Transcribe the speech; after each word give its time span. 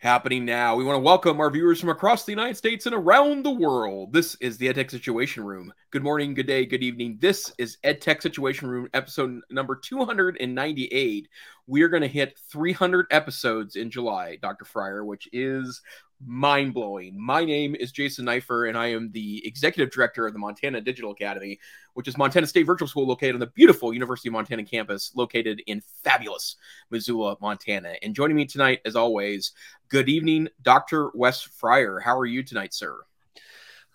happening 0.00 0.44
now. 0.44 0.76
We 0.76 0.84
want 0.84 0.96
to 0.96 1.02
welcome 1.02 1.40
our 1.40 1.50
viewers 1.50 1.78
from 1.78 1.90
across 1.90 2.24
the 2.24 2.32
United 2.32 2.56
States 2.56 2.86
and 2.86 2.94
around 2.94 3.44
the 3.44 3.50
world. 3.50 4.12
This 4.12 4.34
is 4.40 4.58
the 4.58 4.66
EdTech 4.66 4.90
Situation 4.90 5.44
Room. 5.44 5.72
Good 5.92 6.04
morning, 6.04 6.34
good 6.34 6.46
day, 6.46 6.66
good 6.66 6.84
evening. 6.84 7.16
This 7.18 7.52
is 7.58 7.78
EdTech 7.82 8.22
Situation 8.22 8.68
Room, 8.68 8.88
episode 8.94 9.40
number 9.50 9.74
298. 9.74 11.28
We 11.66 11.82
are 11.82 11.88
going 11.88 12.02
to 12.02 12.06
hit 12.06 12.38
300 12.48 13.06
episodes 13.10 13.74
in 13.74 13.90
July, 13.90 14.38
Dr. 14.40 14.64
Fryer, 14.64 15.04
which 15.04 15.28
is 15.32 15.82
mind 16.24 16.74
blowing. 16.74 17.20
My 17.20 17.44
name 17.44 17.74
is 17.74 17.90
Jason 17.90 18.26
Neiffer, 18.26 18.68
and 18.68 18.78
I 18.78 18.92
am 18.92 19.10
the 19.10 19.44
executive 19.44 19.92
director 19.92 20.28
of 20.28 20.32
the 20.32 20.38
Montana 20.38 20.80
Digital 20.80 21.10
Academy, 21.10 21.58
which 21.94 22.06
is 22.06 22.16
Montana 22.16 22.46
State 22.46 22.66
Virtual 22.66 22.86
School 22.86 23.08
located 23.08 23.34
on 23.34 23.40
the 23.40 23.48
beautiful 23.48 23.92
University 23.92 24.28
of 24.28 24.34
Montana 24.34 24.62
campus, 24.62 25.10
located 25.16 25.60
in 25.66 25.82
fabulous 26.04 26.54
Missoula, 26.92 27.36
Montana. 27.40 27.94
And 28.00 28.14
joining 28.14 28.36
me 28.36 28.46
tonight, 28.46 28.78
as 28.84 28.94
always, 28.94 29.54
good 29.88 30.08
evening, 30.08 30.46
Dr. 30.62 31.10
Wes 31.14 31.42
Fryer. 31.42 31.98
How 31.98 32.16
are 32.16 32.26
you 32.26 32.44
tonight, 32.44 32.74
sir? 32.74 33.00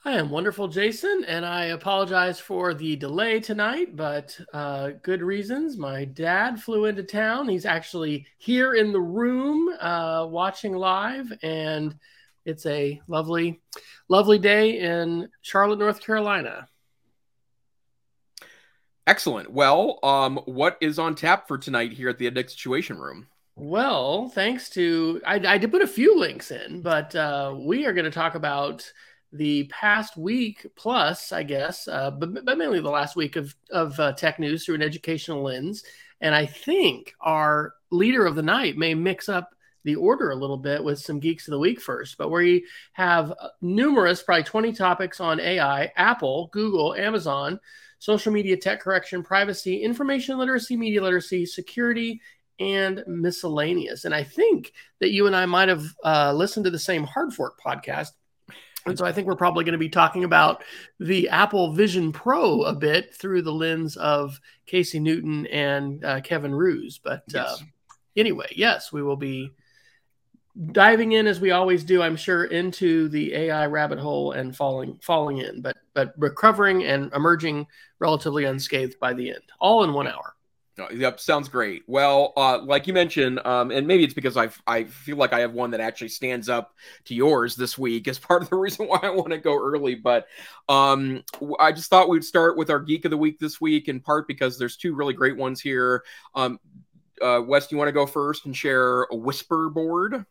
I 0.07 0.11
am 0.11 0.29
wonderful, 0.29 0.67
Jason, 0.67 1.25
and 1.27 1.43
I 1.43 1.65
apologize 1.65 2.39
for 2.39 2.75
the 2.75 2.95
delay 2.95 3.39
tonight, 3.39 3.95
but 3.95 4.39
uh, 4.53 4.91
good 5.01 5.23
reasons. 5.23 5.77
My 5.77 6.05
dad 6.05 6.61
flew 6.61 6.85
into 6.85 7.01
town. 7.01 7.49
He's 7.49 7.65
actually 7.65 8.27
here 8.37 8.75
in 8.75 8.91
the 8.91 8.99
room 8.99 9.67
uh, 9.79 10.27
watching 10.29 10.73
live, 10.73 11.33
and 11.41 11.97
it's 12.45 12.67
a 12.67 13.01
lovely, 13.07 13.59
lovely 14.07 14.37
day 14.37 14.77
in 14.77 15.27
Charlotte, 15.41 15.79
North 15.79 16.01
Carolina. 16.01 16.67
Excellent. 19.07 19.51
Well, 19.51 19.97
um, 20.03 20.37
what 20.45 20.77
is 20.81 20.99
on 20.99 21.15
tap 21.15 21.47
for 21.47 21.57
tonight 21.57 21.93
here 21.93 22.09
at 22.09 22.19
the 22.19 22.29
EdTech 22.29 22.51
Situation 22.51 22.99
Room? 22.99 23.25
Well, 23.55 24.29
thanks 24.29 24.69
to 24.71 25.19
I, 25.25 25.35
I 25.35 25.57
did 25.57 25.71
put 25.71 25.81
a 25.81 25.87
few 25.87 26.19
links 26.19 26.51
in, 26.51 26.83
but 26.83 27.15
uh, 27.15 27.55
we 27.57 27.87
are 27.87 27.93
going 27.93 28.05
to 28.05 28.11
talk 28.11 28.35
about 28.35 28.91
the 29.37 29.65
past 29.65 30.17
week 30.17 30.65
plus, 30.75 31.31
I 31.31 31.43
guess, 31.43 31.87
uh, 31.87 32.11
but, 32.11 32.45
but 32.45 32.57
mainly 32.57 32.79
the 32.79 32.89
last 32.89 33.15
week 33.15 33.35
of 33.35 33.55
of 33.69 33.99
uh, 33.99 34.13
tech 34.13 34.39
news 34.39 34.65
through 34.65 34.75
an 34.75 34.81
educational 34.81 35.43
lens. 35.43 35.83
And 36.21 36.33
I 36.33 36.45
think 36.45 37.13
our 37.21 37.73
leader 37.91 38.25
of 38.25 38.35
the 38.35 38.41
night 38.41 38.77
may 38.77 38.93
mix 38.93 39.29
up 39.29 39.51
the 39.83 39.95
order 39.95 40.31
a 40.31 40.35
little 40.35 40.57
bit 40.57 40.83
with 40.83 40.99
some 40.99 41.19
geeks 41.19 41.47
of 41.47 41.51
the 41.51 41.59
week 41.59 41.79
first, 41.79 42.17
but 42.17 42.31
we 42.31 42.65
have 42.93 43.31
uh, 43.31 43.49
numerous, 43.61 44.23
probably 44.23 44.43
20 44.43 44.73
topics 44.73 45.19
on 45.19 45.39
AI, 45.39 45.91
Apple, 45.95 46.49
Google, 46.51 46.95
Amazon, 46.95 47.59
social 47.99 48.33
media 48.33 48.57
tech 48.57 48.81
correction, 48.81 49.23
privacy, 49.23 49.83
information 49.83 50.37
literacy, 50.37 50.75
media 50.75 51.01
literacy, 51.01 51.45
security, 51.45 52.19
and 52.59 53.03
miscellaneous. 53.07 54.05
And 54.05 54.13
I 54.13 54.23
think 54.23 54.73
that 54.99 55.11
you 55.11 55.27
and 55.27 55.35
I 55.35 55.45
might 55.45 55.69
have 55.69 55.85
uh, 56.03 56.33
listened 56.33 56.65
to 56.65 56.71
the 56.71 56.79
same 56.79 57.03
Hard 57.03 57.33
Fork 57.33 57.59
podcast. 57.63 58.09
And 58.85 58.97
so 58.97 59.05
I 59.05 59.11
think 59.11 59.25
we're 59.25 59.35
probably 59.35 59.63
going 59.63 59.73
to 59.73 59.79
be 59.79 59.89
talking 59.89 60.23
about 60.23 60.63
the 60.99 61.27
Apple 61.29 61.73
Vision 61.73 62.11
Pro 62.11 62.61
a 62.61 62.73
bit 62.73 63.15
through 63.15 63.41
the 63.41 63.51
lens 63.51 63.97
of 63.97 64.39
Casey 64.67 64.99
Newton 64.99 65.47
and 65.47 66.05
uh, 66.05 66.21
Kevin 66.21 66.53
Roose. 66.53 66.99
But 66.99 67.23
yes. 67.27 67.61
uh, 67.61 67.65
anyway, 68.15 68.47
yes, 68.55 68.93
we 68.93 69.01
will 69.01 69.15
be 69.15 69.53
diving 70.71 71.13
in 71.13 71.27
as 71.27 71.39
we 71.39 71.51
always 71.51 71.83
do, 71.83 72.01
I'm 72.01 72.15
sure, 72.15 72.45
into 72.45 73.09
the 73.09 73.33
AI 73.33 73.65
rabbit 73.65 73.99
hole 73.99 74.33
and 74.33 74.55
falling 74.55 74.99
falling 75.01 75.39
in, 75.39 75.61
but 75.61 75.77
but 75.93 76.13
recovering 76.17 76.83
and 76.83 77.11
emerging 77.13 77.67
relatively 77.99 78.45
unscathed 78.45 78.99
by 78.99 79.13
the 79.13 79.31
end, 79.31 79.43
all 79.59 79.83
in 79.83 79.93
one 79.93 80.07
hour. 80.07 80.34
Yep, 80.77 81.21
sounds 81.21 81.47
great. 81.47 81.83
Well, 81.87 82.33
uh, 82.35 82.59
like 82.61 82.85
you 82.85 82.93
mentioned, 82.93 83.39
um, 83.45 83.71
and 83.71 83.87
maybe 83.87 84.03
it's 84.03 84.13
because 84.13 84.35
I 84.35 84.49
I 84.67 84.83
feel 84.83 85.15
like 85.15 85.31
I 85.31 85.39
have 85.39 85.53
one 85.53 85.71
that 85.71 85.79
actually 85.79 86.09
stands 86.09 86.49
up 86.49 86.75
to 87.05 87.15
yours 87.15 87.55
this 87.55 87.77
week 87.77 88.09
as 88.09 88.19
part 88.19 88.41
of 88.43 88.49
the 88.49 88.57
reason 88.57 88.87
why 88.87 88.99
I 89.01 89.09
want 89.09 89.29
to 89.29 89.37
go 89.37 89.57
early. 89.57 89.95
But 89.95 90.27
um, 90.67 91.23
I 91.59 91.71
just 91.71 91.89
thought 91.89 92.09
we'd 92.09 92.25
start 92.25 92.57
with 92.57 92.69
our 92.69 92.79
geek 92.79 93.05
of 93.05 93.11
the 93.11 93.17
week 93.17 93.39
this 93.39 93.61
week, 93.61 93.87
in 93.87 94.01
part 94.01 94.27
because 94.27 94.59
there's 94.59 94.75
two 94.75 94.95
really 94.95 95.13
great 95.13 95.37
ones 95.37 95.61
here. 95.61 96.03
Um, 96.33 96.59
uh, 97.21 97.41
Wes, 97.45 97.71
you 97.71 97.77
want 97.77 97.87
to 97.87 97.93
go 97.93 98.05
first 98.05 98.45
and 98.45 98.55
share 98.55 99.03
a 99.03 99.15
whisper 99.15 99.69
board? 99.69 100.25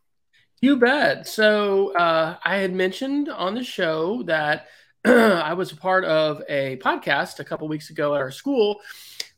You 0.60 0.77
bet. 0.77 1.27
So 1.27 1.94
uh, 1.97 2.37
I 2.44 2.56
had 2.56 2.75
mentioned 2.75 3.31
on 3.31 3.54
the 3.54 3.65
show 3.65 4.22
that 4.25 4.66
I 5.06 5.54
was 5.54 5.72
a 5.72 5.77
part 5.77 6.04
of 6.04 6.43
a 6.50 6.77
podcast 6.78 7.41
a 7.41 7.44
couple 7.44 7.66
weeks 7.66 7.88
ago 7.88 8.15
at 8.15 8.21
our 8.21 8.31
school 8.31 8.81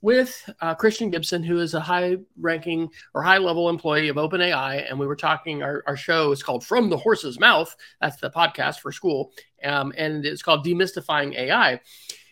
with 0.00 0.48
uh, 0.60 0.74
Christian 0.74 1.10
Gibson, 1.10 1.42
who 1.42 1.58
is 1.58 1.74
a 1.74 1.80
high 1.80 2.16
ranking 2.38 2.90
or 3.14 3.22
high 3.22 3.38
level 3.38 3.68
employee 3.68 4.08
of 4.08 4.16
OpenAI. 4.16 4.88
And 4.88 4.98
we 4.98 5.06
were 5.06 5.16
talking, 5.16 5.62
our, 5.62 5.82
our 5.86 5.96
show 5.96 6.32
is 6.32 6.42
called 6.42 6.64
From 6.64 6.90
the 6.90 6.96
Horse's 6.96 7.40
Mouth. 7.40 7.74
That's 8.00 8.18
the 8.18 8.30
podcast 8.30 8.80
for 8.80 8.92
school. 8.92 9.32
Um, 9.64 9.92
and 9.96 10.24
it's 10.24 10.42
called 10.42 10.64
Demystifying 10.64 11.34
AI. 11.36 11.80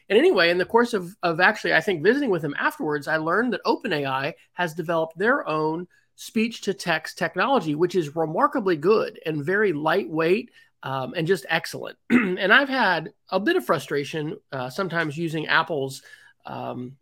And 0.09 0.19
anyway, 0.19 0.51
in 0.51 0.59
the 0.59 0.67
course 0.67 0.93
of, 0.93 1.17
of 1.23 1.41
actually, 1.41 1.75
I 1.75 1.81
think 1.81 2.03
visiting 2.03 2.31
with 2.31 2.45
him 2.45 2.55
afterwards, 2.59 3.09
I 3.09 3.17
learned 3.17 3.55
that 3.55 3.65
OpenAI 3.65 4.35
has 4.53 4.75
developed 4.75 5.17
their 5.17 5.49
own 5.49 5.89
speech 6.17 6.63
to 6.63 6.75
text 6.75 7.19
technology, 7.19 7.75
which 7.75 7.95
is 7.95 8.15
remarkably 8.15 8.77
good 8.77 9.19
and 9.25 9.45
very 9.45 9.73
lightweight 9.73 10.51
um, 10.83 11.15
and 11.17 11.27
just 11.27 11.47
excellent. 11.49 11.97
and 12.11 12.53
I've 12.53 12.69
had 12.69 13.13
a 13.31 13.41
bit 13.41 13.57
of 13.57 13.65
frustration 13.65 14.37
uh, 14.53 14.69
sometimes 14.69 15.17
using 15.17 15.47
Apple's 15.47 16.03
um, 16.45 16.97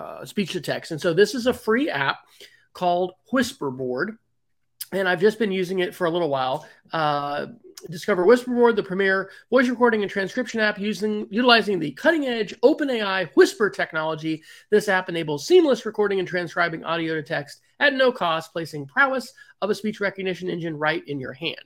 uh, 0.00 0.24
speech 0.24 0.52
to 0.52 0.60
text. 0.60 0.90
And 0.90 1.00
so 1.00 1.12
this 1.12 1.34
is 1.34 1.46
a 1.46 1.54
free 1.54 1.90
app 1.90 2.18
called 2.72 3.12
Whisperboard. 3.32 4.16
And 4.92 5.08
I've 5.08 5.20
just 5.20 5.38
been 5.38 5.52
using 5.52 5.80
it 5.80 5.94
for 5.94 6.06
a 6.06 6.10
little 6.10 6.28
while. 6.28 6.66
Uh, 6.92 7.46
discover 7.88 8.24
Whisperboard, 8.24 8.76
the 8.76 8.82
premier 8.82 9.30
voice 9.48 9.68
recording 9.68 10.02
and 10.02 10.10
transcription 10.10 10.60
app 10.60 10.78
using 10.78 11.26
utilizing 11.30 11.78
the 11.78 11.92
cutting 11.92 12.26
edge 12.26 12.54
OpenAI 12.62 13.30
Whisper 13.34 13.70
technology. 13.70 14.42
This 14.70 14.88
app 14.88 15.08
enables 15.08 15.46
seamless 15.46 15.86
recording 15.86 16.18
and 16.18 16.28
transcribing 16.28 16.84
audio 16.84 17.14
to 17.14 17.22
text 17.22 17.60
at 17.78 17.94
no 17.94 18.12
cost, 18.12 18.52
placing 18.52 18.86
prowess 18.86 19.32
of 19.62 19.70
a 19.70 19.74
speech 19.74 20.00
recognition 20.00 20.50
engine 20.50 20.76
right 20.76 21.06
in 21.06 21.20
your 21.20 21.32
hand. 21.32 21.60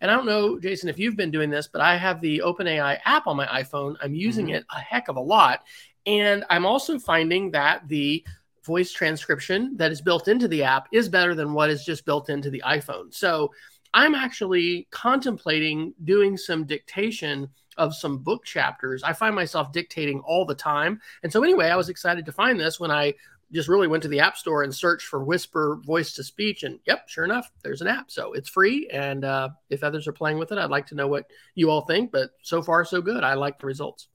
And 0.00 0.10
I 0.10 0.14
don't 0.14 0.26
know, 0.26 0.58
Jason, 0.58 0.88
if 0.88 0.98
you've 0.98 1.16
been 1.16 1.30
doing 1.30 1.50
this, 1.50 1.68
but 1.68 1.80
I 1.80 1.96
have 1.96 2.20
the 2.20 2.42
OpenAI 2.44 2.98
app 3.04 3.26
on 3.26 3.36
my 3.36 3.46
iPhone. 3.46 3.96
I'm 4.02 4.14
using 4.14 4.46
mm-hmm. 4.46 4.56
it 4.56 4.66
a 4.70 4.78
heck 4.78 5.08
of 5.08 5.16
a 5.16 5.20
lot. 5.20 5.62
And 6.06 6.44
I'm 6.50 6.64
also 6.66 6.98
finding 6.98 7.50
that 7.50 7.88
the 7.88 8.24
voice 8.64 8.92
transcription 8.92 9.76
that 9.76 9.92
is 9.92 10.00
built 10.00 10.28
into 10.28 10.48
the 10.48 10.64
app 10.64 10.88
is 10.92 11.08
better 11.08 11.34
than 11.34 11.52
what 11.52 11.70
is 11.70 11.84
just 11.84 12.04
built 12.04 12.30
into 12.30 12.50
the 12.50 12.62
iPhone. 12.66 13.12
So 13.14 13.52
I'm 13.94 14.14
actually 14.14 14.88
contemplating 14.90 15.94
doing 16.04 16.36
some 16.36 16.64
dictation 16.64 17.48
of 17.76 17.94
some 17.94 18.18
book 18.18 18.44
chapters. 18.44 19.02
I 19.02 19.12
find 19.12 19.34
myself 19.34 19.72
dictating 19.72 20.20
all 20.20 20.44
the 20.44 20.54
time. 20.54 21.00
And 21.22 21.32
so, 21.32 21.42
anyway, 21.42 21.68
I 21.68 21.76
was 21.76 21.88
excited 21.88 22.24
to 22.26 22.32
find 22.32 22.58
this 22.58 22.80
when 22.80 22.90
I 22.90 23.14
just 23.52 23.68
really 23.68 23.86
went 23.86 24.02
to 24.02 24.08
the 24.08 24.20
app 24.20 24.36
store 24.36 24.62
and 24.62 24.74
searched 24.74 25.06
for 25.06 25.22
whisper 25.22 25.78
voice 25.84 26.12
to 26.14 26.24
speech 26.24 26.64
and 26.64 26.80
yep 26.84 27.08
sure 27.08 27.24
enough 27.24 27.52
there's 27.62 27.80
an 27.80 27.86
app 27.86 28.10
so 28.10 28.32
it's 28.32 28.48
free 28.48 28.88
and 28.92 29.24
uh, 29.24 29.48
if 29.70 29.84
others 29.84 30.08
are 30.08 30.12
playing 30.12 30.36
with 30.36 30.50
it 30.50 30.58
i'd 30.58 30.68
like 30.68 30.86
to 30.86 30.96
know 30.96 31.06
what 31.06 31.26
you 31.54 31.70
all 31.70 31.82
think 31.82 32.10
but 32.10 32.30
so 32.42 32.60
far 32.60 32.84
so 32.84 33.00
good 33.00 33.22
i 33.22 33.34
like 33.34 33.56
the 33.60 33.66
results 33.66 34.08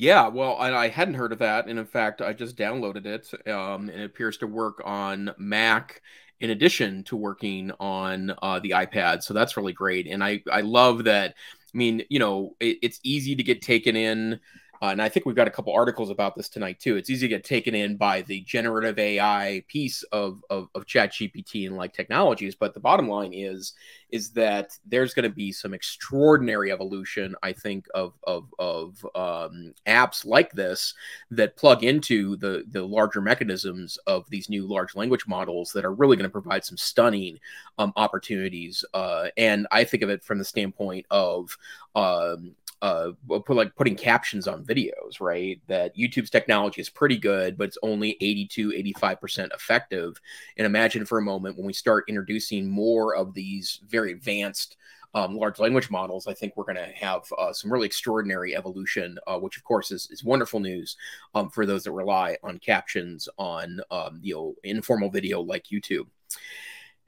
yeah, 0.00 0.28
well, 0.28 0.56
I, 0.56 0.72
I, 0.72 0.88
hadn't 0.88 1.14
heard 1.14 1.32
of 1.32 1.40
that, 1.40 1.66
and 1.66 1.78
in 1.78 1.84
fact, 1.84 2.22
I 2.22 2.32
just 2.32 2.56
downloaded 2.56 3.04
it, 3.04 3.30
um, 3.46 3.90
and 3.90 4.00
it 4.00 4.04
appears 4.04 4.38
to 4.38 4.46
work 4.46 4.80
on 4.82 5.30
Mac 5.36 6.00
in 6.40 6.48
addition 6.48 7.04
to 7.04 7.16
working 7.16 7.70
on 7.78 8.34
uh, 8.40 8.60
the 8.60 8.70
iPad. 8.70 9.22
So 9.22 9.34
that's 9.34 9.58
really 9.58 9.74
great, 9.74 10.06
and 10.06 10.24
I 10.24 10.42
I 10.50 10.62
love 10.62 11.04
that. 11.04 11.34
I 11.74 11.76
mean, 11.76 12.02
you 12.08 12.18
know, 12.18 12.56
it, 12.60 12.78
it's 12.80 12.98
easy 13.02 13.36
to 13.36 13.42
get 13.42 13.60
taken 13.60 13.94
in 13.94 14.40
uh, 14.82 14.86
and 14.86 15.02
I 15.02 15.08
think 15.08 15.26
we've 15.26 15.36
got 15.36 15.48
a 15.48 15.50
couple 15.50 15.72
articles 15.72 16.10
about 16.10 16.34
this 16.34 16.48
tonight 16.48 16.80
too. 16.80 16.96
It's 16.96 17.10
easy 17.10 17.26
to 17.28 17.36
get 17.36 17.44
taken 17.44 17.74
in 17.74 17.96
by 17.96 18.22
the 18.22 18.40
generative 18.42 18.98
AI 18.98 19.62
piece 19.68 20.02
of 20.04 20.42
of, 20.48 20.68
of 20.74 20.86
Chat 20.86 21.12
GPT 21.12 21.66
and 21.66 21.76
like 21.76 21.92
technologies, 21.92 22.54
but 22.54 22.72
the 22.72 22.80
bottom 22.80 23.08
line 23.08 23.32
is 23.34 23.74
is 24.10 24.30
that 24.30 24.76
there's 24.86 25.14
going 25.14 25.28
to 25.28 25.34
be 25.34 25.52
some 25.52 25.74
extraordinary 25.74 26.72
evolution, 26.72 27.34
I 27.42 27.52
think, 27.52 27.86
of 27.94 28.14
of 28.24 28.52
of 28.58 29.04
um, 29.14 29.74
apps 29.86 30.24
like 30.24 30.52
this 30.52 30.94
that 31.30 31.56
plug 31.56 31.84
into 31.84 32.36
the 32.36 32.64
the 32.70 32.82
larger 32.82 33.20
mechanisms 33.20 33.98
of 34.06 34.28
these 34.30 34.48
new 34.48 34.66
large 34.66 34.96
language 34.96 35.26
models 35.26 35.72
that 35.72 35.84
are 35.84 35.94
really 35.94 36.16
going 36.16 36.28
to 36.28 36.30
provide 36.30 36.64
some 36.64 36.76
stunning 36.76 37.38
um, 37.78 37.92
opportunities. 37.96 38.84
Uh, 38.94 39.28
and 39.36 39.66
I 39.70 39.84
think 39.84 40.02
of 40.02 40.10
it 40.10 40.24
from 40.24 40.38
the 40.38 40.44
standpoint 40.44 41.06
of 41.10 41.56
um, 41.94 42.54
uh 42.82 43.10
put 43.28 43.50
like 43.50 43.74
putting 43.76 43.94
captions 43.94 44.48
on 44.48 44.64
videos 44.64 45.20
right 45.20 45.60
that 45.66 45.96
youtube's 45.96 46.30
technology 46.30 46.80
is 46.80 46.88
pretty 46.88 47.18
good 47.18 47.58
but 47.58 47.68
it's 47.68 47.78
only 47.82 48.16
82 48.20 48.70
85% 48.70 49.54
effective 49.54 50.20
and 50.56 50.66
imagine 50.66 51.04
for 51.04 51.18
a 51.18 51.22
moment 51.22 51.56
when 51.56 51.66
we 51.66 51.72
start 51.72 52.04
introducing 52.08 52.68
more 52.68 53.14
of 53.14 53.34
these 53.34 53.80
very 53.86 54.12
advanced 54.12 54.76
um, 55.14 55.36
large 55.36 55.58
language 55.58 55.90
models, 55.90 56.26
I 56.26 56.34
think 56.34 56.56
we're 56.56 56.64
going 56.64 56.76
to 56.76 56.92
have 56.94 57.22
uh, 57.36 57.52
some 57.52 57.72
really 57.72 57.86
extraordinary 57.86 58.56
evolution, 58.56 59.18
uh, 59.26 59.38
which 59.38 59.56
of 59.56 59.64
course 59.64 59.90
is, 59.90 60.08
is 60.10 60.22
wonderful 60.22 60.60
news 60.60 60.96
um, 61.34 61.50
for 61.50 61.66
those 61.66 61.84
that 61.84 61.92
rely 61.92 62.36
on 62.42 62.58
captions 62.58 63.28
on 63.38 63.80
um, 63.90 64.20
you 64.22 64.34
know 64.34 64.54
informal 64.62 65.10
video 65.10 65.40
like 65.40 65.64
YouTube. 65.64 66.06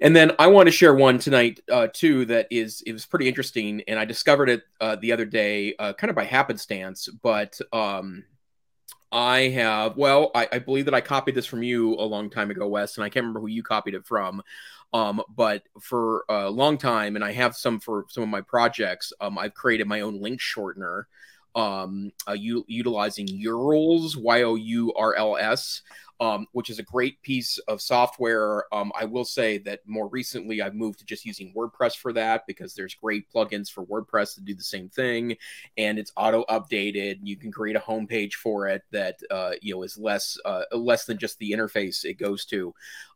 And 0.02 0.16
then 0.16 0.32
I 0.36 0.48
want 0.48 0.66
to 0.66 0.72
share 0.72 0.92
one 0.92 1.20
tonight 1.20 1.60
uh, 1.70 1.86
too 1.86 2.24
that 2.24 2.48
is 2.50 2.82
it 2.84 2.92
was 2.92 3.06
pretty 3.06 3.28
interesting, 3.28 3.84
and 3.86 4.00
I 4.00 4.04
discovered 4.04 4.48
it 4.48 4.62
uh, 4.80 4.96
the 4.96 5.12
other 5.12 5.24
day, 5.24 5.76
uh, 5.78 5.92
kind 5.92 6.10
of 6.10 6.16
by 6.16 6.24
happenstance. 6.24 7.08
But 7.22 7.60
um, 7.72 8.24
I 9.12 9.42
have 9.50 9.96
well, 9.96 10.32
I, 10.34 10.48
I, 10.50 10.58
believe 10.58 10.86
that 10.86 10.94
I 10.94 11.00
copied 11.00 11.36
this 11.36 11.46
from 11.46 11.62
you 11.62 11.94
a 11.94 12.02
long 12.02 12.30
time 12.30 12.50
ago, 12.50 12.66
Wes, 12.66 12.96
and 12.96 13.04
I 13.04 13.10
can't 13.10 13.22
remember 13.22 13.38
who 13.38 13.46
you 13.46 13.62
copied 13.62 13.94
it 13.94 14.04
from. 14.04 14.42
Um, 14.92 15.22
but 15.36 15.62
for 15.80 16.24
a 16.28 16.50
long 16.50 16.78
time, 16.78 17.14
and 17.14 17.24
I 17.24 17.30
have 17.30 17.54
some 17.54 17.78
for 17.78 18.04
some 18.08 18.24
of 18.24 18.28
my 18.28 18.40
projects, 18.40 19.12
um, 19.20 19.38
I've 19.38 19.54
created 19.54 19.86
my 19.86 20.00
own 20.00 20.20
link 20.20 20.40
shortener 20.40 21.04
um, 21.54 22.12
uh, 22.28 22.32
u- 22.32 22.64
utilizing 22.68 23.28
Yourls, 23.28 24.16
Y 24.16 24.42
O 24.42 24.54
U 24.54 24.92
R 24.94 25.14
L 25.14 25.36
S, 25.36 25.82
um, 26.20 26.46
which 26.52 26.70
is 26.70 26.78
a 26.78 26.84
great 26.84 27.20
piece 27.22 27.58
of 27.68 27.80
software. 27.80 28.64
Um, 28.72 28.92
I 28.98 29.04
will 29.04 29.24
say 29.24 29.58
that 29.58 29.80
more 29.86 30.08
recently 30.08 30.62
I've 30.62 30.74
moved 30.74 31.00
to 31.00 31.04
just 31.04 31.24
using 31.24 31.52
WordPress 31.54 31.96
for 31.96 32.12
that 32.14 32.46
because 32.46 32.74
there's 32.74 32.94
great 32.94 33.26
plugins 33.32 33.70
for 33.70 33.84
WordPress 33.84 34.34
to 34.34 34.40
do 34.40 34.54
the 34.54 34.62
same 34.62 34.88
thing, 34.88 35.36
and 35.76 35.98
it's 35.98 36.12
auto 36.16 36.44
updated. 36.48 37.18
You 37.22 37.36
can 37.36 37.52
create 37.52 37.76
a 37.76 37.80
homepage 37.80 38.34
for 38.34 38.68
it 38.68 38.82
that 38.92 39.18
uh, 39.30 39.52
you 39.60 39.74
know 39.74 39.82
is 39.82 39.98
less 39.98 40.38
uh, 40.44 40.62
less 40.72 41.04
than 41.04 41.18
just 41.18 41.38
the 41.38 41.50
interface 41.50 42.04
it 42.04 42.14
goes 42.14 42.44
to. 42.46 42.74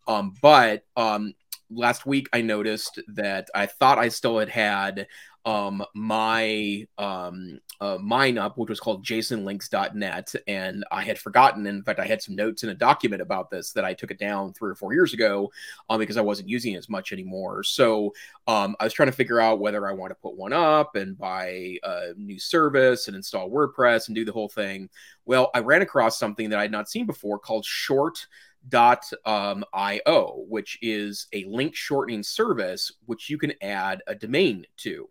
Um, 0.09 0.35
but 0.41 0.85
um, 0.97 1.35
last 1.71 2.07
week 2.07 2.29
I 2.33 2.43
noticed 2.43 3.01
that 3.09 3.49
I 3.55 3.67
thought 3.67 3.99
I 3.99 4.09
still 4.09 4.39
had 4.39 4.49
had 4.49 5.07
um, 5.47 5.85
my 5.95 6.87
um, 6.99 7.61
uh, 7.81 7.99
mine 8.03 8.37
up, 8.37 8.59
which 8.59 8.69
was 8.69 8.81
called 8.81 9.05
jasonlinks.net. 9.05 10.35
And 10.49 10.85
I 10.91 11.05
had 11.05 11.19
forgotten. 11.19 11.67
In 11.67 11.85
fact, 11.85 12.01
I 12.01 12.05
had 12.05 12.21
some 12.21 12.35
notes 12.35 12.65
in 12.65 12.71
a 12.71 12.75
document 12.75 13.23
about 13.23 13.49
this 13.49 13.73
that 13.73 13.85
I 13.85 13.95
took 13.95 14.11
it 14.11 14.19
down 14.19 14.53
three 14.53 14.73
or 14.73 14.75
four 14.75 14.93
years 14.93 15.15
ago 15.15 15.51
um, 15.89 16.01
because 16.01 16.17
I 16.17 16.23
wasn't 16.23 16.49
using 16.49 16.75
it 16.75 16.79
as 16.79 16.89
much 16.89 17.13
anymore. 17.13 17.63
So 17.63 18.13
um, 18.49 18.75
I 18.81 18.85
was 18.85 18.93
trying 18.93 19.09
to 19.09 19.17
figure 19.17 19.41
out 19.41 19.61
whether 19.61 19.87
I 19.89 19.93
want 19.93 20.11
to 20.11 20.17
put 20.17 20.37
one 20.37 20.53
up 20.53 20.97
and 20.97 21.17
buy 21.17 21.79
a 21.85 22.13
new 22.17 22.41
service 22.41 23.07
and 23.07 23.17
install 23.17 23.49
WordPress 23.49 24.09
and 24.09 24.17
do 24.17 24.25
the 24.25 24.33
whole 24.33 24.49
thing. 24.49 24.91
Well, 25.27 25.51
I 25.55 25.61
ran 25.61 25.83
across 25.83 26.19
something 26.19 26.51
that 26.51 26.59
I 26.59 26.63
had 26.63 26.73
not 26.73 26.91
seen 26.91 27.07
before 27.07 27.39
called 27.39 27.65
Short 27.65 28.27
dot 28.69 29.05
um, 29.25 29.65
io 29.73 30.45
which 30.49 30.77
is 30.83 31.29
a 31.33 31.45
link 31.45 31.77
shortening 31.77 32.21
service 32.21 32.91
which 33.05 33.31
you 33.31 33.39
can 33.39 33.53
add 33.63 34.03
a 34.09 34.15
domain 34.17 34.67
to 34.77 35.09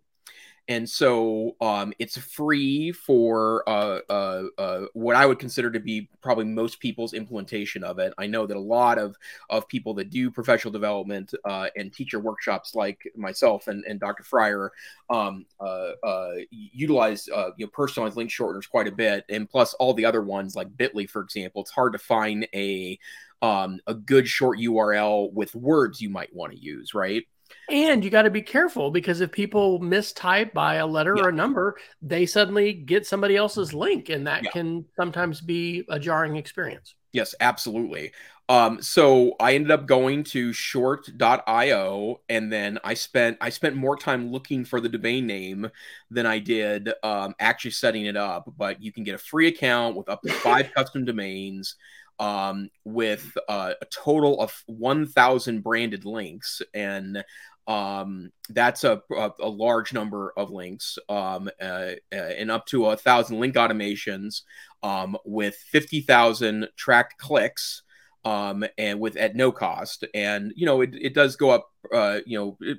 and 0.68 0.88
so 0.88 1.54
um, 1.60 1.92
it's 1.98 2.18
free 2.18 2.90
for 2.90 3.68
uh, 3.68 4.00
uh, 4.10 4.42
uh, 4.58 4.80
what 4.94 5.14
I 5.14 5.24
would 5.24 5.38
consider 5.38 5.70
to 5.70 5.78
be 5.78 6.08
probably 6.22 6.44
most 6.44 6.80
people's 6.80 7.14
implementation 7.14 7.84
of 7.84 8.00
it. 8.00 8.12
I 8.18 8.26
know 8.26 8.46
that 8.46 8.56
a 8.56 8.60
lot 8.60 8.98
of 8.98 9.16
of 9.48 9.68
people 9.68 9.94
that 9.94 10.10
do 10.10 10.30
professional 10.30 10.72
development 10.72 11.32
uh, 11.44 11.68
and 11.76 11.92
teacher 11.92 12.18
workshops, 12.18 12.74
like 12.74 13.00
myself 13.16 13.68
and, 13.68 13.84
and 13.84 14.00
Dr. 14.00 14.24
Fryer, 14.24 14.72
um, 15.08 15.46
uh, 15.60 15.90
uh, 16.02 16.32
utilize 16.50 17.28
you 17.28 17.66
know 17.66 17.70
personalized 17.72 18.16
link 18.16 18.30
shorteners 18.30 18.68
quite 18.68 18.88
a 18.88 18.92
bit, 18.92 19.24
and 19.28 19.48
plus 19.48 19.74
all 19.74 19.94
the 19.94 20.04
other 20.04 20.22
ones 20.22 20.56
like 20.56 20.68
Bitly, 20.76 21.08
for 21.08 21.22
example. 21.22 21.62
It's 21.62 21.70
hard 21.70 21.92
to 21.92 21.98
find 21.98 22.48
a 22.52 22.98
um, 23.42 23.78
a 23.86 23.94
good 23.94 24.26
short 24.26 24.58
URL 24.58 25.32
with 25.32 25.54
words 25.54 26.00
you 26.00 26.08
might 26.08 26.34
want 26.34 26.52
to 26.52 26.58
use, 26.58 26.94
right? 26.94 27.24
And 27.70 28.04
you 28.04 28.10
got 28.10 28.22
to 28.22 28.30
be 28.30 28.42
careful 28.42 28.90
because 28.90 29.20
if 29.20 29.32
people 29.32 29.80
mistype 29.80 30.52
by 30.52 30.76
a 30.76 30.86
letter 30.86 31.14
yeah. 31.16 31.24
or 31.24 31.28
a 31.28 31.32
number, 31.32 31.76
they 32.00 32.26
suddenly 32.26 32.72
get 32.72 33.06
somebody 33.06 33.36
else's 33.36 33.74
link, 33.74 34.08
and 34.08 34.26
that 34.26 34.44
yeah. 34.44 34.50
can 34.50 34.84
sometimes 34.96 35.40
be 35.40 35.84
a 35.88 35.98
jarring 35.98 36.36
experience. 36.36 36.94
Yes, 37.12 37.34
absolutely. 37.40 38.12
Um, 38.48 38.80
so 38.80 39.34
I 39.40 39.54
ended 39.54 39.72
up 39.72 39.86
going 39.86 40.22
to 40.24 40.52
short.io 40.52 42.20
and 42.28 42.52
then 42.52 42.78
I 42.84 42.94
spent 42.94 43.38
I 43.40 43.48
spent 43.48 43.74
more 43.74 43.96
time 43.96 44.30
looking 44.30 44.64
for 44.64 44.80
the 44.80 44.88
domain 44.88 45.26
name 45.26 45.68
than 46.10 46.26
I 46.26 46.38
did 46.38 46.92
um, 47.02 47.34
actually 47.40 47.72
setting 47.72 48.06
it 48.06 48.16
up. 48.16 48.52
But 48.56 48.80
you 48.80 48.92
can 48.92 49.02
get 49.02 49.16
a 49.16 49.18
free 49.18 49.48
account 49.48 49.96
with 49.96 50.08
up 50.08 50.22
to 50.22 50.32
five 50.32 50.72
custom 50.76 51.04
domains 51.04 51.74
um, 52.18 52.70
with 52.84 53.36
uh, 53.48 53.74
a 53.80 53.86
total 53.86 54.40
of 54.40 54.62
1,000 54.66 55.62
branded 55.62 56.04
links. 56.04 56.62
And 56.74 57.24
um, 57.66 58.30
that's 58.48 58.84
a, 58.84 59.02
a, 59.10 59.30
a, 59.40 59.48
large 59.48 59.92
number 59.92 60.32
of 60.36 60.50
links 60.50 60.98
um, 61.08 61.50
uh, 61.60 61.94
uh, 62.12 62.16
and 62.16 62.50
up 62.50 62.64
to 62.66 62.86
a 62.86 62.96
thousand 62.96 63.40
link 63.40 63.56
automations 63.56 64.42
um, 64.84 65.16
with 65.24 65.56
50,000 65.56 66.68
tracked 66.76 67.18
clicks 67.18 67.82
um, 68.24 68.64
and 68.78 69.00
with 69.00 69.16
at 69.16 69.34
no 69.34 69.50
cost. 69.50 70.04
And, 70.14 70.52
you 70.54 70.64
know, 70.64 70.80
it, 70.80 70.94
it 70.94 71.14
does 71.14 71.34
go 71.34 71.50
up, 71.50 71.68
uh, 71.92 72.20
you 72.24 72.38
know, 72.38 72.74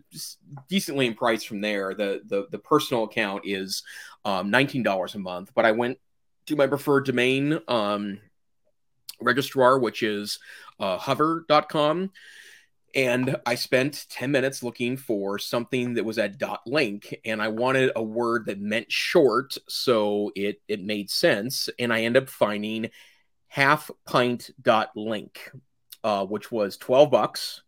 decently 0.69 1.06
in 1.06 1.16
price 1.16 1.44
from 1.44 1.60
there. 1.60 1.94
The, 1.94 2.22
the, 2.25 2.48
the 2.51 2.60
personal 2.60 3.04
account 3.04 3.44
is 3.45 3.83
um, 4.24 4.51
$19 4.51 5.16
a 5.16 5.19
month, 5.19 5.51
but 5.54 5.66
I 5.66 5.72
went 5.72 6.00
to 6.48 6.56
my 6.56 6.68
preferred 6.68 7.06
domain 7.06 7.60
um, 7.68 8.19
registrar, 9.19 9.80
which 9.80 10.04
is 10.04 10.40
uh, 10.80 10.98
hover.com. 10.98 12.12
And 12.96 13.36
I 13.46 13.56
spent 13.56 14.06
10 14.10 14.31
minutes 14.31 14.64
looking 14.64 14.98
for 14.98 15.38
something 15.38 15.96
that 15.96 16.06
was 16.06 16.18
at 16.18 16.40
dot 16.40 16.62
link, 16.66 17.16
and 17.25 17.42
I 17.42 17.50
wanted 17.50 17.92
a 17.96 18.02
word 18.02 18.46
that 18.48 18.60
meant 18.60 18.92
short, 18.92 19.58
so 19.68 20.31
it, 20.36 20.62
it 20.68 20.81
made 20.81 21.10
sense. 21.10 21.69
And 21.78 21.94
I 21.94 22.04
end 22.04 22.18
up 22.18 22.30
finding 22.30 22.90
half 23.48 23.92
pint 24.06 24.50
dot 24.62 24.92
link, 24.96 25.52
uh, 26.04 26.25
which 26.25 26.52
was 26.52 26.78
12 26.78 27.12
bucks. 27.12 27.62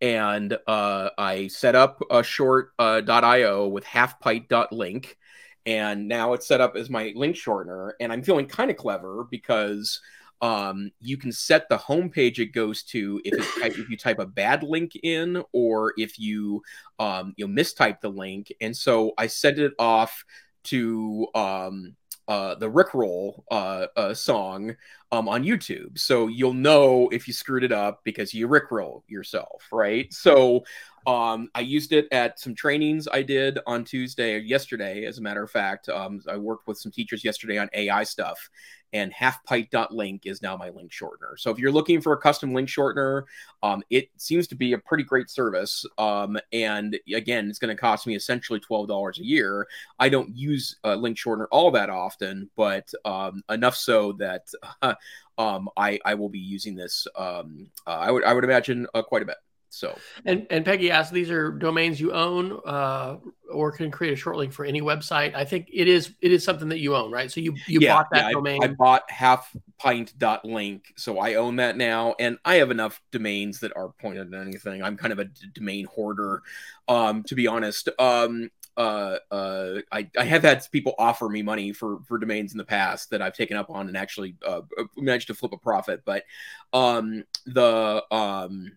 And 0.00 0.56
uh, 0.66 1.10
I 1.18 1.48
set 1.48 1.74
up 1.74 2.02
a 2.10 2.22
short 2.22 2.70
uh, 2.78 3.02
.io 3.06 3.68
with 3.68 3.84
half 3.84 4.20
pint 4.20 4.48
dot 4.48 4.72
link, 4.72 5.18
and 5.66 6.08
now 6.08 6.32
it's 6.32 6.46
set 6.46 6.60
up 6.60 6.76
as 6.76 6.90
my 6.90 7.12
link 7.14 7.36
shortener. 7.36 7.92
And 8.00 8.12
I'm 8.12 8.22
feeling 8.22 8.46
kind 8.46 8.70
of 8.70 8.76
clever 8.76 9.26
because 9.30 10.00
um, 10.44 10.90
you 11.00 11.16
can 11.16 11.32
set 11.32 11.70
the 11.70 11.78
homepage 11.78 12.38
it 12.38 12.52
goes 12.52 12.82
to 12.82 13.18
if, 13.24 13.32
it, 13.32 13.78
if 13.78 13.88
you 13.88 13.96
type 13.96 14.18
a 14.18 14.26
bad 14.26 14.62
link 14.62 14.92
in 15.02 15.42
or 15.54 15.94
if 15.96 16.18
you 16.18 16.60
um, 16.98 17.32
you 17.38 17.48
know 17.48 17.62
mistype 17.62 18.02
the 18.02 18.10
link. 18.10 18.52
And 18.60 18.76
so 18.76 19.14
I 19.16 19.26
sent 19.26 19.58
it 19.58 19.72
off 19.78 20.22
to 20.64 21.28
um, 21.34 21.96
uh, 22.28 22.56
the 22.56 22.70
Rickroll 22.70 23.42
uh, 23.50 23.86
uh, 23.96 24.12
song 24.12 24.76
um, 25.12 25.30
on 25.30 25.44
YouTube. 25.44 25.98
So 25.98 26.28
you'll 26.28 26.52
know 26.52 27.08
if 27.10 27.26
you 27.26 27.32
screwed 27.32 27.64
it 27.64 27.72
up 27.72 28.00
because 28.04 28.34
you 28.34 28.46
Rickroll 28.46 29.02
yourself, 29.08 29.66
right? 29.72 30.12
So 30.12 30.64
um, 31.06 31.50
I 31.54 31.60
used 31.60 31.92
it 31.92 32.06
at 32.12 32.40
some 32.40 32.54
trainings 32.54 33.06
I 33.12 33.22
did 33.22 33.58
on 33.66 33.84
Tuesday 33.84 34.38
yesterday, 34.38 35.04
as 35.04 35.18
a 35.18 35.22
matter 35.22 35.42
of 35.42 35.50
fact. 35.50 35.88
Um, 35.88 36.22
I 36.30 36.36
worked 36.36 36.66
with 36.66 36.78
some 36.78 36.92
teachers 36.92 37.24
yesterday 37.24 37.58
on 37.58 37.68
AI 37.74 38.04
stuff, 38.04 38.48
and 38.94 39.12
halfpint.link 39.12 40.22
is 40.24 40.40
now 40.40 40.56
my 40.56 40.70
link 40.70 40.92
shortener. 40.92 41.36
So 41.36 41.50
if 41.50 41.58
you're 41.58 41.72
looking 41.72 42.00
for 42.00 42.12
a 42.12 42.16
custom 42.16 42.54
link 42.54 42.68
shortener, 42.68 43.24
um, 43.62 43.82
it 43.90 44.08
seems 44.16 44.46
to 44.48 44.54
be 44.54 44.72
a 44.72 44.78
pretty 44.78 45.02
great 45.02 45.28
service. 45.28 45.84
Um, 45.98 46.38
and 46.52 46.96
again, 47.12 47.50
it's 47.50 47.58
going 47.58 47.74
to 47.74 47.80
cost 47.80 48.06
me 48.06 48.14
essentially 48.14 48.60
$12 48.60 49.18
a 49.18 49.24
year. 49.24 49.66
I 49.98 50.08
don't 50.08 50.34
use 50.34 50.76
a 50.84 50.94
link 50.94 51.18
shortener 51.18 51.46
all 51.50 51.72
that 51.72 51.90
often, 51.90 52.48
but 52.56 52.88
um, 53.04 53.42
enough 53.50 53.74
so 53.74 54.12
that 54.12 54.46
uh, 54.80 54.94
I, 55.38 55.98
I 56.04 56.14
will 56.14 56.28
be 56.28 56.38
using 56.38 56.76
this. 56.76 57.08
Um, 57.16 57.70
uh, 57.86 57.90
I 57.90 58.10
would 58.12 58.22
I 58.24 58.32
would 58.32 58.44
imagine 58.44 58.86
uh, 58.94 59.02
quite 59.02 59.22
a 59.22 59.26
bit. 59.26 59.36
So 59.74 59.98
and 60.24 60.46
and 60.50 60.64
Peggy 60.64 60.90
asked, 60.90 61.12
these 61.12 61.30
are 61.30 61.50
domains 61.50 62.00
you 62.00 62.12
own 62.12 62.60
uh, 62.64 63.16
or 63.52 63.72
can 63.72 63.90
create 63.90 64.12
a 64.12 64.16
short 64.16 64.36
link 64.36 64.52
for 64.52 64.64
any 64.64 64.80
website. 64.80 65.34
I 65.34 65.44
think 65.44 65.68
it 65.72 65.88
is 65.88 66.14
it 66.20 66.32
is 66.32 66.44
something 66.44 66.68
that 66.68 66.78
you 66.78 66.94
own, 66.94 67.10
right? 67.10 67.30
So 67.30 67.40
you 67.40 67.54
you 67.66 67.80
yeah, 67.80 67.94
bought 67.94 68.10
that 68.12 68.26
yeah, 68.26 68.32
domain. 68.32 68.62
I, 68.62 68.66
I 68.66 68.68
bought 68.68 69.10
half 69.10 69.54
pint 69.78 70.16
dot 70.18 70.44
link, 70.44 70.92
so 70.96 71.18
I 71.18 71.34
own 71.34 71.56
that 71.56 71.76
now, 71.76 72.14
and 72.18 72.38
I 72.44 72.56
have 72.56 72.70
enough 72.70 73.00
domains 73.10 73.60
that 73.60 73.76
are 73.76 73.90
pointed 74.00 74.32
at 74.32 74.40
anything. 74.40 74.82
I'm 74.82 74.96
kind 74.96 75.12
of 75.12 75.18
a 75.18 75.24
d- 75.26 75.48
domain 75.52 75.86
hoarder, 75.86 76.42
um, 76.88 77.22
to 77.24 77.34
be 77.34 77.46
honest. 77.46 77.88
Um, 77.98 78.50
uh, 78.76 79.18
uh, 79.30 79.80
I, 79.92 80.08
I 80.18 80.24
have 80.24 80.42
had 80.42 80.66
people 80.72 80.94
offer 80.98 81.28
me 81.28 81.42
money 81.42 81.72
for 81.72 82.00
for 82.06 82.18
domains 82.18 82.52
in 82.52 82.58
the 82.58 82.64
past 82.64 83.10
that 83.10 83.22
I've 83.22 83.36
taken 83.36 83.56
up 83.56 83.70
on 83.70 83.88
and 83.88 83.96
actually 83.96 84.36
uh, 84.44 84.62
managed 84.96 85.28
to 85.28 85.34
flip 85.34 85.52
a 85.52 85.58
profit. 85.58 86.02
But 86.04 86.24
um, 86.72 87.24
the 87.46 88.04
um, 88.10 88.72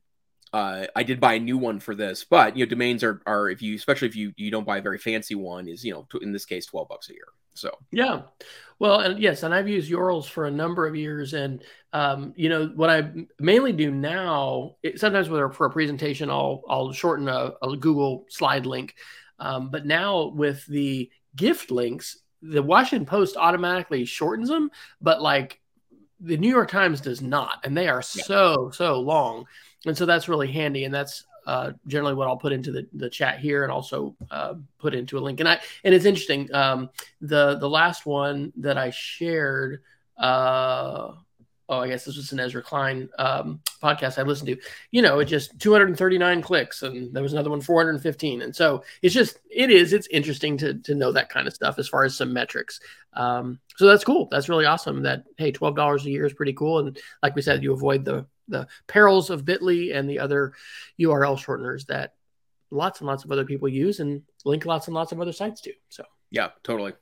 uh, 0.54 0.86
I 0.96 1.04
did 1.04 1.20
buy 1.20 1.36
a 1.36 1.39
new 1.39 1.58
one 1.58 1.80
for 1.80 1.96
this, 1.96 2.24
but 2.24 2.56
you 2.56 2.66
know, 2.66 2.70
domains 2.70 3.04
are 3.04 3.22
are 3.25 3.50
if 3.50 3.62
you 3.62 3.75
especially 3.75 4.08
if 4.08 4.16
you 4.16 4.34
you 4.38 4.51
don't 4.51 4.66
buy 4.66 4.77
a 4.77 4.82
very 4.82 4.98
fancy 4.98 5.36
one 5.36 5.68
is 5.68 5.84
you 5.84 5.94
know 5.94 6.08
in 6.22 6.32
this 6.32 6.46
case 6.46 6.66
twelve 6.66 6.88
bucks 6.88 7.10
a 7.10 7.13
year. 7.13 7.27
So 7.54 7.72
yeah, 7.92 8.22
well, 8.80 9.00
and 9.00 9.20
yes, 9.20 9.44
and 9.44 9.54
I've 9.54 9.68
used 9.68 9.89
Yourls 9.89 10.27
for 10.27 10.46
a 10.46 10.51
number 10.51 10.86
of 10.86 10.96
years, 10.96 11.34
and 11.34 11.63
um, 11.92 12.34
you 12.36 12.50
know 12.50 12.68
what 12.75 12.89
I 12.89 13.12
mainly 13.39 13.74
do 13.74 13.92
now. 13.92 14.75
It, 14.84 15.00
sometimes 15.00 15.30
with, 15.30 15.56
for 15.56 15.66
a 15.66 15.72
presentation, 15.72 16.30
I'll 16.30 16.62
I'll 16.70 16.92
shorten 16.94 17.27
a, 17.27 17.54
a 17.62 17.75
Google 17.75 18.25
slide 18.30 18.66
link, 18.66 18.96
um, 19.39 19.70
but 19.70 19.86
now 19.86 20.27
with 20.27 20.66
the 20.68 21.10
gift 21.36 21.72
links, 21.72 22.20
the 22.42 22.63
Washington 22.63 23.06
Post 23.06 23.38
automatically 23.38 24.06
shortens 24.06 24.50
them, 24.50 24.70
but 25.01 25.22
like 25.22 25.60
the 26.20 26.38
New 26.38 26.50
York 26.50 26.70
Times 26.70 27.01
does 27.01 27.22
not, 27.22 27.60
and 27.63 27.75
they 27.75 27.88
are 27.88 28.04
yeah. 28.16 28.24
so 28.24 28.72
so 28.72 29.00
long 29.00 29.46
and 29.86 29.98
so 29.98 30.06
that's 30.06 30.28
really 30.28 30.52
handy 30.52 30.86
and 30.86 30.94
that's 30.94 31.26
uh, 31.48 31.72
generally 31.88 32.14
what 32.14 32.28
I'll 32.28 32.38
put 32.38 32.52
into 32.52 32.72
the, 32.72 32.88
the 32.94 33.10
chat 33.10 33.40
here 33.40 33.64
and 33.64 33.72
also 33.72 34.16
uh, 34.30 34.56
put 34.80 34.94
into 34.94 35.18
a 35.18 35.22
link. 35.22 35.40
And 35.40 35.48
I 35.48 35.60
and 35.84 35.96
it's 35.96 36.06
interesting. 36.06 36.54
Um, 36.54 36.90
the 37.22 37.56
the 37.56 37.70
last 37.70 38.06
one 38.06 38.52
that 38.58 38.78
I 38.78 38.92
shared. 38.92 39.82
Uh, 40.18 41.14
oh, 41.70 41.80
I 41.80 41.88
guess 41.88 42.04
this 42.04 42.18
was 42.18 42.32
an 42.34 42.40
Ezra 42.40 42.62
Klein 42.62 43.08
um, 43.18 43.62
podcast 43.82 44.18
I 44.18 44.24
listened 44.24 44.48
to. 44.48 44.58
You 44.92 45.02
know, 45.02 45.20
it 45.20 45.26
just 45.26 45.58
239 45.60 46.42
clicks, 46.42 46.84
and 46.84 47.14
there 47.14 47.24
was 47.24 47.34
another 47.34 47.50
one 47.50 47.62
415, 47.62 48.42
and 48.42 48.54
so 48.54 48.84
it's 49.02 49.14
just 49.14 49.40
it 49.50 49.70
is 49.70 49.94
it's 49.94 50.08
interesting 50.08 50.58
to 50.58 50.74
to 50.74 50.96
know 50.96 51.14
that 51.14 51.30
kind 51.30 51.48
of 51.48 51.54
stuff 51.54 51.80
as 51.80 51.88
far 51.88 52.04
as 52.04 52.18
some 52.18 52.34
metrics. 52.34 52.82
Um, 53.14 53.60
so 53.78 53.86
that's 53.86 54.04
cool. 54.04 54.28
That's 54.30 54.50
really 54.50 54.66
awesome. 54.66 55.02
That 55.04 55.24
hey, 55.38 55.54
twelve 55.54 55.78
dollars 55.78 56.06
a 56.06 56.10
year 56.10 56.26
is 56.26 56.34
pretty 56.34 56.54
cool, 56.54 56.80
and 56.80 57.00
like 57.24 57.36
we 57.36 57.42
said, 57.42 57.64
you 57.64 57.72
avoid 57.72 58.04
the 58.04 58.26
the 58.48 58.68
perils 58.88 59.30
of 59.30 59.46
Bitly 59.46 59.96
and 59.96 60.10
the 60.10 60.20
other 60.20 60.54
URL 61.00 61.38
shorteners 61.38 61.86
that 61.88 62.13
lots 62.72 63.00
and 63.00 63.08
lots 63.08 63.24
of 63.24 63.32
other 63.32 63.46
people 63.46 63.70
use 63.70 64.00
and 64.00 64.24
link 64.46 64.66
lots 64.66 64.88
and 64.88 64.96
lots 64.96 65.12
of 65.12 65.22
other 65.22 65.34
sites 65.34 65.62
to. 65.62 65.74
So 65.89 66.04
yeah, 66.32 66.50
totally. 66.63 66.94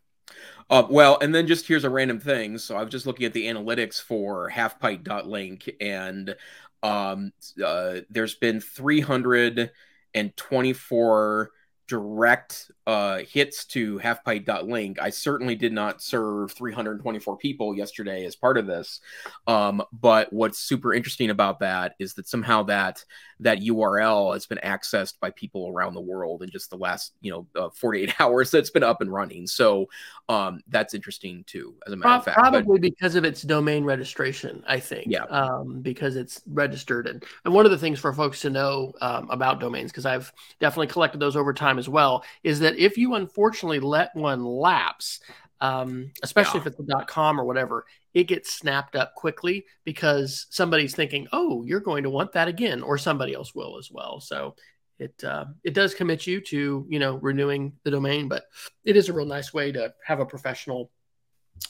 Uh, 0.69 0.83
well, 0.89 1.17
and 1.19 1.33
then 1.33 1.47
just 1.47 1.67
here's 1.67 1.83
a 1.83 1.89
random 1.89 2.19
thing. 2.19 2.57
So 2.57 2.75
I 2.75 2.81
was 2.81 2.91
just 2.91 3.05
looking 3.05 3.25
at 3.25 3.33
the 3.33 3.45
analytics 3.45 4.01
for 4.01 4.49
halfpint.link, 4.49 5.69
and 5.79 6.35
um, 6.81 7.31
uh, 7.63 7.97
there's 8.09 8.33
been 8.35 8.59
324 8.59 11.51
direct 11.87 12.71
uh, 12.87 13.19
hits 13.19 13.65
to 13.65 13.97
halfpint.link. 13.99 15.01
I 15.01 15.09
certainly 15.09 15.55
did 15.55 15.73
not 15.73 16.01
serve 16.01 16.51
324 16.51 17.37
people 17.37 17.75
yesterday 17.75 18.25
as 18.25 18.35
part 18.35 18.57
of 18.57 18.67
this. 18.67 18.99
Um, 19.47 19.83
but 19.91 20.31
what's 20.31 20.59
super 20.59 20.93
interesting 20.93 21.31
about 21.31 21.59
that 21.59 21.95
is 21.99 22.13
that 22.15 22.27
somehow 22.27 22.63
that 22.63 23.03
that 23.41 23.59
URL 23.59 24.33
has 24.33 24.45
been 24.45 24.59
accessed 24.63 25.19
by 25.19 25.29
people 25.31 25.67
around 25.67 25.93
the 25.93 26.01
world 26.01 26.41
in 26.41 26.49
just 26.49 26.69
the 26.69 26.77
last 26.77 27.13
you 27.21 27.31
know 27.31 27.47
uh, 27.55 27.69
48 27.69 28.13
hours 28.21 28.51
that's 28.51 28.69
been 28.69 28.83
up 28.83 29.01
and 29.01 29.11
running. 29.11 29.47
So 29.47 29.89
um, 30.29 30.61
that's 30.67 30.93
interesting 30.93 31.43
too, 31.47 31.75
as 31.85 31.93
a 31.93 31.95
matter 31.95 32.15
of 32.15 32.25
fact. 32.25 32.37
Probably 32.37 32.79
but, 32.79 32.81
because 32.81 33.15
of 33.15 33.25
its 33.25 33.41
domain 33.41 33.83
registration, 33.83 34.63
I 34.67 34.79
think. 34.79 35.07
Yeah. 35.09 35.23
Um, 35.25 35.81
because 35.81 36.15
it's 36.15 36.41
registered 36.47 37.07
and 37.07 37.23
and 37.43 37.53
one 37.53 37.65
of 37.65 37.71
the 37.71 37.77
things 37.77 37.99
for 37.99 38.13
folks 38.13 38.41
to 38.41 38.49
know 38.49 38.93
um, 39.01 39.29
about 39.29 39.59
domains 39.59 39.91
because 39.91 40.05
I've 40.05 40.31
definitely 40.59 40.87
collected 40.87 41.19
those 41.19 41.35
over 41.35 41.53
time 41.53 41.79
as 41.79 41.89
well 41.89 42.23
is 42.43 42.59
that 42.59 42.74
if 42.77 42.97
you 42.97 43.15
unfortunately 43.15 43.79
let 43.79 44.15
one 44.15 44.43
lapse, 44.43 45.19
um, 45.61 46.11
especially 46.23 46.59
yeah. 46.59 46.67
if 46.67 46.79
it's 46.79 46.79
a 46.79 47.05
.com 47.05 47.39
or 47.39 47.45
whatever, 47.45 47.85
it 48.13 48.25
gets 48.25 48.53
snapped 48.53 48.95
up 48.95 49.15
quickly 49.15 49.65
because 49.83 50.47
somebody's 50.49 50.95
thinking, 50.95 51.27
"Oh, 51.31 51.63
you're 51.63 51.79
going 51.79 52.03
to 52.03 52.09
want 52.09 52.33
that 52.33 52.47
again," 52.47 52.81
or 52.81 52.97
somebody 52.97 53.33
else 53.33 53.55
will 53.55 53.77
as 53.77 53.91
well. 53.91 54.19
So 54.19 54.55
it 54.99 55.23
uh, 55.23 55.45
it 55.63 55.73
does 55.73 55.93
commit 55.93 56.25
you 56.27 56.41
to 56.41 56.85
you 56.89 56.99
know 56.99 57.15
renewing 57.15 57.73
the 57.83 57.91
domain, 57.91 58.27
but 58.27 58.43
it 58.83 58.95
is 58.95 59.09
a 59.09 59.13
real 59.13 59.25
nice 59.25 59.53
way 59.53 59.71
to 59.71 59.93
have 60.05 60.19
a 60.19 60.25
professional 60.25 60.91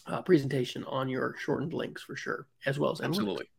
uh, 0.08 0.22
presentation 0.22 0.84
on 0.86 1.10
your 1.10 1.36
shortened 1.38 1.74
links 1.74 2.04
for 2.04 2.16
sure, 2.16 2.48
as 2.66 2.80
well 2.80 2.92
as 2.92 3.02
absolutely. 3.02 3.50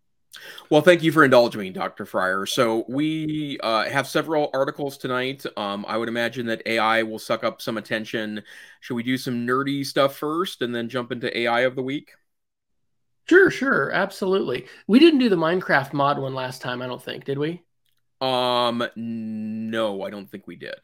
Well, 0.70 0.82
thank 0.82 1.02
you 1.02 1.12
for 1.12 1.24
indulging 1.24 1.60
me, 1.60 1.70
Dr. 1.70 2.04
Fryer. 2.04 2.46
So 2.46 2.84
we 2.88 3.58
uh, 3.62 3.84
have 3.84 4.06
several 4.06 4.50
articles 4.52 4.98
tonight. 4.98 5.44
Um, 5.56 5.84
I 5.88 5.96
would 5.96 6.08
imagine 6.08 6.46
that 6.46 6.62
AI 6.66 7.02
will 7.02 7.18
suck 7.18 7.44
up 7.44 7.62
some 7.62 7.76
attention. 7.76 8.42
Should 8.80 8.94
we 8.94 9.02
do 9.02 9.16
some 9.16 9.46
nerdy 9.46 9.84
stuff 9.84 10.16
first 10.16 10.62
and 10.62 10.74
then 10.74 10.88
jump 10.88 11.12
into 11.12 11.36
AI 11.38 11.60
of 11.60 11.76
the 11.76 11.82
week? 11.82 12.12
Sure, 13.28 13.50
sure, 13.50 13.90
absolutely. 13.90 14.66
We 14.86 14.98
didn't 14.98 15.18
do 15.18 15.28
the 15.28 15.36
Minecraft 15.36 15.92
mod 15.92 16.18
one 16.18 16.34
last 16.34 16.62
time, 16.62 16.80
I 16.80 16.86
don't 16.86 17.02
think, 17.02 17.24
did 17.24 17.38
we? 17.38 17.62
Um, 18.20 18.86
no, 18.94 20.02
I 20.02 20.10
don't 20.10 20.30
think 20.30 20.46
we 20.46 20.56
did. 20.56 20.76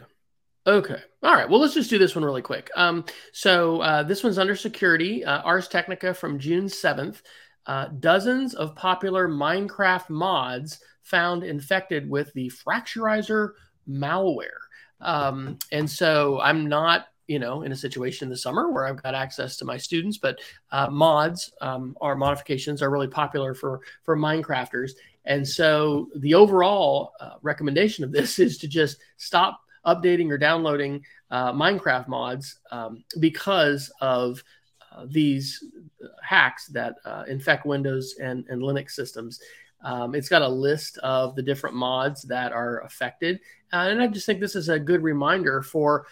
Okay. 0.66 1.00
All 1.22 1.34
right. 1.34 1.48
Well, 1.48 1.60
let's 1.60 1.74
just 1.74 1.90
do 1.90 1.98
this 1.98 2.14
one 2.14 2.24
really 2.24 2.42
quick. 2.42 2.70
Um, 2.76 3.04
so 3.32 3.80
uh, 3.80 4.02
this 4.04 4.22
one's 4.22 4.38
under 4.38 4.54
security, 4.54 5.24
uh, 5.24 5.42
Ars 5.42 5.66
Technica 5.66 6.14
from 6.14 6.38
June 6.38 6.66
7th 6.66 7.22
uh, 7.66 7.86
dozens 8.00 8.54
of 8.54 8.74
popular 8.74 9.28
Minecraft 9.28 10.10
mods 10.10 10.80
found 11.02 11.42
infected 11.42 12.08
with 12.08 12.32
the 12.34 12.50
Fractureiser 12.50 13.50
malware. 13.88 14.62
Um, 15.00 15.58
and 15.72 15.90
so 15.90 16.40
I'm 16.40 16.68
not, 16.68 17.06
you 17.26 17.38
know, 17.38 17.62
in 17.62 17.72
a 17.72 17.76
situation 17.76 18.26
in 18.26 18.30
the 18.30 18.36
summer 18.36 18.70
where 18.70 18.86
I've 18.86 19.02
got 19.02 19.14
access 19.14 19.56
to 19.58 19.64
my 19.64 19.76
students, 19.76 20.18
but 20.18 20.38
uh, 20.70 20.88
mods 20.90 21.52
um, 21.60 21.96
or 22.00 22.14
modifications 22.14 22.82
are 22.82 22.90
really 22.90 23.08
popular 23.08 23.54
for 23.54 23.80
for 24.02 24.16
Minecrafters. 24.16 24.92
And 25.24 25.46
so 25.46 26.08
the 26.16 26.34
overall 26.34 27.12
uh, 27.20 27.34
recommendation 27.42 28.04
of 28.04 28.12
this 28.12 28.38
is 28.38 28.58
to 28.58 28.68
just 28.68 28.98
stop 29.16 29.60
updating 29.86 30.30
or 30.30 30.38
downloading 30.38 31.04
uh, 31.30 31.52
Minecraft 31.52 32.08
mods 32.08 32.60
um, 32.70 33.04
because 33.18 33.90
of 34.00 34.42
these 35.06 35.64
hacks 36.22 36.66
that 36.68 36.96
uh, 37.04 37.24
infect 37.28 37.66
Windows 37.66 38.16
and, 38.20 38.44
and 38.48 38.62
Linux 38.62 38.92
systems. 38.92 39.40
Um, 39.84 40.14
it's 40.14 40.28
got 40.28 40.42
a 40.42 40.48
list 40.48 40.98
of 40.98 41.34
the 41.34 41.42
different 41.42 41.74
mods 41.74 42.22
that 42.22 42.52
are 42.52 42.80
affected. 42.84 43.40
Uh, 43.72 43.88
and 43.90 44.02
I 44.02 44.06
just 44.06 44.26
think 44.26 44.40
this 44.40 44.54
is 44.54 44.68
a 44.68 44.78
good 44.78 45.02
reminder 45.02 45.62
for 45.62 46.06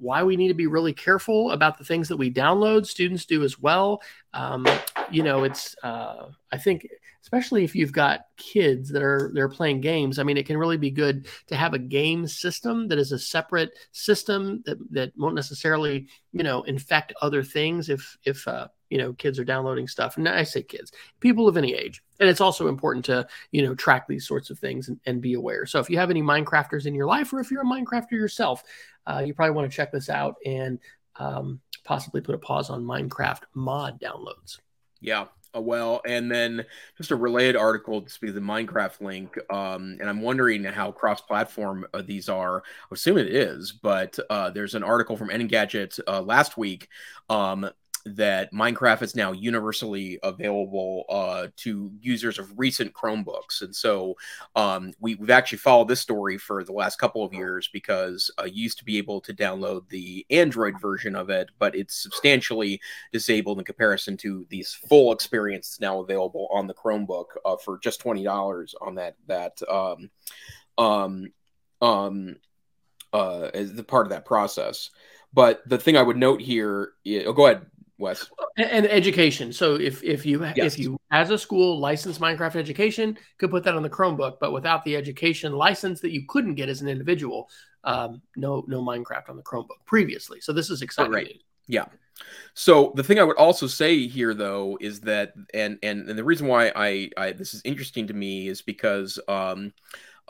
why 0.00 0.22
we 0.22 0.36
need 0.36 0.48
to 0.48 0.54
be 0.54 0.66
really 0.66 0.92
careful 0.92 1.50
about 1.50 1.78
the 1.78 1.84
things 1.84 2.08
that 2.08 2.16
we 2.16 2.32
download. 2.32 2.86
Students 2.86 3.26
do 3.26 3.44
as 3.44 3.58
well. 3.58 4.02
Um, 4.32 4.66
you 5.10 5.22
know, 5.22 5.44
it's, 5.44 5.76
uh, 5.82 6.28
I 6.50 6.58
think, 6.58 6.88
especially 7.22 7.64
if 7.64 7.74
you've 7.74 7.92
got 7.92 8.26
kids 8.36 8.90
that 8.90 9.02
are 9.02 9.30
they're 9.32 9.48
playing 9.48 9.80
games. 9.80 10.18
I 10.18 10.22
mean 10.22 10.36
it 10.36 10.46
can 10.46 10.58
really 10.58 10.76
be 10.76 10.90
good 10.90 11.26
to 11.46 11.56
have 11.56 11.72
a 11.72 11.78
game 11.78 12.26
system 12.26 12.88
that 12.88 12.98
is 12.98 13.12
a 13.12 13.18
separate 13.18 13.72
system 13.92 14.62
that 14.66 14.78
that 14.92 15.12
won't 15.16 15.34
necessarily 15.34 16.08
you 16.32 16.42
know 16.42 16.62
infect 16.62 17.12
other 17.22 17.42
things 17.42 17.88
if 17.88 18.18
if 18.24 18.46
uh, 18.48 18.68
you 18.90 18.98
know 18.98 19.12
kids 19.14 19.38
are 19.38 19.44
downloading 19.44 19.88
stuff. 19.88 20.16
And 20.16 20.28
i 20.28 20.42
say 20.42 20.62
kids 20.62 20.92
people 21.20 21.48
of 21.48 21.56
any 21.56 21.74
age. 21.74 22.02
And 22.20 22.28
it's 22.28 22.40
also 22.40 22.68
important 22.68 23.04
to 23.06 23.26
you 23.52 23.62
know 23.62 23.74
track 23.74 24.06
these 24.08 24.26
sorts 24.26 24.50
of 24.50 24.58
things 24.58 24.88
and, 24.88 24.98
and 25.06 25.20
be 25.20 25.34
aware. 25.34 25.64
So 25.66 25.78
if 25.78 25.88
you 25.88 25.98
have 25.98 26.10
any 26.10 26.22
minecrafters 26.22 26.86
in 26.86 26.94
your 26.94 27.06
life 27.06 27.32
or 27.32 27.40
if 27.40 27.50
you're 27.50 27.62
a 27.62 27.64
minecrafter 27.64 28.12
yourself 28.12 28.64
uh, 29.06 29.22
you 29.24 29.34
probably 29.34 29.54
want 29.54 29.70
to 29.70 29.76
check 29.76 29.90
this 29.90 30.08
out 30.08 30.36
and 30.46 30.78
um, 31.16 31.60
possibly 31.84 32.20
put 32.20 32.34
a 32.34 32.38
pause 32.38 32.70
on 32.70 32.84
minecraft 32.84 33.42
mod 33.54 34.00
downloads. 34.00 34.58
Yeah 35.00 35.26
well, 35.60 36.00
and 36.06 36.30
then 36.30 36.64
just 36.96 37.10
a 37.10 37.16
related 37.16 37.56
article 37.56 38.02
to 38.02 38.20
be 38.20 38.30
the 38.30 38.40
Minecraft 38.40 39.00
link. 39.00 39.36
Um, 39.52 39.98
and 40.00 40.08
I'm 40.08 40.22
wondering 40.22 40.64
how 40.64 40.92
cross-platform 40.92 41.86
uh, 41.92 42.02
these 42.02 42.28
are. 42.28 42.58
I 42.58 42.92
assume 42.92 43.18
it 43.18 43.34
is, 43.34 43.72
but 43.72 44.18
uh, 44.30 44.50
there's 44.50 44.74
an 44.74 44.82
article 44.82 45.16
from 45.16 45.28
Engadget 45.28 45.98
uh, 46.06 46.22
last 46.22 46.56
week 46.56 46.88
um, 47.28 47.68
that 48.04 48.52
Minecraft 48.52 49.02
is 49.02 49.14
now 49.14 49.32
universally 49.32 50.18
available 50.22 51.04
uh, 51.08 51.48
to 51.56 51.90
users 52.00 52.38
of 52.38 52.58
recent 52.58 52.92
Chromebooks. 52.92 53.62
And 53.62 53.74
so 53.74 54.16
um, 54.56 54.92
we, 55.00 55.16
have 55.16 55.30
actually 55.30 55.58
followed 55.58 55.88
this 55.88 56.00
story 56.00 56.38
for 56.38 56.64
the 56.64 56.72
last 56.72 56.98
couple 56.98 57.24
of 57.24 57.32
years 57.32 57.68
because 57.72 58.30
uh, 58.38 58.44
you 58.44 58.62
used 58.62 58.78
to 58.78 58.84
be 58.84 58.98
able 58.98 59.20
to 59.20 59.34
download 59.34 59.88
the 59.88 60.26
Android 60.30 60.80
version 60.80 61.14
of 61.14 61.30
it, 61.30 61.50
but 61.58 61.74
it's 61.74 62.02
substantially 62.02 62.80
disabled 63.12 63.58
in 63.58 63.64
comparison 63.64 64.16
to 64.18 64.46
the 64.50 64.64
full 64.88 65.12
experience 65.12 65.68
that's 65.68 65.80
now 65.80 66.00
available 66.00 66.48
on 66.52 66.66
the 66.66 66.74
Chromebook 66.74 67.26
uh, 67.44 67.56
for 67.56 67.78
just 67.78 68.02
$20 68.02 68.74
on 68.80 68.94
that, 68.96 69.16
that, 69.26 69.60
um, 69.70 70.10
um, 70.78 71.32
um, 71.80 72.36
uh, 73.12 73.50
as 73.54 73.74
the 73.74 73.84
part 73.84 74.06
of 74.06 74.10
that 74.10 74.24
process. 74.24 74.90
But 75.34 75.66
the 75.66 75.78
thing 75.78 75.96
I 75.96 76.02
would 76.02 76.16
note 76.16 76.40
here, 76.40 76.92
is, 77.04 77.26
oh, 77.26 77.32
go 77.32 77.46
ahead, 77.46 77.66
Wes. 78.02 78.30
And, 78.58 78.86
education. 78.86 79.52
So 79.52 79.76
if 79.76 80.04
if 80.04 80.26
you 80.26 80.44
yes. 80.44 80.74
if 80.74 80.78
you 80.78 80.98
as 81.10 81.30
a 81.30 81.38
school 81.38 81.80
license 81.80 82.18
Minecraft 82.18 82.56
education, 82.56 83.16
could 83.38 83.50
put 83.50 83.64
that 83.64 83.74
on 83.74 83.82
the 83.82 83.90
Chromebook, 83.90 84.36
but 84.40 84.52
without 84.52 84.84
the 84.84 84.96
education 84.96 85.52
license 85.52 86.00
that 86.00 86.12
you 86.12 86.26
couldn't 86.28 86.56
get 86.56 86.68
as 86.68 86.82
an 86.82 86.88
individual, 86.88 87.48
um, 87.84 88.20
no 88.36 88.64
no 88.68 88.82
Minecraft 88.82 89.30
on 89.30 89.36
the 89.36 89.42
Chromebook 89.42 89.86
previously. 89.86 90.40
So 90.40 90.52
this 90.52 90.68
is 90.68 90.82
exciting. 90.82 91.12
Right. 91.12 91.40
Yeah. 91.66 91.86
So 92.54 92.92
the 92.94 93.02
thing 93.02 93.18
I 93.18 93.24
would 93.24 93.38
also 93.38 93.66
say 93.66 94.06
here, 94.06 94.34
though, 94.34 94.76
is 94.80 95.00
that, 95.00 95.32
and 95.54 95.78
and, 95.82 96.08
and 96.08 96.18
the 96.18 96.24
reason 96.24 96.46
why 96.46 96.72
I, 96.74 97.10
I 97.16 97.32
this 97.32 97.54
is 97.54 97.62
interesting 97.64 98.06
to 98.08 98.14
me 98.14 98.48
is 98.48 98.60
because 98.62 99.18
um, 99.28 99.72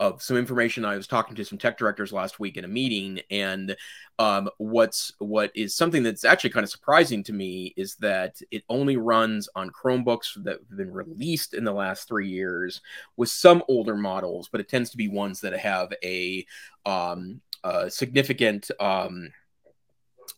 of 0.03 0.21
some 0.21 0.35
information. 0.35 0.83
I 0.83 0.97
was 0.97 1.07
talking 1.07 1.33
to 1.37 1.45
some 1.45 1.57
tech 1.57 1.77
directors 1.77 2.11
last 2.11 2.37
week 2.37 2.57
in 2.57 2.65
a 2.65 2.67
meeting, 2.67 3.21
and 3.31 3.73
um, 4.19 4.49
what's 4.57 5.13
what 5.19 5.49
is 5.55 5.77
something 5.77 6.03
that's 6.03 6.25
actually 6.25 6.49
kind 6.49 6.65
of 6.65 6.69
surprising 6.69 7.23
to 7.23 7.31
me 7.31 7.73
is 7.77 7.95
that 7.95 8.35
it 8.51 8.65
only 8.67 8.97
runs 8.97 9.47
on 9.55 9.71
Chromebooks 9.71 10.43
that 10.43 10.59
have 10.59 10.77
been 10.77 10.91
released 10.91 11.53
in 11.53 11.63
the 11.63 11.71
last 11.71 12.05
three 12.05 12.27
years, 12.27 12.81
with 13.15 13.29
some 13.29 13.63
older 13.69 13.95
models, 13.95 14.49
but 14.51 14.59
it 14.59 14.67
tends 14.67 14.89
to 14.89 14.97
be 14.97 15.07
ones 15.07 15.39
that 15.39 15.57
have 15.57 15.93
a, 16.03 16.45
um, 16.85 17.39
a 17.63 17.89
significant 17.89 18.69
um, 18.81 19.31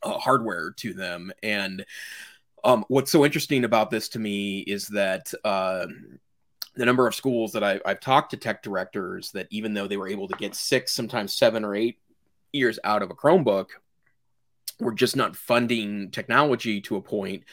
uh, 0.04 0.20
hardware 0.20 0.74
to 0.78 0.94
them, 0.94 1.32
and 1.42 1.84
um, 2.64 2.86
what's 2.88 3.12
so 3.12 3.26
interesting 3.26 3.64
about 3.64 3.90
this 3.90 4.10
to 4.10 4.20
me 4.20 4.60
is 4.60 4.90
that. 4.90 5.34
Uh, 5.44 5.88
the 6.76 6.86
number 6.86 7.08
of 7.08 7.16
schools 7.16 7.54
that 7.54 7.64
I, 7.64 7.80
I've 7.86 8.00
talked 8.00 8.32
to 8.32 8.38
tech 8.38 8.62
directors 8.62 9.32
that 9.32 9.48
even 9.50 9.74
though 9.74 9.88
they 9.88 9.98
were 9.98 10.08
able 10.08 10.28
to 10.28 10.36
get 10.36 10.56
six, 10.56 10.92
sometimes 10.92 11.34
seven 11.34 11.64
or 11.64 11.76
eight 11.76 12.00
years 12.52 12.80
out 12.84 13.02
of 13.02 13.10
a 13.10 13.16
Chromebook, 13.16 13.70
we're 14.80 14.94
just 14.94 15.16
not 15.16 15.36
funding 15.36 16.12
technology 16.12 16.82
to 16.82 16.98
a 16.98 17.02
point 17.02 17.44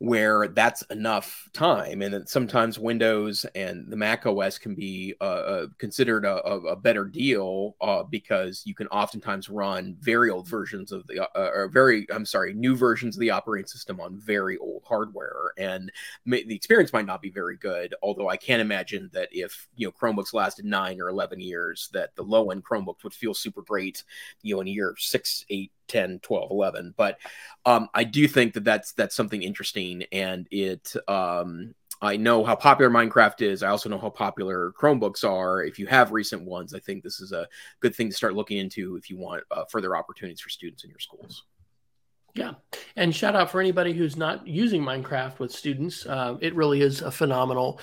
where 0.00 0.48
that's 0.48 0.80
enough 0.84 1.46
time. 1.52 2.00
And 2.00 2.26
sometimes 2.26 2.78
windows 2.78 3.44
and 3.54 3.86
the 3.86 3.96
mac 3.96 4.24
os 4.24 4.56
can 4.56 4.74
be 4.74 5.14
uh, 5.20 5.24
uh, 5.24 5.66
considered 5.76 6.24
a, 6.24 6.42
a, 6.42 6.74
better 6.74 7.04
deal 7.04 7.76
uh, 7.82 8.02
because 8.04 8.62
you 8.64 8.74
can 8.74 8.86
oftentimes 8.86 9.50
run 9.50 9.94
very 10.00 10.30
old 10.30 10.48
versions 10.48 10.90
of 10.90 11.06
the 11.06 11.22
uh, 11.22 11.50
or 11.54 11.68
very 11.68 12.06
i'm 12.10 12.24
sorry 12.24 12.54
new 12.54 12.74
versions 12.74 13.14
of 13.14 13.20
the 13.20 13.30
operating 13.30 13.66
system 13.66 14.00
on 14.00 14.16
very 14.18 14.56
old 14.56 14.82
hardware. 14.86 15.52
And 15.58 15.92
may, 16.24 16.44
the 16.44 16.56
experience 16.56 16.94
might 16.94 17.04
not 17.04 17.20
be 17.20 17.30
very 17.30 17.58
good 17.58 17.94
although 18.02 18.30
i 18.30 18.38
can't 18.38 18.62
imagine 18.62 19.10
that 19.12 19.28
if 19.32 19.68
you 19.76 19.86
know 19.86 19.92
chromebooks 19.92 20.32
lasted 20.32 20.64
nine 20.64 20.98
or 20.98 21.10
11 21.10 21.40
years 21.40 21.90
that 21.92 22.16
the 22.16 22.22
low 22.22 22.50
end 22.50 22.64
chromebooks 22.64 23.04
would 23.04 23.12
feel 23.12 23.34
super 23.34 23.60
great 23.60 24.02
you 24.40 24.54
know 24.54 24.62
in 24.62 24.66
year 24.66 24.94
six 24.98 25.44
eight 25.50 25.72
10 25.90 26.20
12 26.20 26.50
11 26.50 26.94
but 26.96 27.18
um, 27.66 27.88
i 27.94 28.04
do 28.04 28.26
think 28.28 28.54
that 28.54 28.64
that's 28.64 28.92
that's 28.92 29.14
something 29.14 29.42
interesting 29.42 30.04
and 30.12 30.46
it 30.50 30.94
um, 31.08 31.74
i 32.00 32.16
know 32.16 32.44
how 32.44 32.54
popular 32.54 32.90
minecraft 32.90 33.42
is 33.42 33.62
i 33.62 33.68
also 33.68 33.88
know 33.88 33.98
how 33.98 34.08
popular 34.08 34.72
chromebooks 34.80 35.28
are 35.28 35.62
if 35.64 35.78
you 35.78 35.86
have 35.86 36.12
recent 36.12 36.42
ones 36.42 36.72
i 36.72 36.78
think 36.78 37.02
this 37.02 37.20
is 37.20 37.32
a 37.32 37.46
good 37.80 37.94
thing 37.94 38.08
to 38.08 38.14
start 38.14 38.34
looking 38.34 38.58
into 38.58 38.96
if 38.96 39.10
you 39.10 39.18
want 39.18 39.42
uh, 39.50 39.64
further 39.68 39.96
opportunities 39.96 40.40
for 40.40 40.48
students 40.48 40.84
in 40.84 40.90
your 40.90 41.00
schools 41.00 41.44
yeah. 42.34 42.52
And 42.96 43.14
shout 43.14 43.34
out 43.34 43.50
for 43.50 43.60
anybody 43.60 43.92
who's 43.92 44.16
not 44.16 44.46
using 44.46 44.82
Minecraft 44.82 45.38
with 45.40 45.50
students. 45.50 46.06
Uh, 46.06 46.36
it 46.40 46.54
really 46.54 46.80
is 46.80 47.02
a 47.02 47.10
phenomenal 47.10 47.80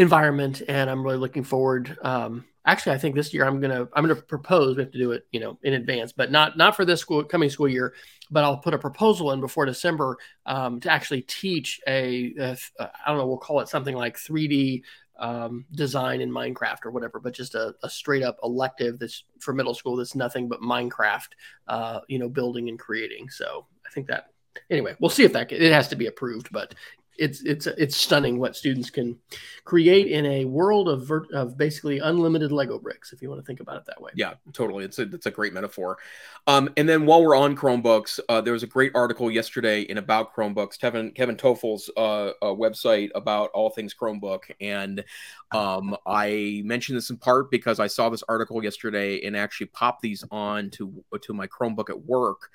environment. 0.00 0.62
And 0.68 0.90
I'm 0.90 1.04
really 1.04 1.18
looking 1.18 1.44
forward 1.44 1.96
um, 2.02 2.44
actually, 2.66 2.94
I 2.94 2.98
think 2.98 3.14
this 3.14 3.32
year 3.32 3.44
I'm 3.44 3.60
gonna 3.60 3.88
I'm 3.92 4.06
gonna 4.06 4.16
propose. 4.16 4.76
We 4.76 4.82
have 4.82 4.92
to 4.92 4.98
do 4.98 5.12
it, 5.12 5.26
you 5.32 5.40
know, 5.40 5.58
in 5.62 5.74
advance, 5.74 6.12
but 6.12 6.30
not 6.30 6.56
not 6.56 6.76
for 6.76 6.84
this 6.84 7.00
school 7.00 7.24
coming 7.24 7.50
school 7.50 7.68
year. 7.68 7.94
But 8.30 8.44
I'll 8.44 8.58
put 8.58 8.74
a 8.74 8.78
proposal 8.78 9.32
in 9.32 9.40
before 9.40 9.66
December 9.66 10.18
um, 10.46 10.80
to 10.80 10.90
actually 10.90 11.22
teach 11.22 11.80
a 11.86 12.34
a 12.38 12.56
I 12.80 13.08
don't 13.08 13.18
know 13.18 13.26
we'll 13.26 13.38
call 13.38 13.60
it 13.60 13.68
something 13.68 13.94
like 13.94 14.16
3D 14.16 14.82
um, 15.18 15.66
design 15.72 16.20
in 16.20 16.30
Minecraft 16.30 16.86
or 16.86 16.90
whatever, 16.92 17.20
but 17.20 17.34
just 17.34 17.54
a, 17.54 17.74
a, 17.82 17.90
straight 17.90 18.22
up 18.22 18.38
elective 18.42 18.98
that's 18.98 19.24
for 19.38 19.52
middle 19.52 19.74
school 19.74 19.94
that's 19.96 20.14
nothing 20.14 20.48
but 20.48 20.62
Minecraft, 20.62 21.28
uh, 21.68 22.00
you 22.08 22.18
know, 22.18 22.26
building 22.26 22.70
and 22.70 22.78
creating. 22.78 23.28
So 23.28 23.66
I 23.86 23.90
think 23.90 24.06
that 24.06 24.28
anyway, 24.70 24.96
we'll 24.98 25.10
see 25.10 25.24
if 25.24 25.34
that 25.34 25.52
it 25.52 25.72
has 25.72 25.88
to 25.88 25.96
be 25.96 26.06
approved, 26.06 26.50
but 26.50 26.74
it's 27.20 27.42
it's 27.42 27.66
it's 27.66 27.96
stunning 27.96 28.38
what 28.38 28.56
students 28.56 28.88
can 28.88 29.18
create 29.64 30.06
in 30.06 30.24
a 30.24 30.46
world 30.46 30.88
of 30.88 31.06
ver- 31.06 31.26
of 31.34 31.56
basically 31.56 31.98
unlimited 31.98 32.50
Lego 32.50 32.78
bricks, 32.78 33.12
if 33.12 33.20
you 33.20 33.28
want 33.28 33.40
to 33.40 33.46
think 33.46 33.60
about 33.60 33.76
it 33.76 33.84
that 33.86 34.00
way. 34.00 34.10
Yeah, 34.14 34.34
totally. 34.54 34.84
It's 34.84 34.98
a 34.98 35.02
it's 35.02 35.26
a 35.26 35.30
great 35.30 35.52
metaphor. 35.52 35.98
Um, 36.46 36.70
and 36.78 36.88
then 36.88 37.04
while 37.04 37.22
we're 37.22 37.36
on 37.36 37.54
Chromebooks, 37.54 38.20
uh, 38.28 38.40
there 38.40 38.54
was 38.54 38.62
a 38.62 38.66
great 38.66 38.92
article 38.94 39.30
yesterday 39.30 39.82
in 39.82 39.98
about 39.98 40.34
Chromebooks. 40.34 40.80
Kevin 40.80 41.10
Kevin 41.12 41.36
Tofel's 41.36 41.90
uh, 41.96 42.30
uh, 42.40 42.46
website 42.46 43.10
about 43.14 43.50
all 43.50 43.68
things 43.68 43.94
Chromebook, 43.94 44.44
and 44.60 45.04
um, 45.52 45.94
I 46.06 46.62
mentioned 46.64 46.96
this 46.96 47.10
in 47.10 47.18
part 47.18 47.50
because 47.50 47.80
I 47.80 47.86
saw 47.86 48.08
this 48.08 48.24
article 48.28 48.64
yesterday 48.64 49.20
and 49.26 49.36
actually 49.36 49.66
popped 49.66 50.00
these 50.00 50.24
on 50.30 50.70
to 50.70 51.04
to 51.20 51.34
my 51.34 51.46
Chromebook 51.46 51.90
at 51.90 52.02
work. 52.02 52.50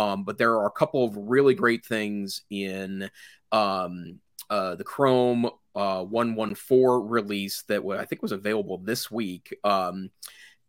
Um, 0.00 0.24
but 0.24 0.38
there 0.38 0.54
are 0.54 0.66
a 0.66 0.70
couple 0.70 1.04
of 1.04 1.14
really 1.14 1.54
great 1.54 1.84
things 1.84 2.40
in 2.48 3.10
um, 3.52 4.18
uh, 4.48 4.74
the 4.76 4.84
Chrome 4.84 5.50
uh, 5.74 6.02
114 6.04 7.06
release 7.06 7.62
that 7.68 7.82
I 7.84 8.06
think 8.06 8.22
was 8.22 8.32
available 8.32 8.78
this 8.78 9.10
week. 9.10 9.54
Um, 9.62 10.08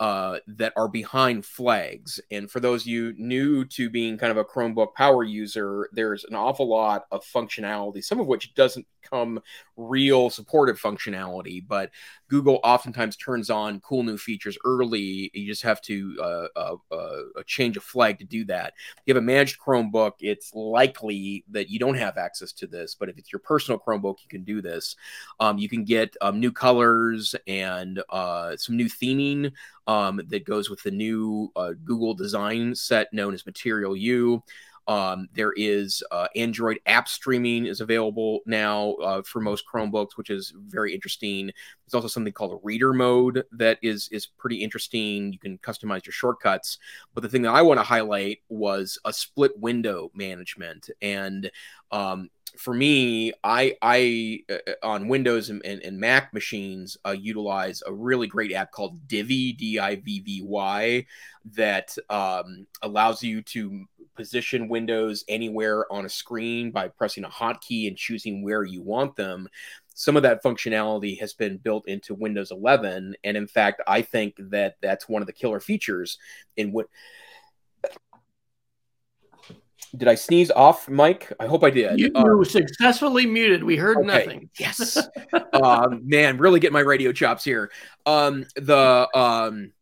uh, 0.02 0.40
that 0.48 0.74
are 0.76 0.88
behind 0.88 1.46
flags. 1.46 2.20
And 2.32 2.50
for 2.50 2.60
those 2.60 2.82
of 2.82 2.88
you 2.88 3.14
new 3.20 3.64
to 3.66 3.88
being 3.88 4.18
kind 4.18 4.32
of 4.32 4.38
a 4.38 4.44
Chromebook 4.44 4.96
power 4.96 5.24
user, 5.24 5.90
there's 5.94 6.24
an 6.24 6.34
awful 6.34 6.68
lot 6.68 7.06
of 7.12 7.24
functionality, 7.24 8.04
some 8.04 8.20
of 8.20 8.26
which 8.26 8.56
doesn't 8.56 8.88
come 9.08 9.40
real 9.78 10.32
supportive 10.32 10.82
functionality, 10.82 11.64
but 11.66 11.92
Google 12.30 12.60
oftentimes 12.64 13.16
turns 13.18 13.50
on 13.50 13.80
cool 13.82 14.04
new 14.04 14.18
features 14.18 14.58
early. 14.64 15.30
You 15.34 15.46
just 15.46 15.64
have 15.64 15.82
to 15.82 16.18
uh, 16.20 16.48
uh, 16.56 16.76
uh, 16.92 17.44
change 17.46 17.78
a 17.78 17.82
flag 17.82 18.20
to 18.20 18.26
do 18.26 18.46
that. 18.46 18.74
If 18.98 19.04
you 19.06 19.14
have 19.14 19.22
a 19.22 19.26
managed 19.26 19.60
Chromebook, 19.60 20.14
it's 20.20 20.54
likely 20.56 21.44
that 21.50 21.70
you 21.70 21.78
don't 21.78 21.98
have 21.98 22.18
access 22.18 22.54
to 22.54 22.68
this, 22.68 22.96
but 22.96 23.10
if 23.10 23.18
it's 23.18 23.32
your 23.32 23.40
personal 23.40 23.80
Chromebook, 23.80 24.18
you 24.24 24.30
can 24.30 24.44
do 24.44 24.62
this. 24.62 24.96
Um, 25.40 25.58
you 25.58 25.70
can 25.70 25.84
get 25.84 26.16
um, 26.22 26.40
new 26.40 26.52
colors 26.52 27.36
and 27.48 28.02
uh, 28.10 28.56
some 28.58 28.78
new 28.78 28.88
theming 28.88 29.52
um, 29.88 30.22
that 30.28 30.46
goes 30.46 30.70
with 30.70 30.82
the 30.84 30.92
new 30.92 31.52
uh, 31.56 31.74
Google 31.84 32.14
design 32.14 32.76
set 32.76 33.12
known 33.14 33.34
as 33.34 33.46
Material 33.46 33.96
You. 33.96 34.44
Um, 34.88 35.30
there 35.34 35.54
is 35.54 36.04
uh, 36.12 36.28
Android 36.36 36.80
app 36.86 37.08
streaming 37.08 37.66
is 37.66 37.82
available 37.82 38.40
now 38.46 38.94
uh, 38.94 39.22
for 39.22 39.40
most 39.40 39.64
Chromebooks, 39.72 40.18
which 40.18 40.30
is 40.30 40.54
very 40.58 40.94
interesting. 40.94 41.46
There's 41.48 41.94
also 41.94 42.08
something 42.08 42.34
called 42.34 42.54
a 42.54 42.60
reader 42.64 42.92
mode 42.92 43.44
that 43.52 43.78
is 43.82 44.10
is 44.12 44.26
pretty 44.26 44.58
interesting. 44.58 45.32
You 45.32 45.40
can 45.40 45.60
customize 45.60 46.06
your 46.06 46.14
shortcuts. 46.14 46.80
But 47.14 47.22
the 47.22 47.30
thing 47.30 47.44
that 47.44 47.54
I 47.54 47.62
want 47.62 47.80
to 47.80 47.84
highlight 47.84 48.40
was 48.50 49.00
a 49.06 49.14
split 49.14 49.58
window 49.60 50.12
management 50.16 50.90
and 51.02 51.52
um, 51.92 52.30
for 52.58 52.74
me, 52.74 53.34
I 53.44 53.76
I 53.82 54.40
uh, 54.50 54.56
uh, 54.68 54.86
on 54.86 55.08
Windows 55.08 55.50
and, 55.50 55.62
and, 55.66 55.82
and 55.82 56.00
Mac 56.00 56.34
machines 56.34 56.98
uh, 57.06 57.12
utilize 57.12 57.82
a 57.86 57.94
really 57.94 58.28
great 58.28 58.54
app 58.54 58.72
called 58.72 59.08
Divvy 59.08 59.54
D 59.54 59.80
I 59.80 59.96
V 59.98 60.20
V 60.22 60.42
Y 60.44 61.06
that 61.54 61.96
um, 62.10 62.68
allows 62.82 63.24
you 63.24 63.42
to 63.42 63.86
position 64.16 64.68
windows 64.68 65.24
anywhere 65.28 65.92
on 65.92 66.06
a 66.06 66.10
screen 66.10 66.72
by 66.72 66.88
pressing 66.88 67.24
a 67.24 67.30
hotkey 67.30 67.88
and 67.88 67.98
choosing 67.98 68.44
where 68.44 68.64
you 68.64 68.82
want 68.82 69.16
them. 69.16 69.48
Some 69.94 70.16
of 70.16 70.24
that 70.24 70.44
functionality 70.44 71.20
has 71.20 71.34
been 71.34 71.58
built 71.58 71.88
into 71.88 72.14
Windows 72.14 72.52
11, 72.52 73.16
and 73.24 73.38
in 73.38 73.48
fact, 73.48 73.82
I 73.88 74.02
think 74.02 74.36
that 74.38 74.76
that's 74.82 75.10
one 75.10 75.22
of 75.22 75.28
the 75.28 75.34
killer 75.34 75.60
features 75.60 76.18
in 76.58 76.72
what. 76.72 76.88
Did 79.96 80.08
I 80.08 80.16
sneeze 80.16 80.52
off, 80.52 80.88
mic? 80.88 81.34
I 81.40 81.48
hope 81.48 81.64
I 81.64 81.70
did. 81.70 82.00
You, 82.00 82.12
uh, 82.16 82.44
successfully 82.46 83.26
muted. 83.26 83.64
We 83.64 83.76
heard 83.76 83.98
okay. 83.98 84.08
nothing. 84.08 84.50
Yes. 84.60 84.98
uh, 85.34 85.88
man, 86.02 86.38
really 86.38 86.60
get 86.60 86.72
my 86.72 86.80
radio 86.80 87.12
chops 87.12 87.44
here. 87.44 87.72
Um, 88.06 88.46
the 88.56 89.10
um, 89.14 89.74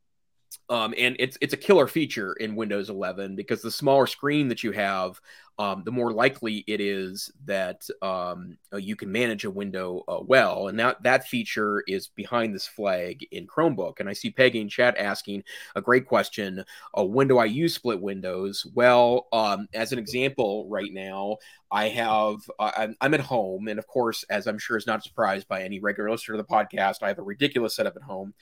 um, 0.69 0.93
and 0.97 1.15
it's 1.19 1.37
it's 1.41 1.53
a 1.53 1.57
killer 1.57 1.87
feature 1.87 2.33
in 2.33 2.55
Windows 2.55 2.89
11 2.89 3.35
because 3.35 3.61
the 3.61 3.71
smaller 3.71 4.05
screen 4.05 4.47
that 4.49 4.63
you 4.63 4.71
have, 4.71 5.19
um, 5.57 5.81
the 5.83 5.91
more 5.91 6.13
likely 6.13 6.63
it 6.67 6.79
is 6.79 7.31
that 7.45 7.87
um, 8.03 8.57
uh, 8.71 8.77
you 8.77 8.95
can 8.95 9.11
manage 9.11 9.45
a 9.45 9.51
window 9.51 10.03
uh, 10.07 10.19
well. 10.21 10.67
And 10.67 10.79
that 10.79 11.01
that 11.01 11.27
feature 11.27 11.83
is 11.87 12.07
behind 12.07 12.53
this 12.53 12.67
flag 12.67 13.25
in 13.31 13.47
Chromebook. 13.47 13.99
And 13.99 14.07
I 14.07 14.13
see 14.13 14.29
Peggy 14.29 14.61
in 14.61 14.69
chat 14.69 14.95
asking 14.99 15.43
a 15.75 15.81
great 15.81 16.05
question: 16.05 16.63
uh, 16.97 17.03
When 17.03 17.27
do 17.27 17.39
I 17.39 17.45
use 17.45 17.73
split 17.73 17.99
windows? 17.99 18.65
Well, 18.75 19.27
um, 19.33 19.67
as 19.73 19.91
an 19.91 19.97
example, 19.97 20.67
right 20.69 20.93
now 20.93 21.37
I 21.71 21.89
have 21.89 22.37
uh, 22.59 22.71
I'm, 22.77 22.95
I'm, 23.01 23.13
at 23.15 23.19
home, 23.19 23.67
and 23.67 23.79
of 23.79 23.87
course, 23.87 24.23
as 24.29 24.47
I'm 24.47 24.59
sure 24.59 24.77
is 24.77 24.87
not 24.87 25.03
surprised 25.03 25.47
by 25.47 25.63
any 25.63 25.79
regular 25.79 26.11
listener 26.11 26.37
to 26.37 26.43
the 26.43 26.47
podcast, 26.47 27.01
I 27.01 27.07
have 27.07 27.19
a 27.19 27.23
ridiculous 27.23 27.75
setup 27.75 27.95
at 27.95 28.03
home 28.03 28.33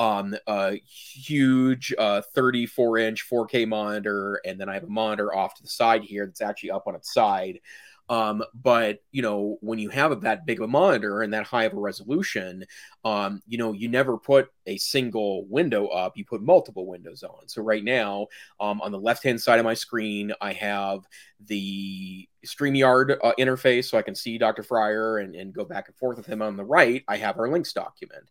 um, 0.00 0.34
a 0.46 0.80
huge 0.86 1.92
uh, 1.98 2.22
34 2.34 2.98
inch 2.98 3.28
4K 3.30 3.68
monitor, 3.68 4.40
and 4.46 4.58
then 4.58 4.68
I 4.68 4.74
have 4.74 4.84
a 4.84 4.88
monitor 4.88 5.32
off 5.34 5.54
to 5.56 5.62
the 5.62 5.68
side 5.68 6.02
here 6.02 6.24
that's 6.24 6.40
actually 6.40 6.70
up 6.70 6.86
on 6.86 6.94
its 6.94 7.12
side. 7.12 7.60
Um, 8.08 8.42
but 8.54 9.00
you 9.12 9.20
know, 9.22 9.58
when 9.60 9.78
you 9.78 9.90
have 9.90 10.22
that 10.22 10.46
big 10.46 10.58
of 10.58 10.64
a 10.64 10.68
monitor 10.68 11.20
and 11.20 11.32
that 11.34 11.46
high 11.46 11.64
of 11.64 11.74
a 11.74 11.78
resolution, 11.78 12.64
um, 13.04 13.42
you 13.46 13.58
know, 13.58 13.72
you 13.72 13.88
never 13.88 14.16
put 14.16 14.48
a 14.66 14.78
single 14.78 15.44
window 15.46 15.86
up, 15.88 16.16
you 16.16 16.24
put 16.24 16.42
multiple 16.42 16.86
windows 16.86 17.22
on. 17.22 17.46
So 17.46 17.62
right 17.62 17.84
now, 17.84 18.26
um, 18.58 18.80
on 18.80 18.90
the 18.90 18.98
left-hand 18.98 19.40
side 19.40 19.60
of 19.60 19.64
my 19.64 19.74
screen, 19.74 20.32
I 20.40 20.54
have 20.54 21.06
the 21.46 22.26
StreamYard 22.44 23.18
uh, 23.22 23.32
interface 23.38 23.84
so 23.84 23.98
I 23.98 24.02
can 24.02 24.14
see 24.14 24.38
Dr. 24.38 24.62
Fryer 24.62 25.18
and, 25.18 25.36
and 25.36 25.52
go 25.52 25.64
back 25.64 25.88
and 25.88 25.96
forth 25.96 26.16
with 26.16 26.26
him. 26.26 26.40
On 26.42 26.56
the 26.56 26.64
right, 26.64 27.04
I 27.06 27.18
have 27.18 27.38
our 27.38 27.48
links 27.48 27.74
document. 27.74 28.24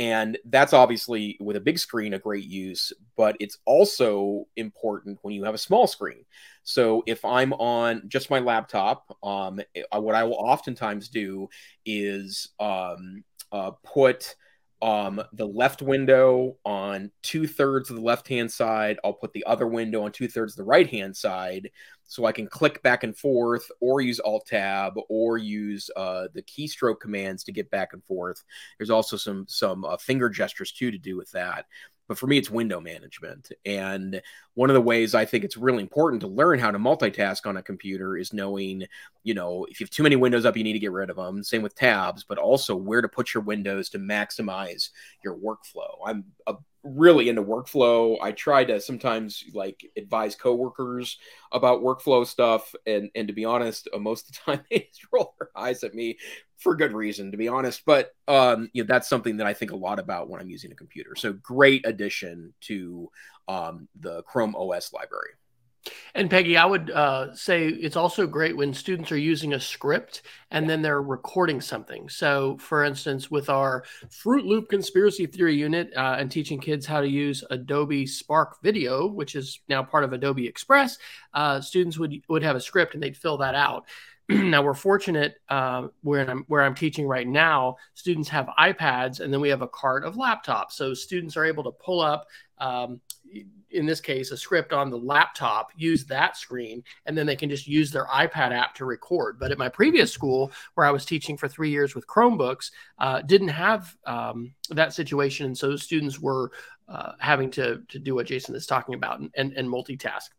And 0.00 0.38
that's 0.46 0.72
obviously 0.72 1.36
with 1.40 1.56
a 1.56 1.60
big 1.60 1.78
screen 1.78 2.14
a 2.14 2.18
great 2.18 2.46
use, 2.46 2.90
but 3.18 3.36
it's 3.38 3.58
also 3.66 4.46
important 4.56 5.18
when 5.20 5.34
you 5.34 5.44
have 5.44 5.54
a 5.54 5.58
small 5.58 5.86
screen. 5.86 6.24
So 6.62 7.02
if 7.06 7.22
I'm 7.22 7.52
on 7.52 8.04
just 8.08 8.30
my 8.30 8.38
laptop, 8.38 9.14
um, 9.22 9.60
eh, 9.74 9.82
what 9.92 10.14
I 10.14 10.24
will 10.24 10.36
oftentimes 10.36 11.10
do 11.10 11.50
is 11.84 12.48
um, 12.58 13.24
uh, 13.52 13.72
put 13.84 14.36
um, 14.82 15.22
the 15.32 15.46
left 15.46 15.82
window 15.82 16.56
on 16.64 17.10
two 17.22 17.46
thirds 17.46 17.90
of 17.90 17.96
the 17.96 18.02
left 18.02 18.26
hand 18.28 18.50
side. 18.50 18.98
I'll 19.04 19.12
put 19.12 19.32
the 19.32 19.44
other 19.44 19.66
window 19.66 20.02
on 20.04 20.12
two 20.12 20.28
thirds 20.28 20.54
of 20.54 20.58
the 20.58 20.70
right 20.70 20.88
hand 20.88 21.16
side 21.16 21.70
so 22.04 22.24
I 22.24 22.32
can 22.32 22.46
click 22.46 22.82
back 22.82 23.04
and 23.04 23.16
forth 23.16 23.70
or 23.80 24.00
use 24.00 24.20
Alt 24.20 24.46
Tab 24.46 24.94
or 25.08 25.38
use 25.38 25.90
uh, 25.96 26.28
the 26.34 26.42
keystroke 26.42 27.00
commands 27.00 27.44
to 27.44 27.52
get 27.52 27.70
back 27.70 27.92
and 27.92 28.02
forth. 28.04 28.42
There's 28.78 28.90
also 28.90 29.16
some 29.16 29.44
some 29.48 29.84
uh, 29.84 29.96
finger 29.96 30.28
gestures 30.28 30.72
too 30.72 30.90
to 30.90 30.98
do 30.98 31.16
with 31.16 31.30
that. 31.32 31.66
But 32.10 32.18
for 32.18 32.26
me, 32.26 32.38
it's 32.38 32.50
window 32.50 32.80
management. 32.80 33.52
And 33.64 34.20
one 34.54 34.68
of 34.68 34.74
the 34.74 34.80
ways 34.80 35.14
I 35.14 35.24
think 35.24 35.44
it's 35.44 35.56
really 35.56 35.80
important 35.80 36.20
to 36.22 36.26
learn 36.26 36.58
how 36.58 36.72
to 36.72 36.78
multitask 36.80 37.46
on 37.46 37.56
a 37.56 37.62
computer 37.62 38.16
is 38.16 38.32
knowing, 38.32 38.82
you 39.22 39.32
know, 39.32 39.64
if 39.70 39.78
you 39.78 39.84
have 39.84 39.92
too 39.92 40.02
many 40.02 40.16
windows 40.16 40.44
up, 40.44 40.56
you 40.56 40.64
need 40.64 40.72
to 40.72 40.80
get 40.80 40.90
rid 40.90 41.08
of 41.08 41.14
them. 41.14 41.44
Same 41.44 41.62
with 41.62 41.76
tabs, 41.76 42.24
but 42.24 42.36
also 42.36 42.74
where 42.74 43.00
to 43.00 43.08
put 43.08 43.32
your 43.32 43.44
windows 43.44 43.90
to 43.90 44.00
maximize 44.00 44.90
your 45.22 45.36
workflow. 45.36 45.98
I'm 46.04 46.24
a 46.48 46.56
really 46.82 47.28
into 47.28 47.44
workflow. 47.44 48.16
I 48.20 48.32
try 48.32 48.64
to 48.64 48.80
sometimes 48.80 49.44
like 49.54 49.88
advise 49.96 50.34
coworkers 50.34 51.16
about 51.52 51.82
workflow 51.82 52.26
stuff, 52.26 52.74
and 52.86 53.08
and 53.14 53.28
to 53.28 53.34
be 53.34 53.44
honest, 53.44 53.88
most 53.96 54.28
of 54.28 54.32
the 54.32 54.38
time 54.56 54.64
they 54.70 54.88
just 54.92 55.06
roll 55.12 55.36
their 55.38 55.50
eyes 55.54 55.84
at 55.84 55.94
me 55.94 56.18
for 56.60 56.76
good 56.76 56.92
reason, 56.92 57.30
to 57.30 57.36
be 57.36 57.48
honest. 57.48 57.82
But 57.84 58.14
um, 58.28 58.70
you 58.72 58.82
know, 58.82 58.86
that's 58.86 59.08
something 59.08 59.38
that 59.38 59.46
I 59.46 59.54
think 59.54 59.72
a 59.72 59.76
lot 59.76 59.98
about 59.98 60.28
when 60.28 60.40
I'm 60.40 60.50
using 60.50 60.72
a 60.72 60.76
computer. 60.76 61.16
So 61.16 61.32
great 61.32 61.86
addition 61.86 62.54
to 62.62 63.10
um, 63.48 63.88
the 63.98 64.22
Chrome 64.22 64.54
OS 64.54 64.92
library. 64.92 65.30
And 66.14 66.28
Peggy, 66.28 66.58
I 66.58 66.66
would 66.66 66.90
uh, 66.90 67.34
say 67.34 67.68
it's 67.68 67.96
also 67.96 68.26
great 68.26 68.54
when 68.54 68.74
students 68.74 69.10
are 69.12 69.16
using 69.16 69.54
a 69.54 69.60
script 69.60 70.22
and 70.50 70.68
then 70.68 70.82
they're 70.82 71.00
recording 71.00 71.60
something. 71.60 72.08
So, 72.08 72.58
for 72.58 72.84
instance, 72.84 73.30
with 73.30 73.48
our 73.48 73.84
Fruit 74.10 74.44
Loop 74.44 74.68
conspiracy 74.68 75.24
theory 75.24 75.54
unit 75.54 75.90
uh, 75.96 76.16
and 76.18 76.30
teaching 76.30 76.60
kids 76.60 76.84
how 76.84 77.00
to 77.00 77.08
use 77.08 77.42
Adobe 77.48 78.06
Spark 78.06 78.60
Video, 78.62 79.06
which 79.06 79.34
is 79.34 79.60
now 79.68 79.82
part 79.82 80.04
of 80.04 80.12
Adobe 80.12 80.46
Express, 80.46 80.98
uh, 81.32 81.60
students 81.62 81.98
would 81.98 82.22
would 82.28 82.42
have 82.42 82.56
a 82.56 82.60
script 82.60 82.92
and 82.94 83.02
they'd 83.02 83.16
fill 83.16 83.38
that 83.38 83.54
out. 83.54 83.86
now 84.50 84.62
we're 84.62 84.74
fortunate 84.74 85.36
uh, 85.48 85.88
where 86.02 86.28
I'm 86.28 86.44
where 86.46 86.62
I'm 86.62 86.74
teaching 86.74 87.06
right 87.06 87.26
now. 87.26 87.76
Students 87.94 88.28
have 88.28 88.48
iPads, 88.58 89.20
and 89.20 89.32
then 89.32 89.40
we 89.40 89.48
have 89.48 89.62
a 89.62 89.68
cart 89.68 90.04
of 90.04 90.14
laptops. 90.14 90.72
So 90.72 90.94
students 90.94 91.36
are 91.36 91.44
able 91.44 91.64
to 91.64 91.72
pull 91.72 92.00
up 92.00 92.28
um, 92.58 93.00
in 93.70 93.86
this 93.86 94.00
case, 94.00 94.30
a 94.30 94.36
script 94.36 94.72
on 94.72 94.90
the 94.90 94.98
laptop, 94.98 95.70
use 95.76 96.04
that 96.06 96.36
screen, 96.36 96.82
and 97.06 97.16
then 97.16 97.26
they 97.26 97.36
can 97.36 97.48
just 97.48 97.66
use 97.66 97.90
their 97.90 98.06
iPad 98.06 98.52
app 98.52 98.74
to 98.76 98.84
record. 98.84 99.38
But 99.38 99.52
at 99.52 99.58
my 99.58 99.68
previous 99.68 100.12
school, 100.12 100.52
where 100.74 100.86
I 100.86 100.90
was 100.90 101.04
teaching 101.04 101.36
for 101.36 101.48
three 101.48 101.70
years 101.70 101.94
with 101.94 102.06
Chromebooks, 102.06 102.70
uh, 102.98 103.22
didn't 103.22 103.48
have 103.48 103.96
um, 104.06 104.54
that 104.70 104.92
situation. 104.92 105.46
And 105.46 105.58
so 105.58 105.76
students 105.76 106.18
were 106.18 106.50
uh, 106.88 107.12
having 107.18 107.50
to, 107.52 107.82
to 107.88 107.98
do 107.98 108.14
what 108.14 108.26
Jason 108.26 108.54
is 108.54 108.66
talking 108.66 108.94
about 108.94 109.20
and, 109.20 109.30
and, 109.36 109.52
and 109.52 109.68
multitask. 109.68 110.30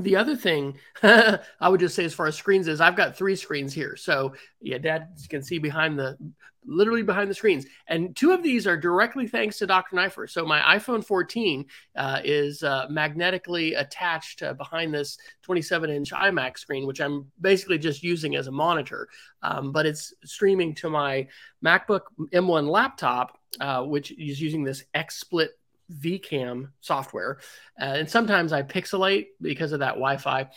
The 0.00 0.16
other 0.16 0.36
thing 0.36 0.78
I 1.02 1.68
would 1.68 1.80
just 1.80 1.94
say, 1.94 2.04
as 2.04 2.14
far 2.14 2.26
as 2.26 2.36
screens, 2.36 2.68
is 2.68 2.80
I've 2.80 2.96
got 2.96 3.16
three 3.16 3.36
screens 3.36 3.72
here. 3.72 3.96
So, 3.96 4.34
yeah, 4.60 4.78
Dad 4.78 5.08
can 5.28 5.42
see 5.42 5.58
behind 5.58 5.98
the 5.98 6.16
literally 6.70 7.02
behind 7.02 7.30
the 7.30 7.34
screens. 7.34 7.64
And 7.86 8.14
two 8.14 8.32
of 8.32 8.42
these 8.42 8.66
are 8.66 8.76
directly 8.76 9.26
thanks 9.26 9.58
to 9.58 9.66
Dr. 9.66 9.96
Neiffer. 9.96 10.26
So, 10.26 10.44
my 10.44 10.60
iPhone 10.78 11.04
14 11.04 11.64
uh, 11.96 12.20
is 12.24 12.62
uh, 12.62 12.86
magnetically 12.90 13.74
attached 13.74 14.42
uh, 14.42 14.54
behind 14.54 14.92
this 14.92 15.18
27 15.42 15.90
inch 15.90 16.12
iMac 16.12 16.58
screen, 16.58 16.86
which 16.86 17.00
I'm 17.00 17.26
basically 17.40 17.78
just 17.78 18.02
using 18.02 18.36
as 18.36 18.46
a 18.46 18.52
monitor. 18.52 19.08
Um, 19.42 19.72
but 19.72 19.86
it's 19.86 20.12
streaming 20.24 20.74
to 20.76 20.90
my 20.90 21.26
MacBook 21.64 22.02
M1 22.32 22.68
laptop, 22.68 23.38
uh, 23.60 23.82
which 23.84 24.12
is 24.12 24.40
using 24.40 24.62
this 24.62 24.84
XSplit 24.94 25.48
VCam 25.92 26.70
software. 26.80 27.38
Uh, 27.80 27.84
and 27.84 28.10
sometimes 28.10 28.52
I 28.52 28.62
pixelate 28.62 29.26
because 29.40 29.72
of 29.72 29.80
that 29.80 29.94
Wi 29.94 30.16
Fi. 30.16 30.48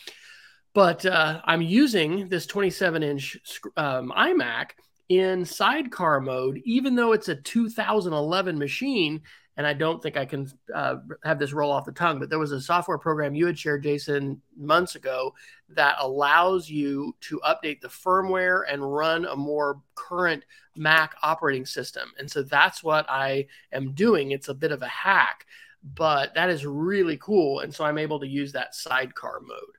But 0.74 1.06
uh, 1.06 1.42
I'm 1.44 1.62
using 1.62 2.30
this 2.30 2.46
27 2.46 3.04
inch 3.04 3.38
um, 3.76 4.14
iMac 4.16 4.72
in 5.10 5.44
sidecar 5.44 6.22
mode, 6.22 6.62
even 6.64 6.96
though 6.96 7.12
it's 7.12 7.28
a 7.28 7.36
2011 7.36 8.58
machine. 8.58 9.22
And 9.62 9.68
I 9.68 9.74
don't 9.74 10.02
think 10.02 10.18
I 10.18 10.26
can 10.26 10.52
uh, 10.74 10.96
have 11.24 11.38
this 11.38 11.54
roll 11.54 11.72
off 11.72 11.86
the 11.86 11.92
tongue, 11.92 12.18
but 12.18 12.32
there 12.32 12.40
was 12.40 12.52
a 12.52 12.60
software 12.60 12.98
program 12.98 13.36
you 13.36 13.46
had 13.46 13.60
shared, 13.60 13.84
Jason, 13.84 14.42
months 14.58 14.96
ago 14.96 15.36
that 15.70 15.98
allows 16.00 16.68
you 16.68 17.16
to 17.22 17.40
update 17.46 17.80
the 17.80 17.88
firmware 17.88 18.64
and 18.68 18.92
run 18.92 19.26
a 19.26 19.36
more 19.36 19.80
current 19.94 20.46
Mac 20.76 21.14
operating 21.22 21.68
system. 21.68 22.12
And 22.18 22.28
so 22.28 22.42
that's 22.42 22.84
what 22.84 23.06
I 23.08 23.46
am 23.72 23.92
doing. 23.92 24.32
It's 24.32 24.48
a 24.48 24.56
bit 24.56 24.72
of 24.72 24.82
a 24.82 24.88
hack, 24.88 25.46
but 25.94 26.34
that 26.34 26.50
is 26.50 26.66
really 26.66 27.18
cool. 27.18 27.60
And 27.60 27.72
so 27.72 27.86
I'm 27.86 28.00
able 28.00 28.20
to 28.20 28.28
use 28.28 28.52
that 28.54 28.74
sidecar 28.74 29.42
mode. 29.42 29.78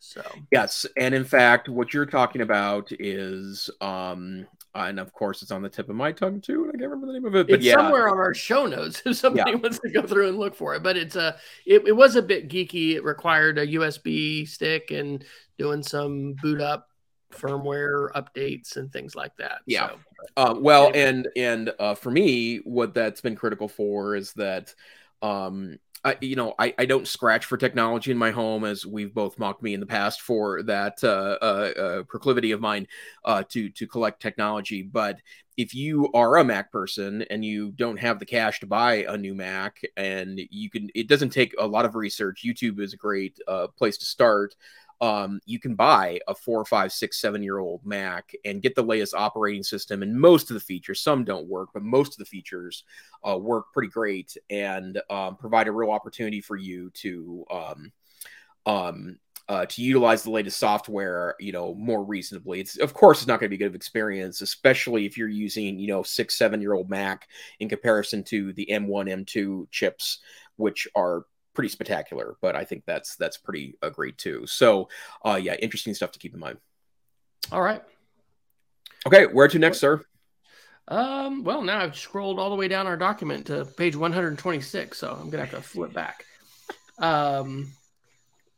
So 0.00 0.24
yes, 0.50 0.86
and 0.96 1.14
in 1.14 1.24
fact, 1.24 1.68
what 1.68 1.94
you're 1.94 2.04
talking 2.04 2.42
about 2.42 2.88
is, 2.98 3.70
um, 3.80 4.48
and 4.74 5.00
of 5.00 5.12
course, 5.12 5.42
it's 5.42 5.50
on 5.50 5.62
the 5.62 5.68
tip 5.68 5.88
of 5.88 5.96
my 5.96 6.12
tongue 6.12 6.40
too, 6.40 6.64
and 6.64 6.70
I 6.70 6.78
can't 6.78 6.90
remember 6.90 7.06
the 7.06 7.12
name 7.12 7.24
of 7.24 7.34
it. 7.34 7.48
But 7.48 7.56
it's 7.56 7.64
yeah. 7.64 7.74
somewhere 7.74 8.08
on 8.08 8.18
our 8.18 8.34
show 8.34 8.66
notes 8.66 9.02
if 9.04 9.16
somebody 9.16 9.50
yeah. 9.50 9.56
wants 9.56 9.78
to 9.80 9.90
go 9.90 10.02
through 10.06 10.28
and 10.28 10.38
look 10.38 10.54
for 10.54 10.74
it. 10.74 10.82
But 10.82 10.96
it's 10.96 11.16
a, 11.16 11.36
it, 11.66 11.88
it 11.88 11.96
was 11.96 12.16
a 12.16 12.22
bit 12.22 12.48
geeky. 12.48 12.94
It 12.94 13.04
required 13.04 13.58
a 13.58 13.66
USB 13.66 14.46
stick 14.46 14.90
and 14.90 15.24
doing 15.58 15.82
some 15.82 16.34
boot 16.40 16.60
up 16.60 16.88
firmware 17.32 18.10
updates 18.12 18.76
and 18.76 18.92
things 18.92 19.14
like 19.14 19.36
that. 19.36 19.60
Yeah. 19.66 19.88
So, 19.88 19.98
uh, 20.36 20.54
well, 20.58 20.90
and 20.94 21.28
and 21.36 21.72
uh, 21.78 21.94
for 21.94 22.10
me, 22.10 22.58
what 22.58 22.94
that's 22.94 23.20
been 23.20 23.36
critical 23.36 23.68
for 23.68 24.14
is 24.16 24.32
that, 24.34 24.74
um, 25.22 25.78
I, 26.02 26.16
you 26.20 26.34
know, 26.36 26.54
I, 26.58 26.74
I 26.78 26.86
don't 26.86 27.06
scratch 27.06 27.44
for 27.44 27.58
technology 27.58 28.10
in 28.10 28.16
my 28.16 28.30
home, 28.30 28.64
as 28.64 28.86
we've 28.86 29.12
both 29.12 29.38
mocked 29.38 29.62
me 29.62 29.74
in 29.74 29.80
the 29.80 29.86
past 29.86 30.22
for 30.22 30.62
that 30.62 31.02
uh, 31.04 31.36
uh, 31.42 31.72
uh, 31.78 32.02
proclivity 32.04 32.52
of 32.52 32.60
mine 32.60 32.86
uh, 33.24 33.42
to 33.50 33.68
to 33.70 33.86
collect 33.86 34.22
technology. 34.22 34.82
But 34.82 35.20
if 35.58 35.74
you 35.74 36.10
are 36.14 36.38
a 36.38 36.44
Mac 36.44 36.72
person 36.72 37.22
and 37.30 37.44
you 37.44 37.72
don't 37.72 37.98
have 37.98 38.18
the 38.18 38.24
cash 38.24 38.60
to 38.60 38.66
buy 38.66 39.04
a 39.08 39.16
new 39.16 39.34
Mac, 39.34 39.82
and 39.96 40.40
you 40.50 40.70
can, 40.70 40.88
it 40.94 41.06
doesn't 41.06 41.30
take 41.30 41.54
a 41.58 41.66
lot 41.66 41.84
of 41.84 41.94
research. 41.94 42.44
YouTube 42.46 42.80
is 42.80 42.94
a 42.94 42.96
great 42.96 43.38
uh, 43.46 43.66
place 43.66 43.98
to 43.98 44.06
start 44.06 44.54
um, 45.00 45.40
you 45.46 45.58
can 45.58 45.74
buy 45.74 46.20
a 46.28 46.34
four, 46.34 46.64
five, 46.64 46.92
six, 46.92 47.20
seven 47.20 47.42
year 47.42 47.58
old 47.58 47.84
Mac 47.84 48.32
and 48.44 48.60
get 48.60 48.74
the 48.74 48.82
latest 48.82 49.14
operating 49.14 49.62
system. 49.62 50.02
And 50.02 50.18
most 50.18 50.50
of 50.50 50.54
the 50.54 50.60
features, 50.60 51.00
some 51.00 51.24
don't 51.24 51.48
work, 51.48 51.70
but 51.72 51.82
most 51.82 52.12
of 52.12 52.18
the 52.18 52.26
features 52.26 52.84
uh, 53.26 53.38
work 53.38 53.72
pretty 53.72 53.88
great 53.88 54.36
and 54.50 55.00
um, 55.08 55.36
provide 55.36 55.68
a 55.68 55.72
real 55.72 55.90
opportunity 55.90 56.40
for 56.40 56.56
you 56.56 56.90
to 56.90 57.44
um, 57.50 57.92
um, 58.66 59.18
uh, 59.48 59.66
to 59.66 59.82
utilize 59.82 60.22
the 60.22 60.30
latest 60.30 60.58
software, 60.58 61.34
you 61.40 61.50
know, 61.50 61.74
more 61.74 62.04
reasonably. 62.04 62.60
It's 62.60 62.78
of 62.78 62.94
course 62.94 63.18
it's 63.18 63.26
not 63.26 63.40
going 63.40 63.50
to 63.50 63.56
be 63.56 63.64
a 63.64 63.68
good 63.68 63.74
experience, 63.74 64.42
especially 64.42 65.06
if 65.06 65.16
you're 65.16 65.28
using, 65.28 65.78
you 65.78 65.88
know, 65.88 66.02
six, 66.02 66.36
seven 66.36 66.60
year 66.60 66.74
old 66.74 66.90
Mac 66.90 67.26
in 67.58 67.68
comparison 67.68 68.22
to 68.24 68.52
the 68.52 68.68
M1, 68.70 69.08
M2 69.08 69.68
chips, 69.70 70.18
which 70.56 70.86
are 70.94 71.24
pretty 71.54 71.68
spectacular, 71.68 72.36
but 72.40 72.56
I 72.56 72.64
think 72.64 72.84
that's 72.86 73.16
that's 73.16 73.36
pretty 73.36 73.76
great 73.92 74.18
too. 74.18 74.46
So, 74.46 74.88
uh, 75.24 75.38
yeah, 75.40 75.54
interesting 75.54 75.94
stuff 75.94 76.12
to 76.12 76.18
keep 76.18 76.34
in 76.34 76.40
mind. 76.40 76.58
All 77.52 77.62
right. 77.62 77.82
Okay, 79.06 79.26
where 79.26 79.48
to 79.48 79.58
next, 79.58 79.78
sir? 79.78 80.02
Um, 80.88 81.44
well, 81.44 81.62
now 81.62 81.80
I've 81.80 81.96
scrolled 81.96 82.38
all 82.38 82.50
the 82.50 82.56
way 82.56 82.68
down 82.68 82.86
our 82.86 82.96
document 82.96 83.46
to 83.46 83.64
page 83.64 83.96
126, 83.96 84.98
so 84.98 85.16
I'm 85.18 85.30
gonna 85.30 85.44
have 85.44 85.54
to 85.54 85.62
flip 85.62 85.92
back. 85.92 86.24
Um, 86.98 87.72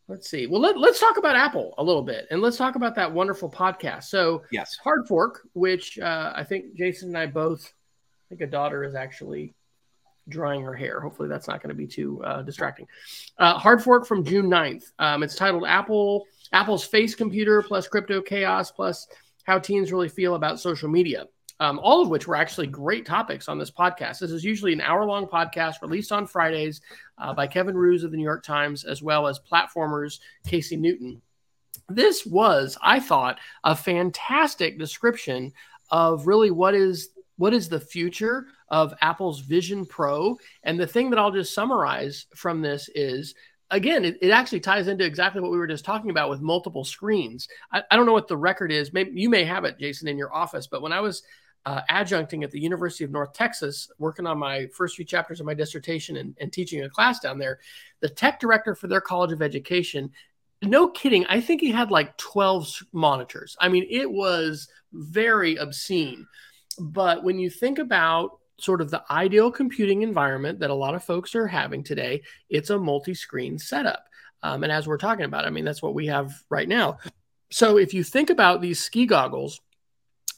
let's 0.08 0.28
see. 0.28 0.46
Well, 0.46 0.60
let, 0.60 0.78
let's 0.78 0.98
talk 0.98 1.18
about 1.18 1.36
Apple 1.36 1.74
a 1.78 1.84
little 1.84 2.02
bit, 2.02 2.26
and 2.30 2.40
let's 2.40 2.56
talk 2.56 2.74
about 2.74 2.94
that 2.96 3.12
wonderful 3.12 3.50
podcast. 3.50 4.04
So, 4.04 4.42
yes, 4.50 4.76
Hard 4.82 5.06
Fork, 5.06 5.42
which 5.52 5.98
uh, 5.98 6.32
I 6.34 6.44
think 6.44 6.74
Jason 6.74 7.08
and 7.08 7.18
I 7.18 7.26
both, 7.26 7.66
I 7.66 8.24
think 8.30 8.40
a 8.40 8.46
daughter 8.46 8.82
is 8.82 8.94
actually 8.94 9.54
drying 10.28 10.62
her 10.62 10.74
hair. 10.74 11.00
Hopefully, 11.00 11.28
that's 11.28 11.48
not 11.48 11.62
going 11.62 11.70
to 11.70 11.74
be 11.74 11.86
too 11.86 12.22
uh, 12.24 12.42
distracting. 12.42 12.86
Uh, 13.38 13.58
hard 13.58 13.82
fork 13.82 14.06
from 14.06 14.24
June 14.24 14.46
9th. 14.46 14.92
Um, 14.98 15.22
it's 15.22 15.36
titled 15.36 15.64
Apple 15.66 16.26
Apple's 16.52 16.84
Face 16.84 17.14
Computer 17.14 17.62
plus 17.62 17.88
Crypto 17.88 18.20
Chaos 18.20 18.70
plus 18.70 19.08
How 19.44 19.58
Teens 19.58 19.92
Really 19.92 20.08
Feel 20.08 20.34
About 20.34 20.60
Social 20.60 20.88
Media. 20.88 21.26
Um, 21.60 21.78
all 21.78 22.02
of 22.02 22.08
which 22.08 22.26
were 22.26 22.34
actually 22.34 22.66
great 22.66 23.06
topics 23.06 23.48
on 23.48 23.56
this 23.56 23.70
podcast. 23.70 24.18
This 24.18 24.32
is 24.32 24.42
usually 24.42 24.72
an 24.72 24.80
hour 24.80 25.04
long 25.04 25.26
podcast 25.26 25.80
released 25.80 26.10
on 26.10 26.26
Fridays 26.26 26.80
uh, 27.18 27.32
by 27.32 27.46
Kevin 27.46 27.76
Roose 27.76 28.02
of 28.02 28.10
the 28.10 28.16
New 28.16 28.24
York 28.24 28.42
Times, 28.42 28.84
as 28.84 29.00
well 29.00 29.28
as 29.28 29.38
platformers 29.38 30.18
Casey 30.44 30.76
Newton. 30.76 31.22
This 31.88 32.26
was, 32.26 32.76
I 32.82 32.98
thought, 32.98 33.38
a 33.62 33.76
fantastic 33.76 34.76
description 34.76 35.52
of 35.90 36.26
really 36.26 36.50
what 36.50 36.74
is 36.74 37.10
what 37.36 37.54
is 37.54 37.68
the 37.68 37.80
future 37.80 38.46
of 38.72 38.92
Apple's 39.00 39.40
Vision 39.40 39.86
Pro? 39.86 40.36
And 40.64 40.80
the 40.80 40.86
thing 40.86 41.10
that 41.10 41.18
I'll 41.20 41.30
just 41.30 41.54
summarize 41.54 42.26
from 42.34 42.60
this 42.60 42.90
is 42.96 43.36
again, 43.70 44.04
it, 44.04 44.18
it, 44.20 44.30
actually 44.30 44.60
ties 44.60 44.88
into 44.88 45.04
exactly 45.04 45.40
what 45.40 45.50
we 45.50 45.56
were 45.56 45.66
just 45.66 45.84
talking 45.84 46.10
about 46.10 46.28
with 46.28 46.42
multiple 46.42 46.84
screens. 46.84 47.48
I, 47.72 47.82
I, 47.90 47.96
don't 47.96 48.04
know 48.04 48.12
what 48.12 48.28
the 48.28 48.36
record 48.36 48.70
is. 48.70 48.92
Maybe 48.92 49.18
you 49.18 49.30
may 49.30 49.44
have 49.44 49.64
it, 49.64 49.78
Jason, 49.78 50.08
in 50.08 50.18
your 50.18 50.34
office, 50.34 50.66
but 50.66 50.82
when 50.82 50.92
I 50.92 51.00
was 51.00 51.22
uh, 51.64 51.80
adjuncting 51.88 52.44
at 52.44 52.50
the 52.50 52.60
University 52.60 53.04
of 53.04 53.10
North 53.10 53.32
Texas, 53.32 53.90
working 53.98 54.26
on 54.26 54.38
my 54.38 54.66
first 54.74 54.96
few 54.96 55.06
chapters 55.06 55.40
of 55.40 55.46
my 55.46 55.54
dissertation 55.54 56.16
and, 56.16 56.36
and 56.40 56.52
teaching 56.52 56.82
a 56.82 56.90
class 56.90 57.20
down 57.20 57.38
there. 57.38 57.60
The 58.00 58.08
tech 58.08 58.40
director 58.40 58.74
for 58.74 58.88
their 58.88 59.00
College 59.00 59.32
of 59.32 59.40
Education 59.40 60.10
no 60.62 60.88
kidding. 60.88 61.26
I 61.26 61.40
think 61.40 61.60
he 61.60 61.72
had 61.72 61.90
like 61.90 62.16
12 62.18 62.84
monitors. 62.92 63.56
I 63.60 63.68
mean, 63.68 63.86
it 63.90 64.10
was 64.10 64.68
very 64.92 65.56
obscene. 65.56 66.26
But 66.78 67.24
when 67.24 67.38
you 67.38 67.50
think 67.50 67.78
about 67.78 68.38
sort 68.58 68.80
of 68.80 68.90
the 68.90 69.02
ideal 69.10 69.50
computing 69.50 70.02
environment 70.02 70.60
that 70.60 70.70
a 70.70 70.74
lot 70.74 70.94
of 70.94 71.04
folks 71.04 71.34
are 71.34 71.46
having 71.46 71.82
today, 71.82 72.22
it's 72.48 72.70
a 72.70 72.78
multi 72.78 73.14
screen 73.14 73.58
setup. 73.58 74.04
Um, 74.42 74.62
and 74.64 74.72
as 74.72 74.86
we're 74.86 74.98
talking 74.98 75.24
about, 75.24 75.44
I 75.44 75.50
mean, 75.50 75.64
that's 75.64 75.82
what 75.82 75.94
we 75.94 76.06
have 76.06 76.42
right 76.50 76.68
now. 76.68 76.98
So 77.50 77.76
if 77.76 77.94
you 77.94 78.02
think 78.02 78.30
about 78.30 78.60
these 78.60 78.80
ski 78.80 79.06
goggles 79.06 79.60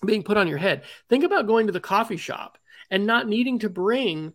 being 0.05 0.23
put 0.23 0.37
on 0.37 0.49
your 0.49 0.59
head, 0.59 0.83
think 1.09 1.25
about 1.25 1.47
going 1.47 1.67
to 1.67 1.73
the 1.73 1.81
coffee 1.81 2.17
shop 2.17 2.59
and 2.91 3.07
not 3.07 3.29
needing 3.29 3.61
to 3.61 3.71
bring 3.71 4.35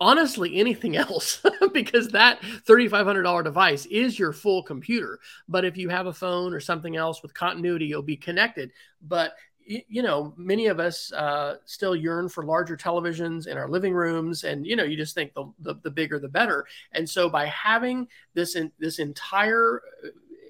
honestly 0.00 0.56
anything 0.56 0.96
else 0.98 1.44
because 1.72 2.08
that 2.08 2.40
$3500 2.42 3.44
device 3.44 3.86
is 3.86 4.18
your 4.18 4.32
full 4.32 4.62
computer 4.62 5.20
but 5.48 5.64
if 5.64 5.76
you 5.76 5.88
have 5.88 6.06
a 6.06 6.12
phone 6.12 6.52
or 6.52 6.60
something 6.60 6.96
else 6.96 7.22
with 7.22 7.32
continuity 7.32 7.86
you'll 7.86 8.02
be 8.02 8.16
connected 8.16 8.72
but 9.00 9.34
you 9.66 10.02
know 10.02 10.32
many 10.36 10.66
of 10.66 10.78
us 10.78 11.12
uh, 11.12 11.56
still 11.64 11.96
yearn 11.96 12.28
for 12.28 12.44
larger 12.44 12.76
televisions 12.76 13.46
in 13.46 13.56
our 13.56 13.68
living 13.68 13.94
rooms 13.94 14.44
and 14.44 14.66
you 14.66 14.76
know 14.76 14.84
you 14.84 14.96
just 14.96 15.14
think 15.14 15.32
the, 15.34 15.44
the, 15.60 15.74
the 15.82 15.90
bigger 15.90 16.18
the 16.18 16.28
better 16.28 16.66
and 16.92 17.08
so 17.08 17.28
by 17.28 17.46
having 17.46 18.06
this 18.34 18.56
in 18.56 18.70
this 18.78 18.98
entire 18.98 19.80
uh, 20.04 20.08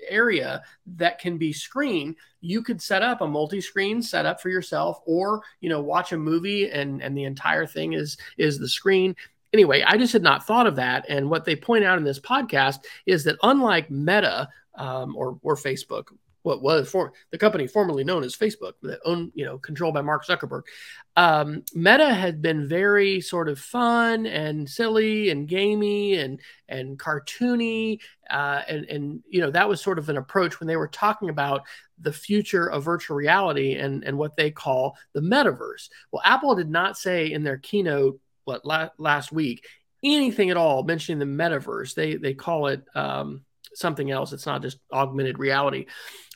area 0.08 0.62
that 0.86 1.18
can 1.18 1.38
be 1.38 1.52
screened 1.52 2.14
you 2.40 2.62
could 2.62 2.82
set 2.82 3.02
up 3.02 3.22
a 3.22 3.26
multi-screen 3.26 4.02
setup 4.02 4.40
for 4.40 4.50
yourself 4.50 5.00
or 5.06 5.42
you 5.60 5.68
know 5.68 5.80
watch 5.80 6.12
a 6.12 6.18
movie 6.18 6.70
and 6.70 7.02
and 7.02 7.16
the 7.16 7.24
entire 7.24 7.66
thing 7.66 7.94
is 7.94 8.18
is 8.36 8.58
the 8.58 8.68
screen 8.68 9.16
anyway, 9.54 9.84
I 9.86 9.96
just 9.96 10.12
had 10.12 10.22
not 10.22 10.46
thought 10.46 10.66
of 10.66 10.76
that. 10.76 11.06
And 11.08 11.30
what 11.30 11.44
they 11.44 11.56
point 11.56 11.84
out 11.84 11.96
in 11.96 12.04
this 12.04 12.18
podcast 12.18 12.80
is 13.06 13.24
that 13.24 13.36
unlike 13.42 13.90
Meta 13.90 14.48
um, 14.74 15.16
or 15.16 15.38
or 15.42 15.54
Facebook, 15.54 16.08
what 16.44 16.62
was 16.62 16.88
for 16.88 17.12
the 17.32 17.38
company 17.38 17.66
formerly 17.66 18.04
known 18.04 18.22
as 18.22 18.36
Facebook, 18.36 18.74
that 18.82 19.00
owned, 19.04 19.32
you 19.34 19.44
know, 19.44 19.58
controlled 19.58 19.94
by 19.94 20.02
Mark 20.02 20.26
Zuckerberg. 20.26 20.62
Um, 21.16 21.64
Meta 21.74 22.12
had 22.12 22.42
been 22.42 22.68
very 22.68 23.20
sort 23.20 23.48
of 23.48 23.58
fun 23.58 24.26
and 24.26 24.68
silly 24.68 25.30
and 25.30 25.48
gamey 25.48 26.14
and 26.14 26.38
and 26.68 26.98
cartoony, 26.98 28.00
uh, 28.30 28.60
and 28.68 28.84
and 28.84 29.22
you 29.28 29.40
know 29.40 29.50
that 29.50 29.68
was 29.68 29.80
sort 29.80 29.98
of 29.98 30.08
an 30.10 30.18
approach 30.18 30.60
when 30.60 30.66
they 30.66 30.76
were 30.76 30.88
talking 30.88 31.30
about 31.30 31.62
the 31.98 32.12
future 32.12 32.70
of 32.70 32.84
virtual 32.84 33.16
reality 33.16 33.74
and 33.74 34.04
and 34.04 34.18
what 34.18 34.36
they 34.36 34.50
call 34.50 34.96
the 35.14 35.20
metaverse. 35.20 35.88
Well, 36.12 36.22
Apple 36.24 36.54
did 36.54 36.70
not 36.70 36.98
say 36.98 37.32
in 37.32 37.42
their 37.42 37.58
keynote 37.58 38.20
what 38.44 38.66
la- 38.66 38.90
last 38.98 39.32
week 39.32 39.66
anything 40.02 40.50
at 40.50 40.58
all 40.58 40.82
mentioning 40.82 41.18
the 41.18 41.42
metaverse. 41.42 41.94
They 41.94 42.16
they 42.16 42.34
call 42.34 42.66
it 42.66 42.84
um, 42.94 43.44
something 43.74 44.10
else. 44.10 44.32
It's 44.32 44.46
not 44.46 44.62
just 44.62 44.78
augmented 44.92 45.38
reality, 45.38 45.86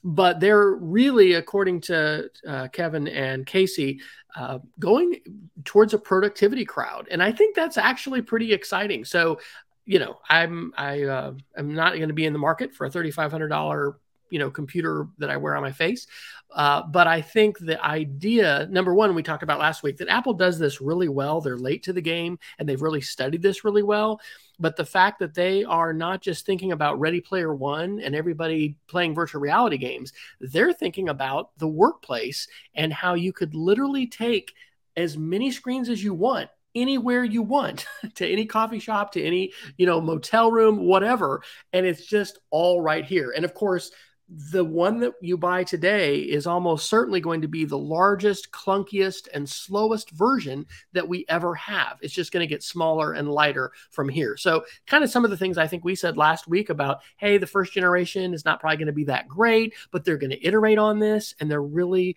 but 0.04 0.40
they're 0.40 0.72
really, 0.72 1.34
according 1.34 1.80
to 1.82 2.30
uh, 2.46 2.68
Kevin 2.68 3.08
and 3.08 3.46
Casey, 3.46 4.00
uh, 4.36 4.58
going 4.78 5.20
towards 5.64 5.94
a 5.94 5.98
productivity 5.98 6.64
crowd, 6.64 7.08
and 7.10 7.22
I 7.22 7.32
think 7.32 7.56
that's 7.56 7.78
actually 7.78 8.22
pretty 8.22 8.52
exciting. 8.52 9.04
So, 9.04 9.40
you 9.84 9.98
know, 9.98 10.18
I'm 10.28 10.72
I 10.76 11.02
uh, 11.04 11.32
am 11.56 11.74
not 11.74 11.96
going 11.96 12.08
to 12.08 12.14
be 12.14 12.26
in 12.26 12.32
the 12.32 12.38
market 12.38 12.74
for 12.74 12.86
a 12.86 12.90
thirty 12.90 13.10
five 13.10 13.30
hundred 13.30 13.48
dollar 13.48 13.98
you 14.30 14.38
know 14.38 14.50
computer 14.50 15.08
that 15.18 15.30
I 15.30 15.36
wear 15.36 15.56
on 15.56 15.62
my 15.62 15.72
face. 15.72 16.06
Uh, 16.54 16.82
but 16.82 17.06
I 17.06 17.20
think 17.20 17.58
the 17.58 17.82
idea, 17.84 18.66
number 18.70 18.94
one, 18.94 19.14
we 19.14 19.22
talked 19.22 19.42
about 19.42 19.58
last 19.58 19.82
week 19.82 19.98
that 19.98 20.08
Apple 20.08 20.34
does 20.34 20.58
this 20.58 20.80
really 20.80 21.08
well. 21.08 21.40
They're 21.40 21.58
late 21.58 21.82
to 21.84 21.92
the 21.92 22.00
game 22.00 22.38
and 22.58 22.68
they've 22.68 22.80
really 22.80 23.02
studied 23.02 23.42
this 23.42 23.64
really 23.64 23.82
well. 23.82 24.20
But 24.58 24.76
the 24.76 24.84
fact 24.84 25.20
that 25.20 25.34
they 25.34 25.64
are 25.64 25.92
not 25.92 26.20
just 26.20 26.44
thinking 26.44 26.72
about 26.72 26.98
Ready 26.98 27.20
Player 27.20 27.54
One 27.54 28.00
and 28.00 28.14
everybody 28.14 28.76
playing 28.88 29.14
virtual 29.14 29.40
reality 29.40 29.78
games, 29.78 30.12
they're 30.40 30.72
thinking 30.72 31.08
about 31.08 31.50
the 31.58 31.68
workplace 31.68 32.48
and 32.74 32.92
how 32.92 33.14
you 33.14 33.32
could 33.32 33.54
literally 33.54 34.06
take 34.06 34.52
as 34.96 35.16
many 35.16 35.50
screens 35.50 35.88
as 35.88 36.02
you 36.02 36.12
want 36.12 36.50
anywhere 36.74 37.24
you 37.24 37.42
want 37.42 37.86
to 38.14 38.26
any 38.26 38.44
coffee 38.44 38.78
shop 38.78 39.12
to 39.12 39.22
any 39.22 39.52
you 39.78 39.86
know 39.86 40.00
motel 40.00 40.50
room 40.50 40.84
whatever 40.84 41.42
and 41.72 41.86
it's 41.86 42.04
just 42.04 42.38
all 42.50 42.80
right 42.80 43.04
here. 43.04 43.32
And 43.34 43.44
of 43.44 43.54
course 43.54 43.90
the 44.28 44.64
one 44.64 45.00
that 45.00 45.14
you 45.22 45.38
buy 45.38 45.64
today 45.64 46.18
is 46.18 46.46
almost 46.46 46.90
certainly 46.90 47.20
going 47.20 47.40
to 47.40 47.48
be 47.48 47.64
the 47.64 47.78
largest, 47.78 48.50
clunkiest, 48.50 49.26
and 49.32 49.48
slowest 49.48 50.10
version 50.10 50.66
that 50.92 51.08
we 51.08 51.24
ever 51.28 51.54
have. 51.54 51.98
It's 52.02 52.12
just 52.12 52.30
going 52.30 52.42
to 52.46 52.46
get 52.46 52.62
smaller 52.62 53.14
and 53.14 53.30
lighter 53.30 53.72
from 53.90 54.08
here. 54.08 54.36
So, 54.36 54.64
kind 54.86 55.02
of 55.02 55.10
some 55.10 55.24
of 55.24 55.30
the 55.30 55.36
things 55.36 55.56
I 55.56 55.66
think 55.66 55.84
we 55.84 55.94
said 55.94 56.18
last 56.18 56.46
week 56.46 56.68
about, 56.68 57.00
hey, 57.16 57.38
the 57.38 57.46
first 57.46 57.72
generation 57.72 58.34
is 58.34 58.44
not 58.44 58.60
probably 58.60 58.76
going 58.76 58.86
to 58.86 58.92
be 58.92 59.04
that 59.04 59.28
great, 59.28 59.72
but 59.90 60.04
they're 60.04 60.18
going 60.18 60.30
to 60.30 60.46
iterate 60.46 60.78
on 60.78 60.98
this 60.98 61.34
and 61.40 61.50
they're 61.50 61.62
really, 61.62 62.14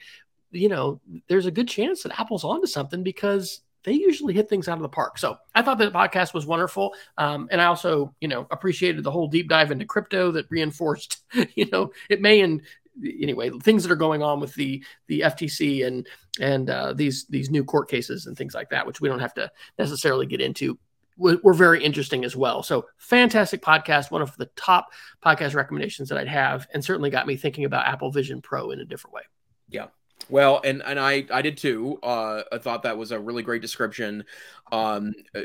you 0.51 0.67
know, 0.67 0.99
there's 1.29 1.45
a 1.45 1.51
good 1.51 1.69
chance 1.69 2.03
that 2.03 2.19
Apple's 2.19 2.43
onto 2.43 2.67
something 2.67 3.03
because 3.03 3.61
they 3.83 3.93
usually 3.93 4.33
hit 4.33 4.49
things 4.49 4.67
out 4.67 4.77
of 4.77 4.81
the 4.81 4.89
park. 4.89 5.17
So 5.17 5.37
I 5.55 5.61
thought 5.61 5.77
that 5.79 5.93
podcast 5.93 6.33
was 6.33 6.45
wonderful. 6.45 6.93
Um, 7.17 7.47
and 7.51 7.59
I 7.59 7.65
also, 7.65 8.13
you 8.21 8.27
know, 8.27 8.47
appreciated 8.51 9.03
the 9.03 9.11
whole 9.11 9.27
deep 9.27 9.49
dive 9.49 9.71
into 9.71 9.85
crypto 9.85 10.31
that 10.31 10.45
reinforced, 10.49 11.21
you 11.55 11.67
know, 11.71 11.91
it 12.09 12.21
may 12.21 12.41
and 12.41 12.61
anyway, 13.03 13.49
things 13.49 13.83
that 13.83 13.91
are 13.91 13.97
going 13.97 14.21
on 14.21 14.39
with 14.39 14.53
the 14.55 14.83
the 15.07 15.21
FTC 15.21 15.85
and 15.85 16.07
and 16.39 16.69
uh, 16.69 16.93
these 16.93 17.25
these 17.25 17.49
new 17.49 17.63
court 17.63 17.89
cases 17.89 18.25
and 18.25 18.37
things 18.37 18.53
like 18.53 18.69
that, 18.69 18.85
which 18.85 19.01
we 19.01 19.09
don't 19.09 19.19
have 19.19 19.33
to 19.35 19.51
necessarily 19.77 20.25
get 20.25 20.41
into. 20.41 20.77
Were 21.17 21.53
very 21.53 21.83
interesting 21.83 22.25
as 22.25 22.35
well. 22.35 22.63
So 22.63 22.87
fantastic 22.97 23.61
podcast, 23.61 24.09
one 24.09 24.23
of 24.23 24.35
the 24.37 24.47
top 24.55 24.87
podcast 25.23 25.53
recommendations 25.53 26.09
that 26.09 26.17
I'd 26.17 26.27
have, 26.27 26.67
and 26.73 26.83
certainly 26.83 27.11
got 27.11 27.27
me 27.27 27.35
thinking 27.35 27.65
about 27.65 27.85
Apple 27.85 28.11
Vision 28.11 28.41
Pro 28.41 28.71
in 28.71 28.79
a 28.79 28.85
different 28.85 29.13
way. 29.13 29.21
Yeah, 29.69 29.87
well, 30.31 30.61
and 30.63 30.81
and 30.83 30.99
I 30.99 31.25
I 31.31 31.41
did 31.41 31.57
too. 31.57 31.99
Uh, 32.01 32.43
I 32.51 32.57
thought 32.57 32.83
that 32.83 32.97
was 32.97 33.11
a 33.11 33.19
really 33.19 33.43
great 33.43 33.61
description. 33.61 34.23
Um, 34.71 35.13
uh, 35.35 35.41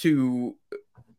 to 0.00 0.56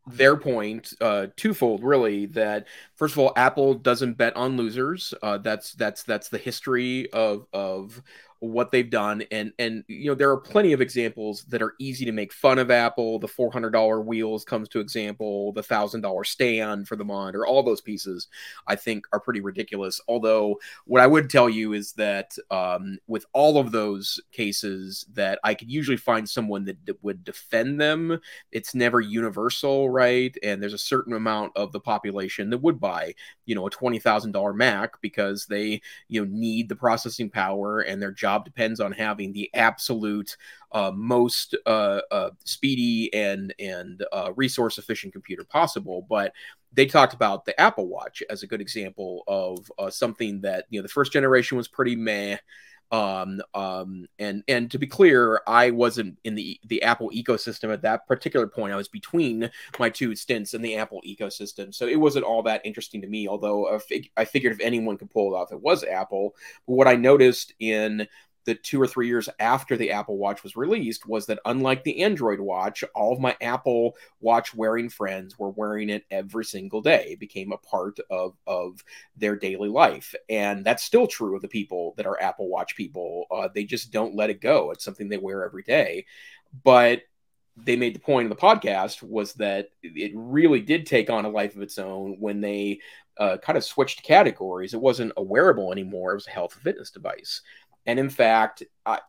their 0.05 0.35
point, 0.35 0.93
uh, 0.99 1.27
twofold 1.37 1.83
really. 1.83 2.25
That 2.27 2.67
first 2.95 3.13
of 3.13 3.19
all, 3.19 3.33
Apple 3.37 3.73
doesn't 3.75 4.17
bet 4.17 4.35
on 4.35 4.57
losers. 4.57 5.13
Uh, 5.23 5.37
that's 5.37 5.73
that's 5.73 6.03
that's 6.03 6.29
the 6.29 6.37
history 6.37 7.11
of 7.13 7.47
of 7.53 8.03
what 8.49 8.71
they've 8.71 8.89
done. 8.89 9.23
And 9.31 9.53
and 9.57 9.83
you 9.87 10.09
know 10.09 10.15
there 10.15 10.29
are 10.29 10.37
plenty 10.37 10.73
of 10.73 10.81
examples 10.81 11.43
that 11.45 11.61
are 11.61 11.75
easy 11.79 12.05
to 12.05 12.11
make 12.11 12.33
fun 12.33 12.59
of 12.59 12.69
apple. 12.69 13.19
The 13.19 13.27
$400 13.27 14.05
wheels 14.05 14.43
comes 14.43 14.67
to 14.69 14.79
example 14.79 15.53
the 15.53 15.63
$1000 15.63 16.25
stand 16.25 16.87
for 16.87 16.95
the 16.95 17.05
monitor 17.05 17.45
all 17.45 17.63
those 17.63 17.81
pieces 17.81 18.27
i 18.67 18.75
think 18.75 19.05
are 19.13 19.19
pretty 19.19 19.41
ridiculous. 19.41 20.01
Although 20.07 20.59
what 20.85 21.01
i 21.01 21.07
would 21.07 21.29
tell 21.29 21.49
you 21.49 21.73
is 21.73 21.93
that 21.93 22.35
um, 22.51 22.97
with 23.07 23.25
all 23.33 23.57
of 23.57 23.71
those 23.71 24.19
cases 24.31 25.05
that 25.13 25.39
i 25.43 25.53
could 25.53 25.71
usually 25.71 25.97
find 25.97 26.27
someone 26.27 26.65
that, 26.65 26.85
that 26.85 27.01
would 27.03 27.23
defend 27.23 27.79
them 27.79 28.19
it's 28.51 28.75
never 28.75 28.99
universal 28.99 29.89
right? 29.89 30.35
And 30.43 30.61
there's 30.61 30.73
a 30.73 30.77
certain 30.77 31.13
amount 31.13 31.53
of 31.55 31.71
the 31.71 31.79
population 31.79 32.49
that 32.49 32.59
would 32.59 32.79
buy 32.79 33.13
you 33.45 33.55
know 33.55 33.67
a 33.67 33.69
$20000 33.69 34.55
mac 34.55 34.99
because 35.01 35.45
they 35.45 35.81
you 36.07 36.21
know 36.21 36.31
need 36.31 36.69
the 36.69 36.75
processing 36.75 37.29
power 37.29 37.81
and 37.81 38.01
their 38.01 38.11
job 38.11 38.32
job 38.33 38.45
depends 38.45 38.79
on 38.79 38.91
having 38.91 39.33
the 39.33 39.49
absolute 39.53 40.35
uh, 40.71 40.91
most 40.93 41.55
uh, 41.65 42.01
uh, 42.11 42.29
speedy 42.43 43.13
and 43.13 43.53
and 43.59 44.03
uh, 44.11 44.31
resource 44.35 44.77
efficient 44.77 45.13
computer 45.13 45.43
possible. 45.43 46.05
But 46.09 46.33
they 46.71 46.85
talked 46.85 47.13
about 47.13 47.45
the 47.45 47.59
Apple 47.59 47.87
Watch 47.87 48.23
as 48.29 48.43
a 48.43 48.47
good 48.47 48.61
example 48.61 49.23
of 49.27 49.71
uh, 49.77 49.89
something 49.89 50.41
that 50.41 50.65
you 50.69 50.79
know 50.79 50.83
the 50.83 50.89
first 50.89 51.13
generation 51.13 51.57
was 51.57 51.67
pretty 51.67 51.95
meh. 51.95 52.37
Um, 52.93 53.41
um, 53.55 54.05
and 54.19 54.43
and 54.47 54.69
to 54.69 54.77
be 54.77 54.85
clear, 54.85 55.41
I 55.47 55.71
wasn't 55.71 56.19
in 56.23 56.35
the 56.35 56.59
the 56.63 56.83
Apple 56.83 57.09
ecosystem 57.09 57.73
at 57.73 57.81
that 57.81 58.05
particular 58.07 58.45
point. 58.45 58.71
I 58.71 58.75
was 58.75 58.87
between 58.87 59.49
my 59.79 59.89
two 59.89 60.15
stints 60.15 60.53
in 60.53 60.61
the 60.61 60.77
Apple 60.77 61.01
ecosystem, 61.03 61.73
so 61.73 61.87
it 61.87 61.99
wasn't 61.99 62.25
all 62.25 62.43
that 62.43 62.61
interesting 62.63 63.01
to 63.01 63.07
me. 63.07 63.27
Although 63.27 63.75
I, 63.75 63.79
fig- 63.79 64.11
I 64.15 64.25
figured 64.25 64.53
if 64.53 64.59
anyone 64.59 64.99
could 64.99 65.09
pull 65.09 65.33
it 65.33 65.37
off, 65.37 65.51
it 65.51 65.59
was 65.59 65.83
Apple. 65.83 66.35
But 66.67 66.73
what 66.73 66.87
I 66.87 66.95
noticed 66.95 67.55
in 67.59 68.07
the 68.45 68.55
two 68.55 68.81
or 68.81 68.87
three 68.87 69.07
years 69.07 69.29
after 69.39 69.77
the 69.77 69.91
Apple 69.91 70.17
Watch 70.17 70.43
was 70.43 70.55
released 70.55 71.07
was 71.07 71.25
that 71.27 71.39
unlike 71.45 71.83
the 71.83 72.03
Android 72.03 72.39
Watch, 72.39 72.83
all 72.95 73.13
of 73.13 73.19
my 73.19 73.35
Apple 73.41 73.95
Watch 74.19 74.53
wearing 74.53 74.89
friends 74.89 75.39
were 75.39 75.49
wearing 75.49 75.89
it 75.89 76.05
every 76.11 76.45
single 76.45 76.81
day. 76.81 77.09
It 77.11 77.19
became 77.19 77.51
a 77.51 77.57
part 77.57 77.99
of, 78.09 78.35
of 78.45 78.83
their 79.15 79.35
daily 79.35 79.69
life. 79.69 80.13
And 80.29 80.65
that's 80.65 80.83
still 80.83 81.07
true 81.07 81.35
of 81.35 81.41
the 81.41 81.47
people 81.47 81.93
that 81.97 82.05
are 82.05 82.21
Apple 82.21 82.49
Watch 82.49 82.75
people. 82.75 83.25
Uh, 83.31 83.47
they 83.53 83.63
just 83.63 83.91
don't 83.91 84.15
let 84.15 84.29
it 84.29 84.41
go. 84.41 84.71
It's 84.71 84.83
something 84.83 85.07
they 85.07 85.17
wear 85.17 85.45
every 85.45 85.63
day. 85.63 86.05
But 86.63 87.03
they 87.55 87.75
made 87.75 87.95
the 87.95 87.99
point 87.99 88.29
of 88.29 88.35
the 88.35 88.41
podcast 88.41 89.03
was 89.03 89.33
that 89.35 89.69
it 89.83 90.11
really 90.15 90.59
did 90.59 90.85
take 90.85 91.09
on 91.09 91.25
a 91.25 91.29
life 91.29 91.55
of 91.55 91.61
its 91.61 91.77
own 91.77 92.17
when 92.19 92.41
they 92.41 92.79
uh, 93.19 93.37
kind 93.37 93.57
of 93.57 93.63
switched 93.63 94.03
categories. 94.03 94.73
It 94.73 94.81
wasn't 94.81 95.13
a 95.17 95.23
wearable 95.23 95.71
anymore, 95.71 96.11
it 96.11 96.15
was 96.15 96.27
a 96.27 96.31
health 96.31 96.53
fitness 96.53 96.89
device 96.89 97.41
And 97.85 97.99
in 97.99 98.09
fact, 98.09 98.63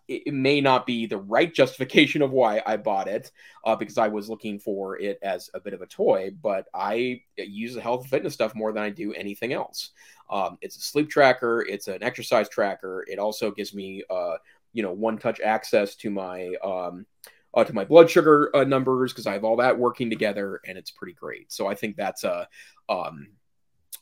it, 0.09 0.35
may 0.35 0.61
not 0.61 0.87
be 0.87 1.07
the 1.07 1.19
right 1.19 1.53
justification 1.53 2.23
of 2.23 2.33
why 2.33 2.63
I 2.67 2.77
bought 2.77 3.09
it, 3.09 3.31
uh, 3.65 3.77
because 3.77 3.99
I 3.99 4.09
was 4.09 4.29
looking 4.29 4.59
for 4.59 4.99
it 4.99 5.19
as 5.23 5.49
a 5.55 5.61
bit 5.61 5.75
of 5.75 5.83
a 5.83 5.87
toy. 5.87 6.33
But 6.43 6.67
I 6.75 7.23
use 7.37 7.75
the 7.75 7.81
health 7.81 8.03
and 8.03 8.11
fitness 8.11 8.35
stuff 8.35 8.55
more 8.55 8.73
than 8.73 8.83
I 8.83 8.91
do 8.91 9.13
anything 9.15 9.53
else. 9.53 9.91
Um, 10.31 10.59
it's 10.61 10.77
a 10.77 10.81
sleep 10.81 11.09
tracker. 11.09 11.65
It's 11.69 11.89
an 11.89 12.03
exercise 12.03 12.49
tracker. 12.49 13.05
It 13.09 13.19
also 13.19 13.51
gives 13.51 13.75
me, 13.75 14.03
uh, 14.11 14.37
you 14.73 14.83
know, 14.83 14.93
one-touch 14.93 15.41
access 15.41 15.95
to 15.97 16.11
my 16.11 16.55
um, 16.65 17.07
uh, 17.55 17.65
to 17.65 17.73
my 17.73 17.85
blood 17.85 18.11
sugar 18.11 18.51
uh, 18.57 18.65
numbers 18.65 19.13
because 19.13 19.27
I 19.27 19.33
have 19.33 19.45
all 19.45 19.57
that 19.57 19.79
working 19.79 20.11
together, 20.11 20.61
and 20.67 20.77
it's 20.77 20.91
pretty 20.91 21.13
great. 21.13 21.53
So 21.53 21.69
I 21.69 21.75
think 21.75 21.97
that's 21.97 22.25
a 22.25 22.49
um, 22.89 23.29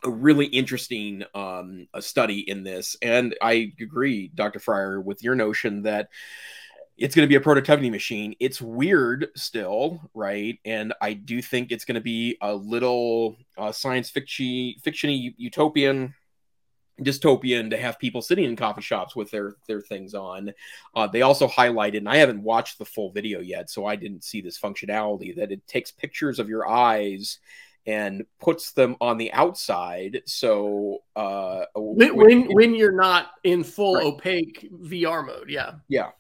a 0.05 0.11
really 0.11 0.47
interesting 0.47 1.23
um, 1.35 1.87
a 1.95 2.03
study 2.03 2.41
in 2.41 2.63
this. 2.63 2.97
And 3.03 3.35
I 3.41 3.73
agree, 3.81 4.31
Dr. 4.35 4.59
Fryer, 4.59 5.01
with 5.01 5.23
your 5.23 5.35
notion 5.35 5.83
that 5.83 6.09
it's 6.97 7.15
going 7.15 7.25
to 7.25 7.29
be 7.29 7.37
a 7.37 7.41
productivity 7.41 7.91
machine. 7.91 8.35
It's 8.39 8.61
weird 8.61 9.29
still, 9.35 10.11
right? 10.15 10.59
And 10.65 10.93
I 11.01 11.15
do 11.15 11.41
think 11.41 11.73
it's 11.73 11.85
going 11.85 11.95
to 11.97 12.01
be 12.01 12.37
a 12.41 12.55
little 12.55 13.37
uh, 13.57 13.73
science 13.73 14.11
fiction, 14.11 14.75
fictiony, 14.85 15.35
utopian, 15.37 16.15
dystopian 17.01 17.71
to 17.71 17.77
have 17.77 17.99
people 17.99 18.23
sitting 18.23 18.45
in 18.45 18.57
coffee 18.57 18.83
shops 18.83 19.17
with 19.17 19.31
their 19.31 19.57
their 19.67 19.81
things 19.81 20.15
on. 20.15 20.53
Uh, 20.95 21.07
they 21.07 21.23
also 21.23 21.49
highlighted, 21.49 21.99
and 21.99 22.09
I 22.09 22.17
haven't 22.17 22.43
watched 22.43 22.79
the 22.79 22.85
full 22.85 23.11
video 23.11 23.41
yet, 23.41 23.71
so 23.71 23.87
I 23.87 23.97
didn't 23.97 24.25
see 24.25 24.41
this 24.41 24.61
functionality 24.61 25.35
that 25.37 25.51
it 25.51 25.67
takes 25.67 25.91
pictures 25.91 26.39
of 26.39 26.49
your 26.49 26.69
eyes 26.69 27.39
and 27.87 28.25
puts 28.41 28.73
them 28.73 28.97
on 29.01 29.19
the 29.19 29.33
outside. 29.33 30.23
So 30.27 30.99
uh, 31.17 31.65
when 31.75 32.17
when, 32.17 32.43
when 32.53 32.75
you're 32.75 32.93
not 32.93 33.31
in 33.45 33.65
full 33.65 33.97
right. 33.97 34.05
opaque 34.05 34.71
VR 34.73 35.27
mode, 35.27 35.51
yeah, 35.51 35.73
yeah. 35.89 36.11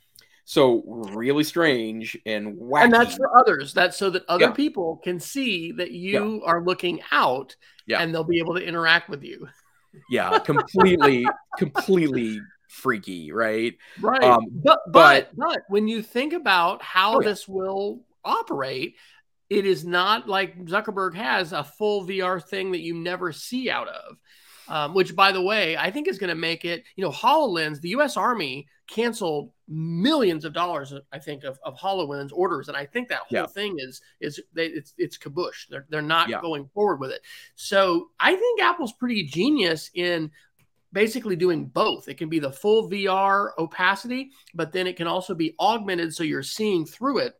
So 0.44 0.82
really 1.14 1.44
strange 1.44 2.18
and 2.26 2.56
wacky. 2.56 2.84
And 2.84 2.92
that's 2.92 3.14
for 3.14 3.36
others. 3.38 3.72
That's 3.72 3.96
so 3.96 4.10
that 4.10 4.24
other 4.28 4.46
yeah. 4.46 4.50
people 4.50 5.00
can 5.02 5.20
see 5.20 5.72
that 5.72 5.92
you 5.92 6.40
yeah. 6.40 6.46
are 6.50 6.64
looking 6.64 7.00
out, 7.12 7.54
yeah. 7.86 8.02
and 8.02 8.12
they'll 8.12 8.24
be 8.24 8.38
able 8.38 8.54
to 8.54 8.62
interact 8.62 9.08
with 9.08 9.22
you. 9.22 9.48
Yeah, 10.10 10.38
completely, 10.38 11.26
completely 11.58 12.40
freaky, 12.68 13.30
right? 13.32 13.76
Right. 14.00 14.22
Um, 14.22 14.46
but, 14.50 14.80
but 14.88 15.30
but 15.36 15.36
but 15.36 15.62
when 15.68 15.86
you 15.86 16.02
think 16.02 16.32
about 16.32 16.82
how 16.82 17.18
oh, 17.18 17.22
this 17.22 17.46
will 17.46 18.00
operate, 18.24 18.96
it 19.52 19.66
is 19.66 19.84
not 19.84 20.26
like 20.26 20.64
Zuckerberg 20.64 21.14
has 21.14 21.52
a 21.52 21.62
full 21.62 22.06
VR 22.06 22.42
thing 22.42 22.72
that 22.72 22.80
you 22.80 22.94
never 22.94 23.32
see 23.32 23.68
out 23.68 23.88
of. 23.88 24.16
Um, 24.68 24.94
which, 24.94 25.14
by 25.14 25.32
the 25.32 25.42
way, 25.42 25.76
I 25.76 25.90
think 25.90 26.08
is 26.08 26.18
going 26.18 26.30
to 26.30 26.36
make 26.36 26.64
it. 26.64 26.84
You 26.96 27.04
know, 27.04 27.10
Hololens. 27.10 27.80
The 27.80 27.90
U.S. 27.90 28.16
Army 28.16 28.68
canceled 28.86 29.50
millions 29.68 30.44
of 30.44 30.54
dollars, 30.54 30.94
I 31.12 31.18
think, 31.18 31.44
of, 31.44 31.58
of 31.64 31.76
Hololens 31.76 32.30
orders, 32.32 32.68
and 32.68 32.76
I 32.76 32.86
think 32.86 33.08
that 33.08 33.18
whole 33.18 33.40
yeah. 33.40 33.46
thing 33.46 33.76
is 33.78 34.00
is 34.20 34.40
they, 34.54 34.66
it's 34.66 34.94
it's 34.96 35.18
kabush. 35.18 35.66
They're 35.68 35.84
they're 35.90 36.00
not 36.00 36.30
yeah. 36.30 36.40
going 36.40 36.70
forward 36.72 37.00
with 37.00 37.10
it. 37.10 37.20
So 37.56 38.10
I 38.20 38.34
think 38.34 38.62
Apple's 38.62 38.92
pretty 38.94 39.24
genius 39.24 39.90
in 39.94 40.30
basically 40.92 41.36
doing 41.36 41.66
both. 41.66 42.08
It 42.08 42.16
can 42.16 42.28
be 42.30 42.38
the 42.38 42.52
full 42.52 42.88
VR 42.88 43.50
opacity, 43.58 44.30
but 44.54 44.72
then 44.72 44.86
it 44.86 44.96
can 44.96 45.08
also 45.08 45.34
be 45.34 45.54
augmented 45.60 46.14
so 46.14 46.22
you're 46.22 46.42
seeing 46.42 46.86
through 46.86 47.18
it 47.18 47.34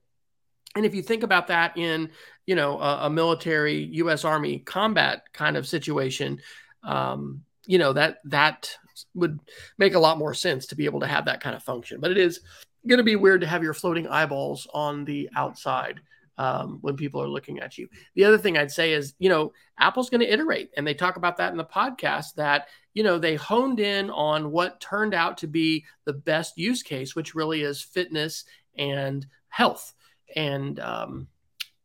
and 0.75 0.87
if 0.87 0.95
you 0.95 1.03
think 1.03 1.23
about 1.23 1.49
that 1.49 1.77
in, 1.77 2.11
you 2.47 2.55
know, 2.55 2.79
a, 2.81 3.07
a 3.07 3.11
military 3.11 3.85
U.S. 3.95 4.25
Army 4.25 4.61
combat 4.61 5.25
kind 5.33 5.57
of 5.57 5.67
situation, 5.67 6.41
um, 6.83 7.43
you 7.67 7.79
know 7.79 7.93
that 7.93 8.19
that 8.25 8.77
would 9.15 9.39
make 9.79 9.95
a 9.95 9.99
lot 9.99 10.19
more 10.19 10.35
sense 10.35 10.67
to 10.67 10.77
be 10.77 10.85
able 10.85 11.01
to 11.01 11.07
have 11.07 11.27
that 11.27 11.41
kind 11.41 11.55
of 11.55 11.63
function. 11.63 12.01
But 12.01 12.11
it 12.11 12.19
is 12.19 12.41
going 12.87 12.99
to 12.99 13.05
be 13.05 13.17
weird 13.17 13.43
to 13.43 13.47
have 13.47 13.63
your 13.63 13.75
floating 13.75 14.09
eyeballs 14.09 14.67
on 14.73 15.05
the 15.05 15.31
outside 15.37 16.01
um, 16.39 16.79
when 16.81 16.97
people 16.97 17.23
are 17.23 17.29
looking 17.29 17.61
at 17.61 17.79
you. 17.79 17.89
The 18.15 18.25
other 18.25 18.39
thing 18.39 18.57
I'd 18.57 18.71
say 18.71 18.93
is, 18.93 19.15
you 19.19 19.29
know, 19.29 19.53
Apple's 19.79 20.11
going 20.11 20.23
to 20.23 20.33
iterate, 20.33 20.71
and 20.77 20.87
they 20.87 20.95
talk 20.95 21.17
about 21.17 21.37
that 21.37 21.53
in 21.53 21.59
the 21.59 21.65
podcast 21.65 22.35
that 22.37 22.69
you 22.95 23.03
know 23.03 23.19
they 23.19 23.37
honed 23.37 23.81
in 23.81 24.11
on 24.11 24.51
what 24.51 24.81
turned 24.81 25.15
out 25.15 25.39
to 25.39 25.47
be 25.47 25.85
the 26.05 26.13
best 26.13 26.57
use 26.57 26.83
case, 26.83 27.15
which 27.15 27.35
really 27.35 27.63
is 27.63 27.83
fitness 27.83 28.45
and 28.77 29.27
health 29.49 29.93
and 30.37 30.79
um, 30.81 31.29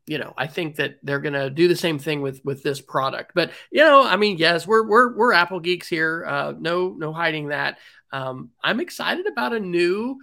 you 0.06 0.18
know, 0.18 0.34
I 0.38 0.48
think 0.48 0.78
that 0.78 1.00
they're 1.04 1.20
going 1.20 1.34
to 1.34 1.50
do 1.50 1.68
the 1.68 1.76
same 1.76 2.00
thing 2.00 2.22
with 2.22 2.44
with 2.46 2.64
this 2.64 2.82
product. 2.82 3.32
But 3.36 3.52
you 3.72 3.84
know, 3.84 4.04
I 4.04 4.16
mean, 4.16 4.38
yes, 4.38 4.66
we're 4.66 4.88
we're 4.88 5.16
we're 5.16 5.34
Apple 5.34 5.60
geeks 5.60 5.88
here. 5.88 6.26
Uh, 6.26 6.54
no 6.58 6.90
no 6.98 7.12
hiding 7.12 7.50
that. 7.50 7.78
Um, 8.12 8.52
I'm 8.64 8.80
excited 8.80 9.28
about 9.28 9.54
a 9.54 9.60
new 9.60 10.18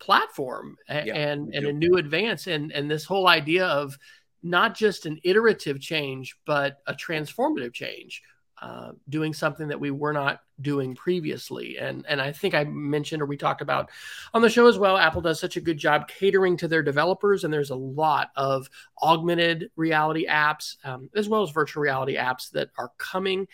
platform 0.00 0.76
and 0.88 1.06
yeah, 1.06 1.14
and, 1.14 1.54
and 1.54 1.66
a 1.66 1.72
new 1.72 1.96
advance 1.96 2.46
and 2.46 2.72
and 2.72 2.90
this 2.90 3.04
whole 3.04 3.28
idea 3.28 3.66
of 3.66 3.96
not 4.42 4.74
just 4.74 5.04
an 5.04 5.20
iterative 5.22 5.78
change 5.78 6.36
but 6.46 6.78
a 6.86 6.94
transformative 6.94 7.74
change 7.74 8.22
uh, 8.60 8.92
doing 9.08 9.32
something 9.32 9.68
that 9.68 9.80
we 9.80 9.90
were 9.90 10.12
not 10.12 10.40
doing 10.60 10.94
previously. 10.94 11.78
And 11.78 12.04
and 12.08 12.20
I 12.20 12.32
think 12.32 12.54
I 12.54 12.64
mentioned 12.64 13.22
or 13.22 13.26
we 13.26 13.36
talked 13.36 13.62
about 13.62 13.90
on 14.34 14.42
the 14.42 14.50
show 14.50 14.66
as 14.66 14.78
well. 14.78 14.98
Apple 14.98 15.22
does 15.22 15.40
such 15.40 15.56
a 15.56 15.60
good 15.60 15.78
job 15.78 16.08
catering 16.08 16.56
to 16.58 16.68
their 16.68 16.82
developers, 16.82 17.44
and 17.44 17.52
there's 17.52 17.70
a 17.70 17.74
lot 17.74 18.30
of 18.36 18.68
augmented 19.02 19.70
reality 19.76 20.26
apps 20.26 20.76
um, 20.84 21.08
as 21.14 21.28
well 21.28 21.42
as 21.42 21.50
virtual 21.50 21.82
reality 21.82 22.16
apps 22.16 22.50
that 22.50 22.68
are 22.78 22.92
coming. 22.98 23.48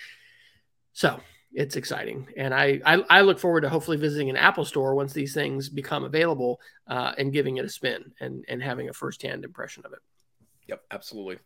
So 0.92 1.20
it's 1.52 1.76
exciting, 1.76 2.26
and 2.36 2.52
I, 2.52 2.80
I, 2.84 3.04
I 3.08 3.20
look 3.20 3.38
forward 3.38 3.60
to 3.60 3.68
hopefully 3.68 3.96
visiting 3.96 4.28
an 4.28 4.36
Apple 4.36 4.64
store 4.64 4.94
once 4.94 5.12
these 5.12 5.34
things 5.34 5.68
become 5.68 6.04
available 6.04 6.60
uh, 6.88 7.12
and 7.16 7.32
giving 7.32 7.58
it 7.58 7.64
a 7.64 7.68
spin 7.68 8.12
and 8.20 8.44
and 8.48 8.62
having 8.62 8.88
a 8.88 8.92
firsthand 8.92 9.44
impression 9.44 9.84
of 9.86 9.92
it. 9.92 10.00
Yep, 10.66 10.82
absolutely. 10.90 11.38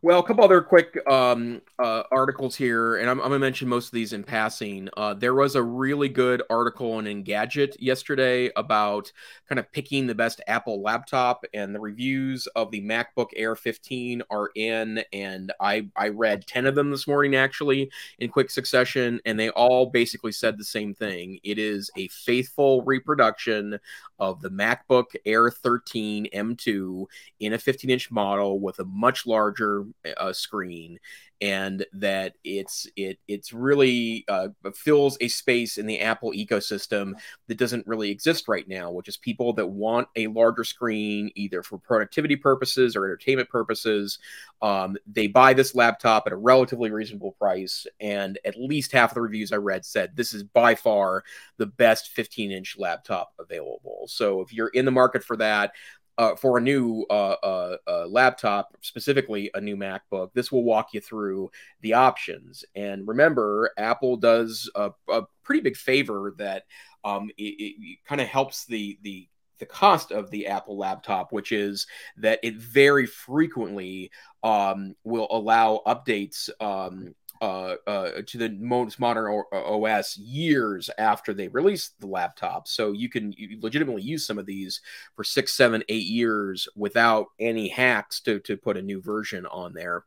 Well, 0.00 0.20
a 0.20 0.22
couple 0.22 0.44
other 0.44 0.60
quick 0.60 0.96
um, 1.10 1.60
uh, 1.76 2.04
articles 2.12 2.54
here, 2.54 2.98
and 2.98 3.10
I'm, 3.10 3.18
I'm, 3.18 3.30
gonna 3.30 3.40
mention 3.40 3.68
most 3.68 3.86
of 3.86 3.92
these 3.92 4.12
in 4.12 4.22
passing. 4.22 4.88
Uh, 4.96 5.14
there 5.14 5.34
was 5.34 5.56
a 5.56 5.62
really 5.62 6.08
good 6.08 6.40
article 6.48 6.92
on 6.92 7.06
Engadget 7.06 7.74
yesterday 7.80 8.48
about 8.54 9.10
kind 9.48 9.58
of 9.58 9.72
picking 9.72 10.06
the 10.06 10.14
best 10.14 10.40
Apple 10.46 10.80
laptop, 10.82 11.44
and 11.52 11.74
the 11.74 11.80
reviews 11.80 12.46
of 12.54 12.70
the 12.70 12.80
MacBook 12.80 13.30
Air 13.34 13.56
15 13.56 14.22
are 14.30 14.50
in, 14.54 15.02
and 15.12 15.52
I 15.58 15.88
I 15.96 16.10
read 16.10 16.46
10 16.46 16.66
of 16.66 16.76
them 16.76 16.92
this 16.92 17.08
morning 17.08 17.34
actually 17.34 17.90
in 18.20 18.30
quick 18.30 18.50
succession, 18.50 19.20
and 19.26 19.38
they 19.38 19.50
all 19.50 19.86
basically 19.86 20.30
said 20.30 20.58
the 20.58 20.64
same 20.64 20.94
thing. 20.94 21.40
It 21.42 21.58
is 21.58 21.90
a 21.96 22.06
faithful 22.06 22.82
reproduction 22.82 23.80
of 24.18 24.40
the 24.40 24.50
MacBook 24.50 25.16
Air 25.24 25.50
13 25.50 26.28
M2 26.34 27.06
in 27.40 27.52
a 27.52 27.58
15 27.58 27.90
inch 27.90 28.10
model 28.10 28.60
with 28.60 28.78
a 28.78 28.84
much 28.84 29.26
larger 29.26 29.86
uh, 30.16 30.32
screen 30.32 30.98
and 31.40 31.86
that 31.92 32.34
it's 32.42 32.86
it 32.96 33.18
it's 33.28 33.52
really 33.52 34.24
uh, 34.28 34.48
fills 34.74 35.16
a 35.20 35.28
space 35.28 35.78
in 35.78 35.86
the 35.86 36.00
Apple 36.00 36.32
ecosystem 36.32 37.12
that 37.46 37.58
doesn't 37.58 37.86
really 37.86 38.10
exist 38.10 38.48
right 38.48 38.66
now, 38.66 38.90
which 38.90 39.08
is 39.08 39.16
people 39.16 39.52
that 39.52 39.66
want 39.66 40.08
a 40.16 40.26
larger 40.26 40.64
screen 40.64 41.30
either 41.34 41.62
for 41.62 41.78
productivity 41.78 42.36
purposes 42.36 42.96
or 42.96 43.04
entertainment 43.04 43.48
purposes. 43.48 44.18
Um, 44.60 44.96
they 45.06 45.28
buy 45.28 45.54
this 45.54 45.74
laptop 45.74 46.24
at 46.26 46.32
a 46.32 46.36
relatively 46.36 46.90
reasonable 46.90 47.32
price, 47.32 47.86
and 48.00 48.38
at 48.44 48.58
least 48.58 48.92
half 48.92 49.10
of 49.10 49.14
the 49.14 49.20
reviews 49.20 49.52
I 49.52 49.56
read 49.56 49.84
said 49.84 50.16
this 50.16 50.32
is 50.32 50.42
by 50.42 50.74
far 50.74 51.22
the 51.58 51.66
best 51.66 52.08
15 52.10 52.50
inch 52.50 52.76
laptop 52.78 53.32
available. 53.38 54.06
So 54.08 54.40
if 54.40 54.52
you're 54.52 54.68
in 54.68 54.84
the 54.84 54.90
market 54.90 55.22
for 55.22 55.36
that, 55.36 55.72
uh, 56.18 56.34
for 56.34 56.58
a 56.58 56.60
new 56.60 57.06
uh, 57.08 57.36
uh, 57.42 57.76
uh, 57.86 58.06
laptop, 58.08 58.76
specifically 58.80 59.50
a 59.54 59.60
new 59.60 59.76
MacBook, 59.76 60.32
this 60.34 60.50
will 60.50 60.64
walk 60.64 60.92
you 60.92 61.00
through 61.00 61.50
the 61.80 61.94
options. 61.94 62.64
And 62.74 63.06
remember, 63.06 63.70
Apple 63.78 64.16
does 64.16 64.68
a, 64.74 64.90
a 65.08 65.22
pretty 65.44 65.60
big 65.60 65.76
favor 65.76 66.34
that 66.38 66.64
um, 67.04 67.30
it, 67.38 67.54
it 67.58 67.98
kind 68.04 68.20
of 68.20 68.26
helps 68.26 68.66
the 68.66 68.98
the 69.02 69.28
the 69.58 69.66
cost 69.66 70.12
of 70.12 70.30
the 70.30 70.46
Apple 70.46 70.78
laptop, 70.78 71.32
which 71.32 71.50
is 71.50 71.86
that 72.16 72.38
it 72.44 72.56
very 72.56 73.06
frequently 73.06 74.10
um, 74.44 74.94
will 75.02 75.26
allow 75.30 75.82
updates 75.84 76.48
um, 76.60 77.12
uh, 77.40 77.74
uh, 77.86 78.10
to 78.26 78.38
the 78.38 78.50
most 78.50 78.98
modern 78.98 79.42
OS 79.52 80.16
years 80.16 80.90
after 80.98 81.32
they 81.32 81.48
released 81.48 81.98
the 82.00 82.06
laptop. 82.06 82.68
So 82.68 82.92
you 82.92 83.08
can 83.08 83.34
legitimately 83.60 84.02
use 84.02 84.26
some 84.26 84.38
of 84.38 84.46
these 84.46 84.80
for 85.14 85.24
six, 85.24 85.54
seven, 85.54 85.82
eight 85.88 86.06
years 86.06 86.68
without 86.76 87.26
any 87.38 87.68
hacks 87.68 88.20
to, 88.20 88.40
to 88.40 88.56
put 88.56 88.76
a 88.76 88.82
new 88.82 89.00
version 89.00 89.46
on 89.46 89.72
there. 89.72 90.04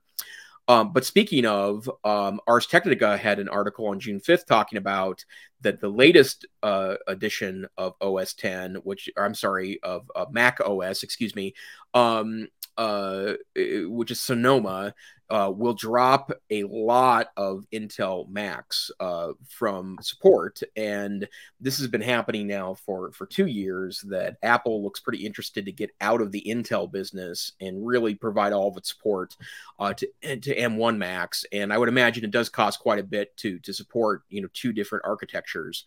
Um, 0.68 0.94
but 0.94 1.06
speaking 1.06 1.46
of, 1.46 1.90
um, 2.04 2.40
Ars 2.48 2.68
Technica 2.68 3.18
had 3.18 3.40
an 3.40 3.50
article 3.50 3.88
on 3.88 4.00
June 4.00 4.20
5th 4.20 4.46
talking 4.46 4.78
about 4.78 5.26
that 5.62 5.82
the 5.82 5.90
latest 5.90 6.46
uh, 6.64 6.96
edition 7.08 7.68
of 7.78 7.96
OS 8.00 8.34
10, 8.34 8.76
which 8.84 9.10
I'm 9.18 9.34
sorry, 9.34 9.80
of, 9.84 10.10
of 10.16 10.32
Mac 10.32 10.60
OS, 10.62 11.04
excuse 11.04 11.36
me, 11.36 11.56
um, 11.94 12.48
uh, 12.78 13.34
which 13.56 14.12
is 14.12 14.22
Sonoma, 14.22 14.94
uh, 15.32 15.50
will 15.50 15.74
drop 15.74 16.30
a 16.50 16.64
lot 16.66 17.28
of 17.38 17.66
Intel 17.72 18.28
Macs 18.30 18.92
uh, 19.00 19.30
from 19.48 19.98
support, 20.02 20.60
and 20.76 21.26
this 21.62 21.78
has 21.78 21.88
been 21.88 22.02
happening 22.02 22.48
now 22.48 22.74
for 22.74 23.14
for 23.14 23.26
two 23.26 23.48
years. 23.48 24.02
That 24.02 24.36
Apple 24.44 24.84
looks 24.84 25.00
pretty 25.00 25.26
interested 25.26 25.66
to 25.66 25.72
get 25.72 25.92
out 26.02 26.22
of 26.22 26.34
the 26.34 26.44
Intel 26.46 26.92
business 26.92 27.54
and 27.62 27.88
really 27.88 28.14
provide 28.14 28.52
all 28.52 28.68
of 28.68 28.76
its 28.76 28.90
support 28.90 29.38
uh, 29.80 29.94
to 29.94 30.08
to 30.22 30.56
M1 30.56 30.98
Macs, 30.98 31.46
and 31.54 31.72
I 31.72 31.78
would 31.78 31.90
imagine 31.90 32.26
it 32.26 32.32
does 32.32 32.50
cost 32.50 32.82
quite 32.82 33.00
a 33.00 33.04
bit 33.04 33.36
to 33.38 33.58
to 33.60 33.74
support 33.74 34.24
you 34.30 34.42
know 34.42 34.50
two 34.54 34.74
different 34.74 35.06
architectures. 35.06 35.86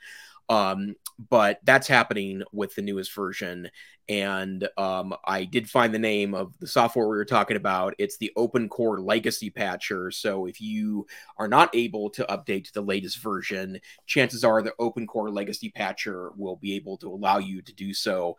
Um, 0.49 0.97
but 1.28 1.61
that's 1.64 1.86
happening 1.86 2.42
with 2.53 2.74
the 2.74 2.82
newest 2.82 3.14
version. 3.14 3.70
And 4.09 4.68
um, 4.76 5.14
I 5.24 5.45
did 5.45 5.70
find 5.70 5.95
the 5.95 5.99
name 5.99 6.34
of 6.34 6.59
the 6.59 6.66
software 6.66 7.07
we 7.07 7.16
were 7.16 7.24
talking 7.24 7.57
about. 7.57 7.95
It's 7.99 8.18
the 8.18 8.32
Open 8.36 8.68
Core 8.68 9.01
Legacy 9.01 9.49
Patcher. 9.49 10.11
So 10.11 10.47
if 10.47 10.61
you 10.61 11.07
are 11.38 11.49
not 11.49 11.74
able 11.74 12.11
to 12.11 12.24
update 12.24 12.64
to 12.64 12.74
the 12.74 12.82
latest 12.82 13.22
version, 13.22 13.80
chances 14.07 14.45
are 14.45 14.61
the 14.61 14.74
Open 14.78 15.07
Core 15.07 15.30
Legacy 15.30 15.70
Patcher 15.70 16.32
will 16.36 16.57
be 16.57 16.74
able 16.74 16.99
to 16.99 17.09
allow 17.09 17.38
you 17.38 17.62
to 17.62 17.72
do 17.72 17.95
so. 17.95 18.36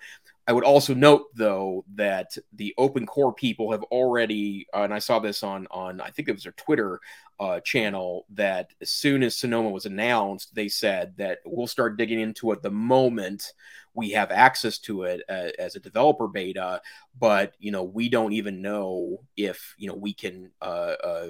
I 0.47 0.53
would 0.53 0.63
also 0.63 0.93
note, 0.93 1.27
though, 1.33 1.85
that 1.95 2.37
the 2.53 2.73
open 2.77 3.05
core 3.07 3.33
people 3.33 3.71
have 3.71 3.83
already, 3.83 4.67
uh, 4.73 4.83
and 4.83 4.93
I 4.93 4.99
saw 4.99 5.19
this 5.19 5.41
on 5.41 5.67
on 5.71 5.99
I 5.99 6.11
think 6.11 6.29
it 6.29 6.33
was 6.33 6.43
their 6.43 6.51
Twitter 6.51 6.99
uh, 7.39 7.59
channel, 7.61 8.25
that 8.31 8.71
as 8.79 8.91
soon 8.91 9.23
as 9.23 9.35
Sonoma 9.35 9.69
was 9.69 9.87
announced, 9.87 10.53
they 10.53 10.67
said 10.67 11.17
that 11.17 11.39
we'll 11.45 11.67
start 11.67 11.97
digging 11.97 12.19
into 12.19 12.51
it 12.51 12.61
the 12.61 12.69
moment 12.69 13.53
we 13.95 14.09
have 14.11 14.29
access 14.29 14.77
to 14.77 15.03
it 15.03 15.23
uh, 15.29 15.49
as 15.57 15.75
a 15.75 15.79
developer 15.79 16.27
beta. 16.27 16.81
But 17.17 17.53
you 17.59 17.71
know, 17.71 17.83
we 17.83 18.09
don't 18.09 18.33
even 18.33 18.61
know 18.61 19.23
if 19.35 19.73
you 19.77 19.87
know 19.87 19.95
we 19.95 20.13
can 20.13 20.51
uh, 20.61 20.95
uh, 21.03 21.27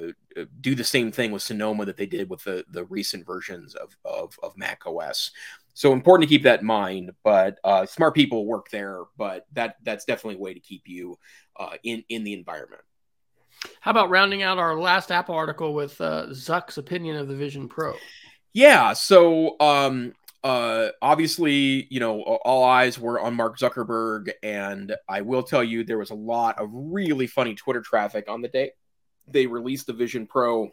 do 0.60 0.76
the 0.76 0.84
same 0.84 1.12
thing 1.12 1.32
with 1.32 1.44
Sonoma 1.44 1.86
that 1.86 1.96
they 1.96 2.08
did 2.08 2.30
with 2.30 2.44
the 2.44 2.66
the 2.70 2.84
recent 2.86 3.26
versions 3.26 3.76
of 3.76 3.96
of, 4.04 4.38
of 4.44 4.58
Mac 4.58 4.86
OS. 4.86 5.32
So 5.76 5.94
important 5.94 6.28
to 6.28 6.34
keep 6.34 6.44
that 6.44 6.62
in 6.62 6.66
mind. 6.66 7.12
But 7.24 7.60
uh, 7.64 7.86
smart 7.86 8.16
people 8.16 8.48
work 8.48 8.70
there, 8.72 9.02
but 9.18 9.46
that 9.54 9.76
that's 9.84 10.06
definitely 10.06 10.36
a 10.36 10.44
way 10.44 10.54
to 10.56 10.60
keep 10.60 10.88
you 10.88 11.18
uh, 11.60 11.78
in 11.84 12.04
in 12.10 12.24
the 12.24 12.34
environment. 12.34 12.82
How 13.82 13.92
about 13.92 14.10
rounding 14.10 14.42
out 14.42 14.58
our 14.58 14.78
last 14.78 15.12
Apple 15.12 15.36
article 15.36 15.74
with 15.74 16.00
uh, 16.02 16.28
Zuck's 16.32 16.78
opinion 16.78 17.18
of 17.18 17.28
the 17.28 17.36
Vision 17.36 17.68
Pro? 17.68 17.94
Yeah. 18.54 18.94
So 18.94 19.56
um, 19.60 20.14
uh, 20.44 20.90
obviously, 21.02 21.88
you 21.90 22.00
know, 22.00 22.22
all 22.22 22.64
eyes 22.64 23.00
were 23.00 23.20
on 23.20 23.36
Mark 23.36 23.60
Zuckerberg, 23.60 24.32
and 24.44 24.96
I 25.08 25.22
will 25.22 25.44
tell 25.44 25.64
you 25.64 25.84
there 25.84 25.98
was 25.98 26.10
a 26.10 26.16
lot 26.16 26.60
of 26.60 26.70
really 26.72 27.28
funny 27.28 27.54
Twitter 27.56 27.82
traffic 27.82 28.30
on 28.30 28.42
the 28.42 28.48
day 28.48 28.72
they 29.28 29.48
released 29.48 29.88
the 29.88 29.94
Vision 29.94 30.28
Pro 30.28 30.72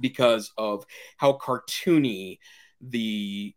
because 0.00 0.52
of 0.56 0.86
how 1.16 1.34
cartoony 1.34 2.38
the 2.80 3.54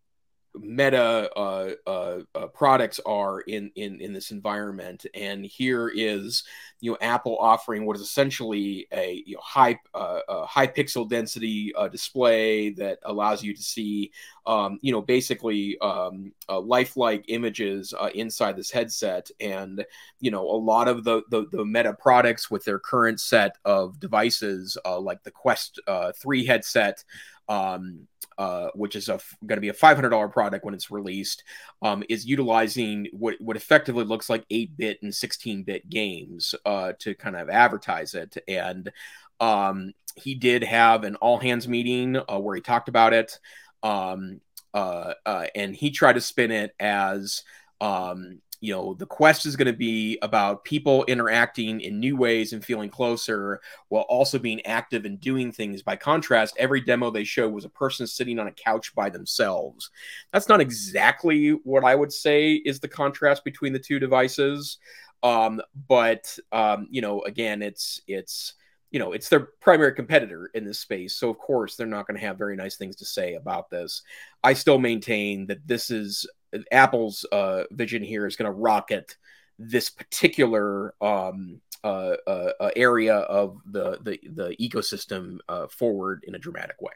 meta 0.60 1.30
uh, 1.36 1.72
uh, 1.88 2.20
uh, 2.34 2.47
products 2.47 2.99
are 3.06 3.41
in, 3.41 3.72
in 3.76 4.01
in 4.01 4.14
this 4.14 4.32
environment. 4.32 5.06
And 5.14 5.45
here 5.45 5.91
is 5.93 6.43
you 6.80 6.91
know 6.91 6.97
apple 7.01 7.38
offering 7.39 7.86
what 7.86 7.95
is 7.95 8.01
essentially 8.01 8.88
a 8.91 9.24
you 9.26 9.36
know, 9.36 9.41
high 9.41 9.80
uh, 9.93 10.45
high 10.45 10.68
pixel 10.68 11.08
density 11.08 11.74
uh, 11.76 11.88
display 11.88 12.72
that 12.72 12.99
allows 13.03 13.43
you 13.43 13.56
to 13.56 13.62
see 13.62 14.12
um, 14.45 14.80
you 14.82 14.91
know 14.91 15.01
basically 15.01 15.78
um, 15.80 16.32
uh, 16.49 16.60
lifelike 16.60 17.26
images 17.28 17.93
inside 18.14 18.56
this 18.56 18.72
headset. 18.72 19.30
And 19.39 19.86
you 20.20 20.32
know 20.32 20.43
a 20.43 20.58
lot 20.58 20.88
of 20.88 21.03
the, 21.03 21.24
the, 21.30 21.45
the 21.51 21.66
meta 21.66 21.93
products 21.93 22.49
with 22.49 22.66
their 22.66 22.80
current 22.80 23.20
set 23.20 23.58
of 23.66 23.99
devices 23.99 24.78
like 24.99 25.24
the 25.24 25.32
quest 25.32 25.80
3 26.16 26.45
headset 26.45 27.03
um, 27.48 28.08
uh, 28.38 28.68
which 28.76 28.96
is 28.96 29.08
going 29.08 29.58
to 29.58 29.62
be 29.62 29.70
a 29.70 29.74
$500 29.74 30.32
product 30.32 30.66
when 30.66 30.74
it's 30.74 30.91
released, 30.91 31.43
um, 31.82 32.04
is 32.10 32.26
utilizing 32.26 33.08
what, 33.14 33.36
what 33.39 33.56
effectively 33.56 34.04
looks 34.04 34.30
like 34.30 34.46
8 34.50 34.76
bit 34.78 35.02
and 35.02 35.14
16 35.14 35.64
bit 35.64 35.89
games 35.89 36.54
uh, 36.66 36.93
to 37.00 37.16
kind 37.16 37.36
of 37.36 37.50
advertise 37.50 38.14
it. 38.14 38.38
And 38.48 38.91
um, 39.39 39.93
he 40.16 40.36
did 40.36 40.64
have 40.64 41.04
an 41.04 41.16
all 41.16 41.38
hands 41.38 41.68
meeting 41.68 42.18
uh, 42.18 42.39
where 42.39 42.56
he 42.56 42.62
talked 42.62 42.89
about 42.89 43.14
it. 43.14 43.39
Um, 43.84 44.41
uh, 44.74 45.14
uh, 45.26 45.46
and 45.56 45.74
he 45.74 45.91
tried 45.91 46.14
to 46.14 46.22
spin 46.22 46.52
it 46.52 46.76
as 46.80 47.43
um, 47.80 48.41
you 48.66 48.74
know 48.74 48.93
the 48.95 49.05
quest 49.05 49.45
is 49.45 49.55
going 49.55 49.72
to 49.72 49.78
be 49.78 50.18
about 50.22 50.63
people 50.63 51.03
interacting 51.05 51.82
in 51.82 51.99
new 51.99 52.18
ways 52.18 52.53
and 52.53 52.63
feeling 52.66 52.89
closer 52.89 53.61
while 53.89 54.03
also 54.03 54.39
being 54.39 54.66
active 54.66 55.05
and 55.05 55.20
doing 55.20 55.51
things. 55.51 55.82
By 55.82 55.95
contrast 55.95 56.55
every 56.57 56.82
demo 56.82 57.11
they 57.11 57.24
showed 57.24 57.53
was 57.53 57.66
a 57.66 57.70
person 57.70 58.07
sitting 58.07 58.39
on 58.39 58.47
a 58.47 58.51
couch 58.51 58.93
by 58.95 59.09
themselves. 59.09 59.89
That's 60.32 60.49
not 60.49 60.61
exactly 60.61 61.49
what 61.63 61.84
i 61.84 61.95
would 61.95 62.11
say 62.11 62.53
is 62.53 62.80
the 62.80 62.88
contrast 62.88 63.43
between 63.43 63.74
the 63.74 63.80
two 63.80 63.99
devices 63.99 64.78
um, 65.24 65.61
but 65.88 66.38
um, 66.51 66.88
you 66.89 67.01
know 67.01 67.22
again 67.22 67.61
it's 67.61 68.01
it's 68.07 68.53
you 68.91 68.99
know 68.99 69.11
it's 69.11 69.30
their 69.30 69.49
primary 69.61 69.93
competitor 69.93 70.51
in 70.53 70.63
this 70.63 70.80
space 70.80 71.16
so 71.16 71.30
of 71.30 71.38
course 71.38 71.76
they're 71.76 71.88
not 71.88 72.07
going 72.07 72.20
to 72.20 72.26
have 72.26 72.38
very 72.38 72.55
nice 72.55 72.78
things 72.78 72.95
to 72.97 73.05
say 73.05 73.36
about 73.36 73.70
this. 73.70 74.03
I 74.43 74.53
still 74.53 74.80
maintain 74.80 75.47
that 75.47 75.68
this 75.68 75.89
is 75.89 76.28
Apple's 76.72 77.26
uh, 77.32 77.64
vision 77.72 78.03
here 78.03 78.26
is 78.26 78.36
going 78.36 78.51
to 78.51 78.58
rocket 78.58 79.16
this 79.58 79.89
particular 79.89 80.93
um, 81.01 81.62
uh, 81.84 82.16
uh, 82.26 82.51
uh, 82.60 82.70
area 82.76 83.16
of 83.16 83.60
the 83.66 83.99
the, 84.01 84.20
the 84.34 84.56
ecosystem 84.60 85.38
uh, 85.47 85.68
forward 85.68 86.24
in 86.28 86.36
a 86.36 86.39
dramatic 86.39 86.82
way. 86.82 86.93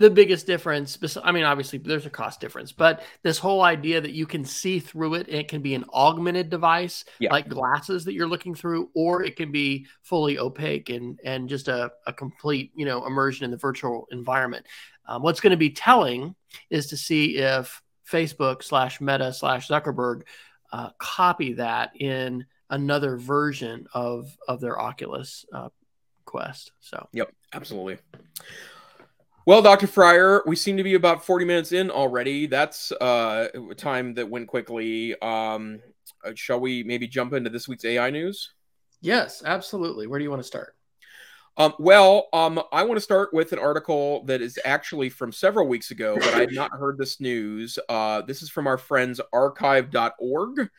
The 0.00 0.10
biggest 0.10 0.46
difference, 0.46 0.96
I 1.24 1.32
mean, 1.32 1.42
obviously 1.42 1.80
there's 1.80 2.06
a 2.06 2.10
cost 2.10 2.40
difference, 2.40 2.70
but 2.70 3.02
this 3.24 3.36
whole 3.36 3.62
idea 3.62 4.00
that 4.00 4.12
you 4.12 4.26
can 4.26 4.44
see 4.44 4.78
through 4.78 5.14
it, 5.14 5.28
it 5.28 5.48
can 5.48 5.60
be 5.60 5.74
an 5.74 5.84
augmented 5.92 6.50
device 6.50 7.04
yeah. 7.18 7.32
like 7.32 7.48
glasses 7.48 8.04
that 8.04 8.14
you're 8.14 8.28
looking 8.28 8.54
through, 8.54 8.90
or 8.94 9.24
it 9.24 9.34
can 9.34 9.50
be 9.50 9.86
fully 10.02 10.38
opaque 10.38 10.88
and 10.90 11.18
and 11.24 11.48
just 11.48 11.68
a, 11.68 11.90
a 12.06 12.12
complete 12.12 12.70
you 12.74 12.84
know 12.84 13.06
immersion 13.06 13.44
in 13.44 13.50
the 13.50 13.56
virtual 13.56 14.06
environment. 14.10 14.66
Um, 15.06 15.22
what's 15.22 15.40
going 15.40 15.52
to 15.52 15.56
be 15.56 15.70
telling 15.70 16.34
is 16.70 16.88
to 16.88 16.96
see 16.96 17.36
if 17.36 17.80
Facebook 18.10 18.62
slash 18.62 19.00
Meta 19.00 19.32
slash 19.32 19.68
Zuckerberg 19.68 20.22
uh, 20.72 20.90
copy 20.98 21.54
that 21.54 21.92
in 21.98 22.44
another 22.70 23.16
version 23.16 23.86
of 23.94 24.36
of 24.46 24.60
their 24.60 24.80
Oculus 24.80 25.44
uh, 25.52 25.68
Quest. 26.24 26.72
So, 26.80 27.08
yep, 27.12 27.32
absolutely. 27.52 27.98
Well, 29.46 29.62
Dr. 29.62 29.86
Fryer, 29.86 30.42
we 30.46 30.56
seem 30.56 30.76
to 30.76 30.82
be 30.82 30.92
about 30.92 31.24
40 31.24 31.46
minutes 31.46 31.72
in 31.72 31.90
already. 31.90 32.46
That's 32.46 32.92
uh, 32.92 33.48
time 33.78 34.12
that 34.14 34.28
went 34.28 34.46
quickly. 34.46 35.18
Um, 35.22 35.80
uh, 36.22 36.32
shall 36.34 36.60
we 36.60 36.82
maybe 36.82 37.08
jump 37.08 37.32
into 37.32 37.48
this 37.48 37.66
week's 37.66 37.86
AI 37.86 38.10
news? 38.10 38.52
Yes, 39.00 39.42
absolutely. 39.42 40.06
Where 40.06 40.18
do 40.18 40.24
you 40.24 40.28
want 40.28 40.42
to 40.42 40.46
start? 40.46 40.74
Um, 41.58 41.74
well, 41.80 42.28
um, 42.32 42.62
I 42.72 42.84
want 42.84 42.98
to 42.98 43.02
start 43.02 43.34
with 43.34 43.52
an 43.52 43.58
article 43.58 44.24
that 44.26 44.40
is 44.40 44.60
actually 44.64 45.08
from 45.10 45.32
several 45.32 45.66
weeks 45.66 45.90
ago, 45.90 46.14
but 46.14 46.32
I 46.32 46.40
had 46.40 46.52
not 46.52 46.70
heard 46.70 46.98
this 46.98 47.20
news. 47.20 47.80
Uh, 47.88 48.22
this 48.22 48.42
is 48.42 48.48
from 48.48 48.68
our 48.68 48.78
friends 48.78 49.20
archive.org. 49.32 50.70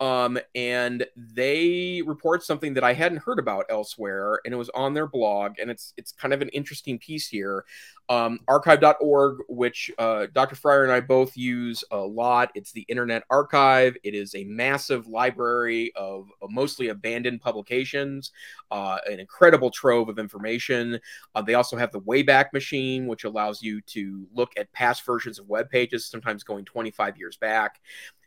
Um, 0.00 0.38
and 0.54 1.06
they 1.16 2.02
report 2.04 2.42
something 2.42 2.74
that 2.74 2.82
I 2.84 2.94
hadn't 2.94 3.22
heard 3.22 3.38
about 3.38 3.66
elsewhere, 3.68 4.40
and 4.44 4.52
it 4.52 4.56
was 4.56 4.70
on 4.70 4.92
their 4.92 5.06
blog, 5.06 5.58
and 5.60 5.70
it's 5.70 5.94
it's 5.96 6.12
kind 6.12 6.34
of 6.34 6.42
an 6.42 6.48
interesting 6.48 6.98
piece 6.98 7.28
here. 7.28 7.64
Um, 8.10 8.40
archive.org, 8.48 9.38
which 9.48 9.90
uh, 9.98 10.26
Dr. 10.34 10.56
Fryer 10.56 10.82
and 10.82 10.92
I 10.92 11.00
both 11.00 11.38
use 11.38 11.82
a 11.90 11.96
lot. 11.96 12.50
It's 12.54 12.70
the 12.70 12.84
Internet 12.88 13.24
Archive. 13.30 13.96
It 14.02 14.14
is 14.14 14.34
a 14.34 14.44
massive 14.44 15.06
library 15.06 15.90
of, 15.96 16.28
mostly 16.50 16.88
abandoned 16.88 17.40
publications, 17.40 18.30
uh, 18.70 18.98
an 19.06 19.20
incredible 19.20 19.70
trove 19.70 20.10
of 20.10 20.18
information. 20.18 21.00
Uh, 21.34 21.40
they 21.40 21.54
also 21.54 21.78
have 21.78 21.92
the 21.92 22.00
Wayback 22.02 22.52
Machine, 22.52 23.06
which 23.06 23.24
allows 23.24 23.62
you 23.62 23.80
to 23.82 24.26
look 24.34 24.52
at 24.58 24.70
past 24.74 25.06
versions 25.06 25.38
of 25.38 25.48
web 25.48 25.70
pages, 25.70 26.04
sometimes 26.04 26.44
going 26.44 26.66
25 26.66 27.16
years 27.16 27.38
back 27.38 27.80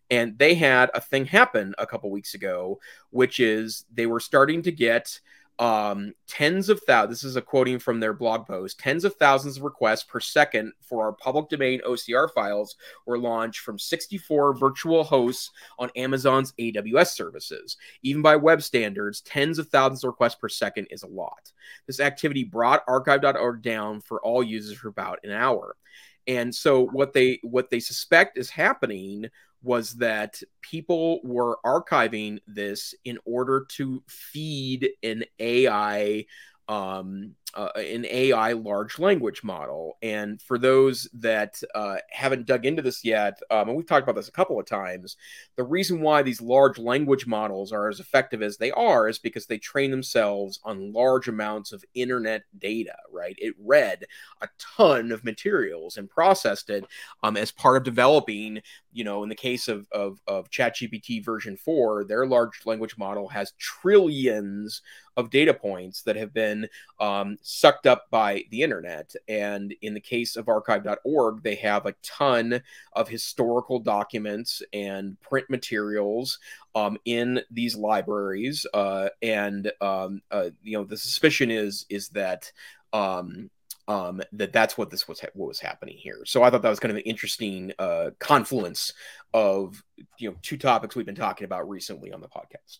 and 0.09 0.37
they 0.37 0.55
had 0.55 0.89
a 0.93 1.01
thing 1.01 1.25
happen 1.25 1.75
a 1.77 1.87
couple 1.87 2.09
weeks 2.09 2.33
ago, 2.33 2.79
which 3.09 3.39
is 3.39 3.85
they 3.93 4.05
were 4.05 4.19
starting 4.19 4.61
to 4.63 4.71
get 4.71 5.19
um, 5.59 6.13
tens 6.27 6.69
of 6.69 6.79
thousands. 6.83 7.21
This 7.21 7.29
is 7.31 7.35
a 7.35 7.41
quoting 7.41 7.79
from 7.79 7.99
their 7.99 8.13
blog 8.13 8.45
post. 8.45 8.79
Tens 8.79 9.03
of 9.03 9.15
thousands 9.15 9.57
of 9.57 9.63
requests 9.63 10.03
per 10.03 10.19
second 10.19 10.73
for 10.81 11.05
our 11.05 11.13
public 11.13 11.49
domain 11.49 11.81
OCR 11.85 12.31
files 12.31 12.75
were 13.05 13.17
launched 13.17 13.61
from 13.61 13.79
64 13.79 14.53
virtual 14.55 15.03
hosts 15.03 15.49
on 15.79 15.89
Amazon's 15.95 16.53
AWS 16.59 17.07
services. 17.07 17.77
Even 18.03 18.21
by 18.21 18.35
web 18.35 18.61
standards, 18.61 19.21
tens 19.21 19.57
of 19.57 19.67
thousands 19.69 20.03
of 20.03 20.09
requests 20.09 20.35
per 20.35 20.49
second 20.49 20.87
is 20.91 21.03
a 21.03 21.07
lot. 21.07 21.51
This 21.87 21.99
activity 21.99 22.43
brought 22.43 22.83
archive.org 22.87 23.61
down 23.61 24.01
for 24.01 24.21
all 24.21 24.43
users 24.43 24.77
for 24.77 24.89
about 24.89 25.19
an 25.23 25.31
hour. 25.31 25.75
And 26.27 26.53
so 26.53 26.85
what 26.87 27.13
they 27.13 27.39
what 27.41 27.69
they 27.69 27.79
suspect 27.79 28.37
is 28.37 28.49
happening 28.49 29.27
was 29.63 29.93
that 29.95 30.41
people 30.61 31.19
were 31.23 31.57
archiving 31.65 32.39
this 32.47 32.93
in 33.05 33.17
order 33.25 33.65
to 33.69 34.03
feed 34.07 34.89
an 35.03 35.23
AI 35.39 36.25
um, 36.67 37.35
uh, 37.53 37.69
an 37.75 38.05
AI 38.05 38.53
large 38.53 38.99
language 38.99 39.43
model. 39.43 39.97
And 40.01 40.41
for 40.41 40.57
those 40.57 41.07
that 41.13 41.61
uh, 41.73 41.97
haven't 42.09 42.45
dug 42.45 42.65
into 42.65 42.81
this 42.81 43.03
yet, 43.05 43.39
um, 43.49 43.69
and 43.69 43.77
we've 43.77 43.87
talked 43.87 44.03
about 44.03 44.15
this 44.15 44.27
a 44.27 44.33
couple 44.33 44.59
of 44.59 44.65
times, 44.65 45.17
the 45.55 45.63
reason 45.63 46.01
why 46.01 46.21
these 46.21 46.41
large 46.41 46.77
language 46.77 47.25
models 47.25 47.71
are 47.71 47.87
as 47.87 47.99
effective 47.99 48.41
as 48.41 48.57
they 48.57 48.71
are 48.71 49.07
is 49.07 49.17
because 49.17 49.45
they 49.45 49.57
train 49.57 49.91
themselves 49.91 50.59
on 50.63 50.91
large 50.91 51.27
amounts 51.27 51.71
of 51.71 51.83
internet 51.93 52.43
data, 52.59 52.95
right? 53.11 53.35
It 53.37 53.55
read 53.59 54.05
a 54.41 54.49
ton 54.59 55.11
of 55.11 55.23
materials 55.23 55.97
and 55.97 56.09
processed 56.09 56.69
it 56.69 56.85
um, 57.23 57.37
as 57.37 57.51
part 57.51 57.77
of 57.77 57.83
developing, 57.83 58.61
you 58.91 59.03
know, 59.03 59.23
in 59.23 59.29
the 59.29 59.35
case 59.35 59.67
of, 59.67 59.87
of, 59.91 60.19
of 60.27 60.49
ChatGPT 60.49 61.23
version 61.23 61.55
4, 61.55 62.03
their 62.03 62.27
large 62.27 62.65
language 62.65 62.97
model 62.97 63.29
has 63.29 63.53
trillions 63.57 64.81
of 65.17 65.31
data 65.31 65.53
points 65.53 66.03
that 66.03 66.15
have 66.15 66.33
been 66.33 66.69
um, 66.99 67.36
sucked 67.41 67.87
up 67.87 68.09
by 68.09 68.43
the 68.51 68.61
internet. 68.61 69.13
And 69.27 69.73
in 69.81 69.93
the 69.93 69.99
case 69.99 70.35
of 70.35 70.49
archive.org, 70.49 71.43
they 71.43 71.55
have 71.55 71.85
a 71.85 71.95
ton 72.03 72.61
of 72.93 73.07
historical 73.07 73.79
documents 73.79 74.61
and 74.73 75.19
print 75.21 75.49
materials 75.49 76.39
um, 76.75 76.97
in 77.05 77.41
these 77.51 77.75
libraries. 77.75 78.65
Uh, 78.73 79.09
and 79.21 79.71
um, 79.81 80.21
uh, 80.31 80.49
you 80.61 80.77
know, 80.77 80.83
the 80.83 80.97
suspicion 80.97 81.51
is 81.51 81.85
is 81.89 82.09
that 82.09 82.51
um, 82.93 83.49
um, 83.87 84.21
that 84.33 84.51
that's 84.51 84.77
what 84.77 84.89
this 84.89 85.07
was 85.07 85.21
ha- 85.21 85.27
what 85.33 85.47
was 85.47 85.59
happening 85.59 85.95
here. 85.97 86.23
So 86.25 86.43
I 86.43 86.49
thought 86.49 86.61
that 86.61 86.69
was 86.69 86.79
kind 86.79 86.91
of 86.91 86.97
an 86.97 87.03
interesting 87.03 87.71
uh, 87.79 88.11
confluence 88.19 88.93
of 89.33 89.81
you 90.17 90.29
know 90.29 90.35
two 90.41 90.57
topics 90.57 90.95
we've 90.95 91.05
been 91.05 91.15
talking 91.15 91.45
about 91.45 91.69
recently 91.69 92.11
on 92.11 92.21
the 92.21 92.27
podcast. 92.27 92.79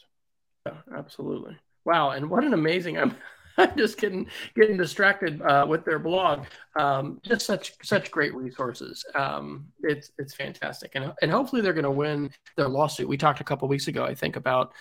Yeah, 0.65 0.97
absolutely. 0.97 1.57
Wow, 1.85 2.11
and 2.11 2.29
what 2.29 2.43
an 2.43 2.53
amazing! 2.53 2.97
I'm 2.97 3.15
I'm 3.59 3.75
just 3.75 3.99
getting 3.99 4.27
getting 4.55 4.77
distracted 4.77 5.41
uh, 5.41 5.65
with 5.67 5.83
their 5.83 5.99
blog. 5.99 6.45
Um, 6.75 7.19
just 7.23 7.45
such 7.45 7.73
such 7.83 8.11
great 8.11 8.35
resources. 8.35 9.03
Um, 9.15 9.67
it's 9.81 10.11
it's 10.19 10.35
fantastic, 10.35 10.91
and 10.93 11.13
and 11.21 11.31
hopefully 11.31 11.61
they're 11.61 11.73
going 11.73 11.83
to 11.83 11.91
win 11.91 12.29
their 12.55 12.67
lawsuit. 12.67 13.07
We 13.07 13.17
talked 13.17 13.41
a 13.41 13.43
couple 13.43 13.67
weeks 13.67 13.87
ago, 13.87 14.05
I 14.05 14.13
think, 14.13 14.35
about 14.35 14.73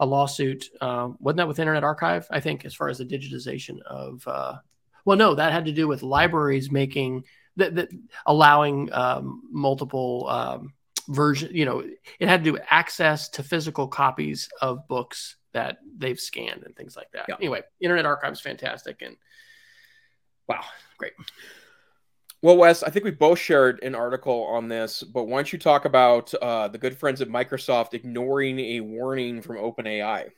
a 0.00 0.06
lawsuit. 0.06 0.68
Um, 0.80 1.16
wasn't 1.20 1.38
that 1.38 1.48
with 1.48 1.60
Internet 1.60 1.84
Archive? 1.84 2.26
I 2.30 2.40
think 2.40 2.64
as 2.64 2.74
far 2.74 2.88
as 2.88 2.98
the 2.98 3.04
digitization 3.04 3.80
of. 3.82 4.26
Uh, 4.26 4.56
well, 5.04 5.16
no, 5.16 5.36
that 5.36 5.52
had 5.52 5.66
to 5.66 5.72
do 5.72 5.86
with 5.86 6.02
libraries 6.02 6.72
making 6.72 7.24
that, 7.56 7.76
that 7.76 7.88
allowing 8.26 8.92
um, 8.92 9.42
multiple 9.52 10.26
um, 10.28 10.74
version. 11.08 11.50
You 11.54 11.64
know, 11.64 11.84
it 12.18 12.28
had 12.28 12.40
to 12.40 12.44
do 12.44 12.52
with 12.54 12.62
access 12.70 13.28
to 13.30 13.44
physical 13.44 13.86
copies 13.86 14.48
of 14.60 14.88
books 14.88 15.36
that 15.56 15.78
they've 15.96 16.20
scanned 16.20 16.64
and 16.64 16.76
things 16.76 16.96
like 16.96 17.10
that. 17.12 17.24
Yeah. 17.28 17.36
Anyway, 17.36 17.62
Internet 17.80 18.04
Archive 18.04 18.34
is 18.34 18.40
fantastic 18.42 19.00
and 19.00 19.16
wow, 20.46 20.60
great. 20.98 21.14
Well, 22.42 22.58
Wes, 22.58 22.82
I 22.82 22.90
think 22.90 23.06
we 23.06 23.10
both 23.10 23.38
shared 23.38 23.82
an 23.82 23.94
article 23.94 24.44
on 24.44 24.68
this, 24.68 25.02
but 25.02 25.24
why 25.24 25.38
don't 25.38 25.50
you 25.50 25.58
talk 25.58 25.86
about 25.86 26.34
uh, 26.34 26.68
the 26.68 26.76
good 26.76 26.98
friends 26.98 27.22
at 27.22 27.28
Microsoft 27.28 27.94
ignoring 27.94 28.60
a 28.60 28.80
warning 28.80 29.40
from 29.40 29.56
OpenAI? 29.56 30.30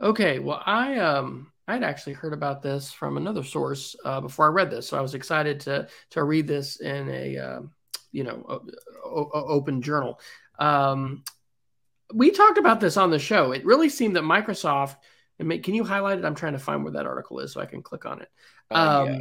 Okay, 0.00 0.40
well, 0.40 0.60
I 0.66 0.98
um 0.98 1.52
I'd 1.68 1.84
actually 1.84 2.14
heard 2.14 2.32
about 2.32 2.62
this 2.62 2.92
from 2.92 3.16
another 3.16 3.44
source 3.44 3.94
uh, 4.04 4.20
before 4.20 4.46
I 4.46 4.48
read 4.48 4.70
this, 4.72 4.88
so 4.88 4.98
I 4.98 5.00
was 5.00 5.14
excited 5.14 5.60
to 5.60 5.86
to 6.10 6.24
read 6.24 6.48
this 6.48 6.80
in 6.80 7.08
a 7.08 7.38
uh, 7.38 7.60
you 8.10 8.24
know 8.24 8.60
open 9.04 9.80
journal. 9.80 10.18
Um, 10.58 11.22
we 12.12 12.30
talked 12.30 12.58
about 12.58 12.80
this 12.80 12.96
on 12.96 13.10
the 13.10 13.18
show. 13.18 13.52
It 13.52 13.64
really 13.64 13.88
seemed 13.88 14.16
that 14.16 14.22
Microsoft. 14.24 14.96
And 15.38 15.62
can 15.62 15.74
you 15.74 15.84
highlight 15.84 16.18
it? 16.18 16.24
I'm 16.24 16.34
trying 16.34 16.54
to 16.54 16.58
find 16.58 16.82
where 16.82 16.94
that 16.94 17.06
article 17.06 17.40
is 17.40 17.52
so 17.52 17.60
I 17.60 17.66
can 17.66 17.82
click 17.82 18.06
on 18.06 18.22
it. 18.22 18.28
Uh, 18.70 18.74
um, 18.74 19.08
yeah. 19.08 19.20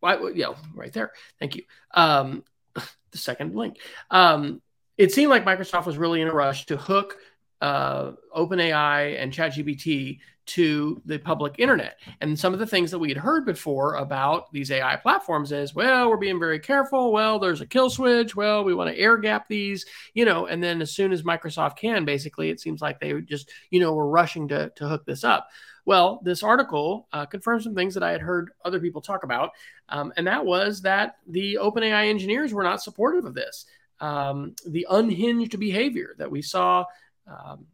Why, 0.00 0.30
yeah, 0.34 0.54
right 0.74 0.92
there. 0.92 1.12
Thank 1.38 1.56
you. 1.56 1.64
Um, 1.92 2.44
the 2.74 3.18
second 3.18 3.54
link. 3.54 3.76
Um, 4.10 4.62
it 4.96 5.12
seemed 5.12 5.30
like 5.30 5.44
Microsoft 5.44 5.86
was 5.86 5.98
really 5.98 6.20
in 6.20 6.28
a 6.28 6.32
rush 6.32 6.66
to 6.66 6.76
hook 6.76 7.16
uh, 7.60 8.12
OpenAI 8.36 9.20
and 9.20 9.32
ChatGPT 9.32 10.20
to 10.50 11.00
the 11.04 11.18
public 11.18 11.56
internet. 11.58 11.98
And 12.20 12.38
some 12.38 12.52
of 12.52 12.58
the 12.58 12.66
things 12.66 12.90
that 12.90 12.98
we 12.98 13.08
had 13.08 13.18
heard 13.18 13.46
before 13.46 13.94
about 13.94 14.52
these 14.52 14.70
AI 14.70 14.96
platforms 14.96 15.52
is, 15.52 15.74
well, 15.74 16.08
we're 16.08 16.16
being 16.16 16.40
very 16.40 16.58
careful. 16.58 17.12
Well, 17.12 17.38
there's 17.38 17.60
a 17.60 17.66
kill 17.66 17.88
switch. 17.88 18.34
Well, 18.34 18.64
we 18.64 18.74
want 18.74 18.90
to 18.90 18.98
air 18.98 19.16
gap 19.16 19.46
these, 19.48 19.86
you 20.14 20.24
know, 20.24 20.46
and 20.46 20.62
then 20.62 20.82
as 20.82 20.92
soon 20.92 21.12
as 21.12 21.22
Microsoft 21.22 21.76
can, 21.76 22.04
basically, 22.04 22.50
it 22.50 22.60
seems 22.60 22.82
like 22.82 22.98
they 22.98 23.20
just, 23.20 23.50
you 23.70 23.78
know, 23.78 23.94
were 23.94 24.08
rushing 24.08 24.48
to, 24.48 24.70
to 24.76 24.88
hook 24.88 25.04
this 25.04 25.22
up. 25.22 25.48
Well, 25.86 26.20
this 26.24 26.42
article 26.42 27.08
uh, 27.12 27.26
confirms 27.26 27.64
some 27.64 27.74
things 27.74 27.94
that 27.94 28.02
I 28.02 28.10
had 28.10 28.20
heard 28.20 28.50
other 28.64 28.80
people 28.80 29.00
talk 29.00 29.24
about, 29.24 29.50
um, 29.88 30.12
and 30.16 30.26
that 30.26 30.44
was 30.44 30.82
that 30.82 31.16
the 31.26 31.58
OpenAI 31.60 32.08
engineers 32.08 32.52
were 32.52 32.62
not 32.62 32.82
supportive 32.82 33.24
of 33.24 33.34
this. 33.34 33.66
Um, 34.00 34.54
the 34.66 34.86
unhinged 34.90 35.58
behavior 35.58 36.14
that 36.18 36.30
we 36.30 36.42
saw 36.42 36.84
um, 37.26 37.66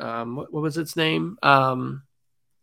um, 0.00 0.36
what, 0.36 0.52
was 0.52 0.78
its 0.78 0.96
name? 0.96 1.38
Um, 1.42 2.02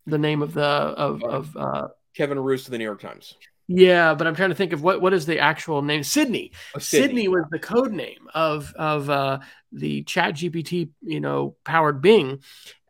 the 0.05 0.17
name 0.17 0.41
of 0.41 0.53
the 0.53 0.61
of 0.61 1.23
of 1.23 1.57
uh, 1.57 1.87
Kevin 2.15 2.39
Roose 2.39 2.65
to 2.65 2.71
the 2.71 2.77
New 2.77 2.83
York 2.83 3.01
Times. 3.01 3.35
Yeah, 3.67 4.15
but 4.15 4.27
I'm 4.27 4.35
trying 4.35 4.49
to 4.49 4.55
think 4.55 4.73
of 4.73 4.83
what 4.83 5.01
what 5.01 5.13
is 5.13 5.25
the 5.25 5.39
actual 5.39 5.81
name. 5.81 6.03
Sydney. 6.03 6.51
Oh, 6.75 6.79
Sydney. 6.79 7.07
Sydney. 7.07 7.27
was 7.29 7.45
the 7.51 7.59
code 7.59 7.91
name 7.91 8.27
of 8.33 8.73
of 8.75 9.09
uh, 9.09 9.39
the 9.71 10.03
Chat 10.03 10.35
GPT, 10.35 10.89
you 11.01 11.19
know, 11.19 11.55
powered 11.63 12.01
Bing. 12.01 12.39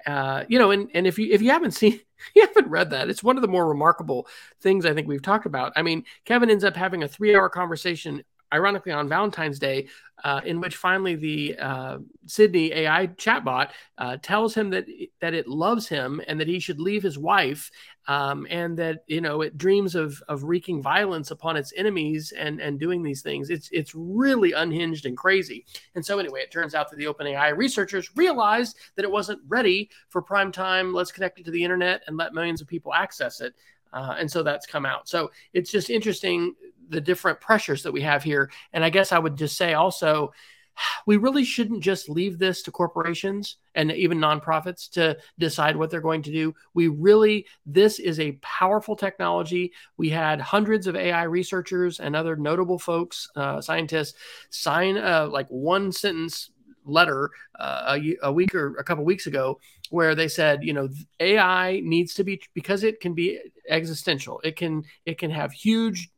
Uh, 0.05 0.45
you 0.47 0.57
know, 0.57 0.72
and 0.72 0.89
and 0.93 1.05
if 1.05 1.20
you 1.20 1.32
if 1.32 1.41
you 1.41 1.51
haven't 1.51 1.72
seen 1.72 1.99
you 2.36 2.47
haven't 2.47 2.70
read 2.70 2.89
that, 2.91 3.09
it's 3.09 3.24
one 3.24 3.38
of 3.38 3.41
the 3.41 3.47
more 3.47 3.68
remarkable 3.68 4.28
things 4.59 4.86
I 4.86 4.93
think 4.93 5.07
we've 5.07 5.22
talked 5.22 5.45
about. 5.45 5.74
I 5.76 5.84
mean, 5.84 6.05
Kevin 6.26 6.49
ends 6.49 6.64
up 6.64 6.76
having 6.76 7.03
a 7.03 7.07
three 7.07 7.36
hour 7.36 7.49
conversation 7.49 8.24
ironically 8.54 8.91
on 8.91 9.10
Valentine's 9.10 9.60
Day, 9.60 9.88
uh, 10.24 10.41
in 10.45 10.62
which 10.62 10.76
finally 10.76 11.16
the 11.16 11.58
uh, 11.58 11.97
Sydney 12.28 12.72
AI 12.74 13.08
chatbot 13.08 13.70
uh, 13.97 14.18
tells 14.22 14.54
him 14.54 14.70
that 14.70 14.86
that 15.20 15.34
it 15.34 15.47
loves 15.47 15.88
him 15.88 16.22
and 16.28 16.39
that 16.39 16.47
he 16.47 16.60
should 16.60 16.80
leave 16.80 17.02
his 17.02 17.18
wife, 17.18 17.72
um, 18.08 18.45
and 18.49 18.78
that 18.78 19.04
you 19.08 19.22
know 19.22 19.41
it 19.41 19.58
dreams 19.58 19.95
of 19.95 20.22
of 20.28 20.43
wreaking 20.43 20.82
violence 20.82 21.32
upon 21.32 21.58
its 21.58 21.74
enemies 21.76 22.34
and 22.38 22.60
and 22.60 22.80
doing 22.80 23.02
these 23.02 23.22
things. 23.22 23.49
It's 23.49 23.70
it's 23.72 23.93
really 23.95 24.52
unhinged 24.52 25.06
and 25.06 25.18
crazy. 25.18 25.66
And 25.95 26.06
so 26.06 26.20
anyway, 26.20 26.41
it 26.41 26.52
turns 26.52 26.76
out 26.76 26.89
that 26.91 26.97
the 26.97 27.06
OpenAI 27.06 27.56
researchers 27.58 28.16
realized 28.16 28.78
that 28.95 29.06
it 29.06 29.12
wasn't 29.12 29.41
ready 29.47 29.89
for 30.10 30.22
prime 30.22 30.52
time. 30.52 30.93
Let's 30.93 31.12
connect 31.12 31.39
it 31.39 31.45
to 31.45 31.52
the 31.52 31.64
internet 31.64 32.04
and 32.08 32.18
let 32.18 32.34
millions 32.34 32.62
of 32.62 32.68
people 32.68 32.93
access 32.93 33.41
it. 33.41 33.56
Uh, 33.93 34.16
and 34.18 34.32
so 34.32 34.41
that's 34.41 34.66
come 34.66 34.86
out. 34.86 35.10
So 35.10 35.32
it's 35.54 35.72
just 35.72 35.89
interesting 35.89 36.56
the 36.91 37.01
different 37.01 37.39
pressures 37.39 37.83
that 37.83 37.91
we 37.91 38.01
have 38.01 38.23
here. 38.23 38.51
And 38.73 38.83
I 38.83 38.89
guess 38.89 39.11
I 39.11 39.19
would 39.19 39.37
just 39.37 39.57
say 39.57 39.73
also, 39.73 40.31
we 41.07 41.17
really 41.17 41.43
shouldn't 41.43 41.81
just 41.83 42.09
leave 42.09 42.37
this 42.37 42.61
to 42.63 42.71
corporations 42.71 43.57
and 43.75 43.91
even 43.91 44.19
nonprofits 44.19 44.89
to 44.91 45.17
decide 45.39 45.75
what 45.75 45.89
they're 45.89 46.01
going 46.01 46.21
to 46.23 46.31
do. 46.31 46.53
We 46.73 46.87
really, 46.87 47.47
this 47.65 47.99
is 47.99 48.19
a 48.19 48.37
powerful 48.41 48.95
technology. 48.95 49.71
We 49.97 50.09
had 50.09 50.41
hundreds 50.41 50.87
of 50.87 50.95
AI 50.95 51.23
researchers 51.23 51.99
and 51.99 52.15
other 52.15 52.35
notable 52.35 52.79
folks, 52.79 53.29
uh, 53.35 53.61
scientists, 53.61 54.17
sign 54.49 54.95
like 55.31 55.47
one 55.47 55.91
sentence 55.91 56.51
letter 56.85 57.29
uh, 57.59 57.97
a, 57.97 58.17
a, 58.23 58.31
week 58.31 58.55
or 58.55 58.75
a 58.77 58.83
couple 58.83 59.03
weeks 59.03 59.27
ago 59.27 59.59
where 59.89 60.15
they 60.15 60.27
said 60.27 60.63
you 60.63 60.73
know 60.73 60.89
ai 61.19 61.79
needs 61.83 62.13
to 62.13 62.23
be 62.23 62.41
because 62.53 62.83
it 62.83 62.99
can 62.99 63.13
be 63.13 63.39
existential 63.69 64.41
it 64.43 64.55
can 64.55 64.83
it 65.05 65.17
can 65.17 65.29
have 65.29 65.51
huge 65.51 66.09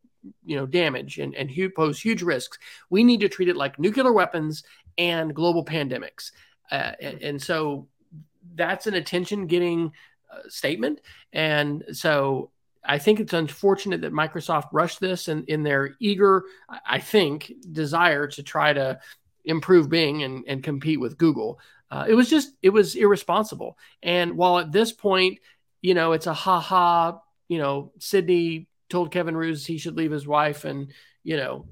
you 0.45 0.55
know 0.55 0.65
damage 0.65 1.19
and, 1.19 1.35
and 1.35 1.49
huge, 1.49 1.73
pose 1.75 1.99
huge 1.99 2.21
risks 2.21 2.57
we 2.89 3.03
need 3.03 3.19
to 3.19 3.29
treat 3.29 3.49
it 3.49 3.57
like 3.57 3.79
nuclear 3.79 4.11
weapons 4.11 4.63
and 4.97 5.33
global 5.33 5.65
pandemics. 5.65 6.31
Uh, 6.71 6.91
and, 7.01 7.21
and, 7.21 7.41
so 7.41 7.87
that's 8.55 8.87
an 8.87 8.93
attention 8.93 9.47
getting 9.47 9.91
uh, 10.31 10.47
statement. 10.47 11.01
And 11.31 11.83
so 11.91 12.49
i 12.85 12.97
think 12.97 13.21
it's 13.21 13.31
unfortunate 13.31 14.01
that 14.01 14.11
microsoft 14.11 14.67
rushed 14.73 14.99
this 14.99 15.29
in, 15.29 15.45
in 15.45 15.63
their 15.63 15.95
eager 16.01 16.43
i 16.85 16.99
think 16.99 17.53
desire 17.71 18.27
to 18.27 18.43
try 18.43 18.73
to 18.73 18.99
improve 19.45 19.89
bing 19.89 20.23
and, 20.23 20.43
and 20.47 20.63
compete 20.63 20.99
with 20.99 21.17
google. 21.17 21.59
Uh, 21.91 22.05
it 22.07 22.13
was 22.15 22.29
just 22.29 22.53
it 22.61 22.71
was 22.71 22.95
irresponsible. 22.95 23.77
And 24.01 24.35
while 24.35 24.57
at 24.57 24.71
this 24.71 24.91
point 24.91 25.39
you 25.81 25.93
know 25.93 26.13
it's 26.13 26.27
a 26.27 26.33
ha 26.33 26.59
ha 26.59 27.19
you 27.47 27.57
know 27.57 27.91
sydney 27.99 28.67
told 28.93 29.11
Kevin 29.11 29.35
Roose 29.35 29.65
he 29.65 29.77
should 29.77 29.97
leave 29.97 30.11
his 30.11 30.27
wife 30.27 30.63
and, 30.63 30.93
you 31.23 31.35
know, 31.35 31.65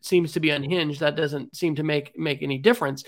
seems 0.00 0.32
to 0.32 0.40
be 0.40 0.50
unhinged. 0.50 1.00
That 1.00 1.16
doesn't 1.16 1.54
seem 1.54 1.74
to 1.74 1.82
make 1.82 2.16
make 2.16 2.42
any 2.42 2.58
difference. 2.58 3.04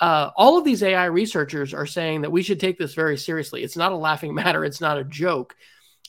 Uh, 0.00 0.30
all 0.36 0.58
of 0.58 0.64
these 0.64 0.82
AI 0.82 1.04
researchers 1.06 1.72
are 1.72 1.86
saying 1.86 2.22
that 2.22 2.32
we 2.32 2.42
should 2.42 2.58
take 2.58 2.76
this 2.76 2.94
very 2.94 3.16
seriously. 3.16 3.62
It's 3.62 3.76
not 3.76 3.92
a 3.92 3.96
laughing 3.96 4.34
matter. 4.42 4.64
It's 4.64 4.80
not 4.80 4.98
a 4.98 5.04
joke. 5.04 5.54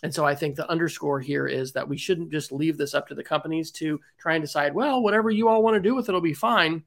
And 0.03 0.13
so 0.13 0.25
I 0.25 0.35
think 0.35 0.55
the 0.55 0.69
underscore 0.69 1.19
here 1.19 1.47
is 1.47 1.71
that 1.73 1.87
we 1.87 1.97
shouldn't 1.97 2.31
just 2.31 2.51
leave 2.51 2.77
this 2.77 2.93
up 2.95 3.07
to 3.07 3.15
the 3.15 3.23
companies 3.23 3.71
to 3.73 3.99
try 4.17 4.33
and 4.33 4.43
decide, 4.43 4.73
well, 4.73 5.01
whatever 5.01 5.29
you 5.29 5.47
all 5.47 5.63
want 5.63 5.75
to 5.75 5.89
do 5.89 5.95
with 5.95 6.09
it 6.09 6.11
will 6.11 6.21
be 6.21 6.33
fine. 6.33 6.83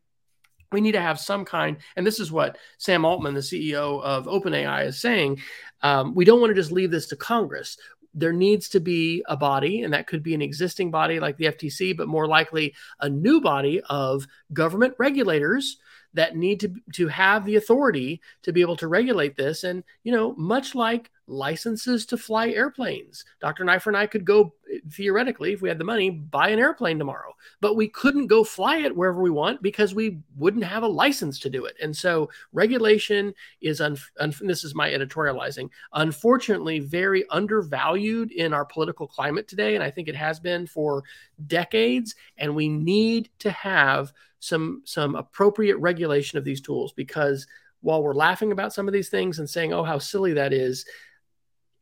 We 0.72 0.80
need 0.82 0.92
to 0.92 1.00
have 1.00 1.18
some 1.18 1.46
kind, 1.46 1.78
and 1.96 2.06
this 2.06 2.20
is 2.20 2.30
what 2.30 2.58
Sam 2.76 3.06
Altman, 3.06 3.32
the 3.32 3.40
CEO 3.40 4.02
of 4.02 4.26
OpenAI, 4.26 4.86
is 4.86 5.00
saying. 5.00 5.40
Um, 5.80 6.14
we 6.14 6.26
don't 6.26 6.40
want 6.40 6.50
to 6.50 6.60
just 6.60 6.72
leave 6.72 6.90
this 6.90 7.06
to 7.06 7.16
Congress 7.16 7.78
there 8.18 8.32
needs 8.32 8.68
to 8.70 8.80
be 8.80 9.22
a 9.28 9.36
body, 9.36 9.82
and 9.82 9.92
that 9.92 10.06
could 10.06 10.22
be 10.22 10.34
an 10.34 10.42
existing 10.42 10.90
body 10.90 11.20
like 11.20 11.36
the 11.36 11.46
FTC, 11.46 11.96
but 11.96 12.08
more 12.08 12.26
likely 12.26 12.74
a 13.00 13.08
new 13.08 13.40
body 13.40 13.80
of 13.88 14.26
government 14.52 14.94
regulators 14.98 15.76
that 16.14 16.36
need 16.36 16.60
to 16.60 16.72
to 16.94 17.08
have 17.08 17.44
the 17.44 17.56
authority 17.56 18.20
to 18.42 18.52
be 18.52 18.60
able 18.60 18.76
to 18.76 18.88
regulate 18.88 19.36
this. 19.36 19.64
And 19.64 19.84
you 20.02 20.12
know 20.12 20.34
much 20.36 20.74
like 20.74 21.10
licenses 21.28 22.06
to 22.06 22.16
fly 22.16 22.48
airplanes. 22.48 23.24
Dr 23.40 23.64
Neiffer 23.64 23.90
and 23.90 23.96
i 23.96 24.06
could 24.06 24.24
go 24.24 24.52
theoretically 24.90 25.52
if 25.52 25.62
we 25.62 25.68
had 25.68 25.78
the 25.78 25.84
money 25.84 26.10
buy 26.10 26.48
an 26.48 26.58
airplane 26.58 26.98
tomorrow. 26.98 27.34
But 27.60 27.76
we 27.76 27.88
couldn't 27.88 28.26
go 28.26 28.44
fly 28.44 28.78
it 28.78 28.96
wherever 28.96 29.20
we 29.20 29.30
want 29.30 29.62
because 29.62 29.94
we 29.94 30.18
wouldn't 30.36 30.64
have 30.64 30.82
a 30.82 30.88
license 30.88 31.38
to 31.40 31.50
do 31.50 31.64
it. 31.64 31.76
And 31.82 31.96
so 31.96 32.30
regulation 32.52 33.34
is 33.60 33.80
un, 33.80 33.96
un 34.18 34.32
this 34.40 34.64
is 34.64 34.74
my 34.74 34.90
editorializing 34.90 35.70
unfortunately 35.92 36.80
very 36.80 37.28
undervalued 37.30 38.32
in 38.32 38.52
our 38.52 38.64
political 38.64 39.06
climate 39.06 39.48
today. 39.48 39.74
And 39.74 39.84
i 39.84 39.90
think 39.90 40.08
it 40.08 40.16
has 40.16 40.40
been 40.40 40.66
for 40.66 41.02
decades. 41.46 42.14
And 42.38 42.54
we 42.54 42.68
need 42.68 43.30
to 43.40 43.50
have 43.50 44.12
some 44.40 44.82
some 44.84 45.14
appropriate 45.16 45.76
regulation 45.78 46.38
of 46.38 46.44
these 46.44 46.60
tools 46.60 46.92
because 46.92 47.46
while 47.80 48.02
we're 48.02 48.14
laughing 48.14 48.52
about 48.52 48.72
some 48.72 48.88
of 48.88 48.94
these 48.94 49.08
things 49.08 49.38
and 49.38 49.48
saying 49.48 49.72
oh 49.72 49.82
how 49.82 49.98
silly 49.98 50.32
that 50.32 50.52
is 50.52 50.84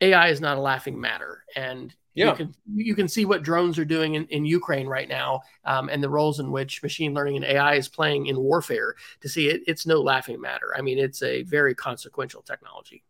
ai 0.01 0.29
is 0.29 0.41
not 0.41 0.59
a 0.59 0.61
laughing 0.61 1.01
matter 1.01 1.45
and 1.55 1.95
yeah. 2.15 2.31
you 2.31 2.35
can 2.35 2.55
you 2.75 2.95
can 2.95 3.09
see 3.09 3.25
what 3.25 3.43
drones 3.43 3.79
are 3.79 3.85
doing 3.85 4.15
in, 4.15 4.27
in 4.27 4.45
ukraine 4.45 4.87
right 4.87 5.09
now 5.09 5.41
um, 5.65 5.89
and 5.89 6.03
the 6.03 6.09
roles 6.09 6.41
in 6.41 6.51
which 6.51 6.83
machine 6.83 7.15
learning 7.15 7.37
and 7.37 7.45
ai 7.45 7.75
is 7.75 7.89
playing 7.89 8.27
in 8.27 8.39
warfare 8.39 8.95
to 9.21 9.29
see 9.29 9.49
it, 9.49 9.63
it's 9.67 9.87
no 9.87 10.01
laughing 10.01 10.41
matter 10.41 10.75
i 10.77 10.81
mean 10.81 10.99
it's 10.99 11.23
a 11.23 11.43
very 11.43 11.75
consequential 11.75 12.43
technology 12.43 13.03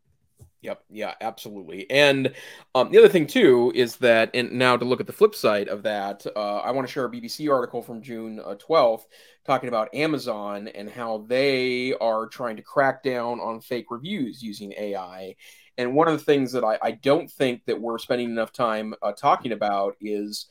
Yep. 0.67 0.83
Yeah, 0.91 1.15
absolutely. 1.21 1.89
And 1.91 2.35
um, 2.75 2.91
the 2.91 2.99
other 2.99 3.09
thing 3.09 3.29
too 3.29 3.71
is 3.75 3.97
that, 3.97 4.31
and 4.35 4.51
now 4.51 4.77
to 4.77 4.85
look 4.85 5.01
at 5.01 5.07
the 5.07 5.13
flip 5.13 5.37
side 5.37 5.69
of 5.69 5.85
that, 5.85 6.27
uh, 6.35 6.57
I 6.57 6.73
want 6.73 6.89
to 6.89 6.93
share 6.93 7.05
a 7.05 7.11
BBC 7.11 7.49
article 7.53 7.83
from 7.83 8.03
June 8.03 8.41
uh, 8.41 8.57
12th 8.57 9.05
talking 9.45 9.69
about 9.69 9.95
Amazon 9.95 10.67
and 10.67 10.91
how 10.91 11.25
they 11.29 11.95
are 12.01 12.27
trying 12.27 12.57
to 12.57 12.63
crack 12.63 13.05
down 13.05 13.39
on 13.39 13.61
fake 13.61 13.87
reviews 13.91 14.43
using 14.43 14.73
AI. 14.77 15.37
And 15.79 15.95
one 15.95 16.09
of 16.09 16.19
the 16.19 16.25
things 16.25 16.53
that 16.53 16.65
I, 16.65 16.79
I 16.83 16.91
don't 16.93 17.31
think 17.31 17.65
that 17.67 17.81
we're 17.81 17.99
spending 17.99 18.31
enough 18.31 18.53
time 18.53 18.95
uh, 19.03 19.13
talking 19.13 19.53
about 19.53 19.97
is 20.01 20.47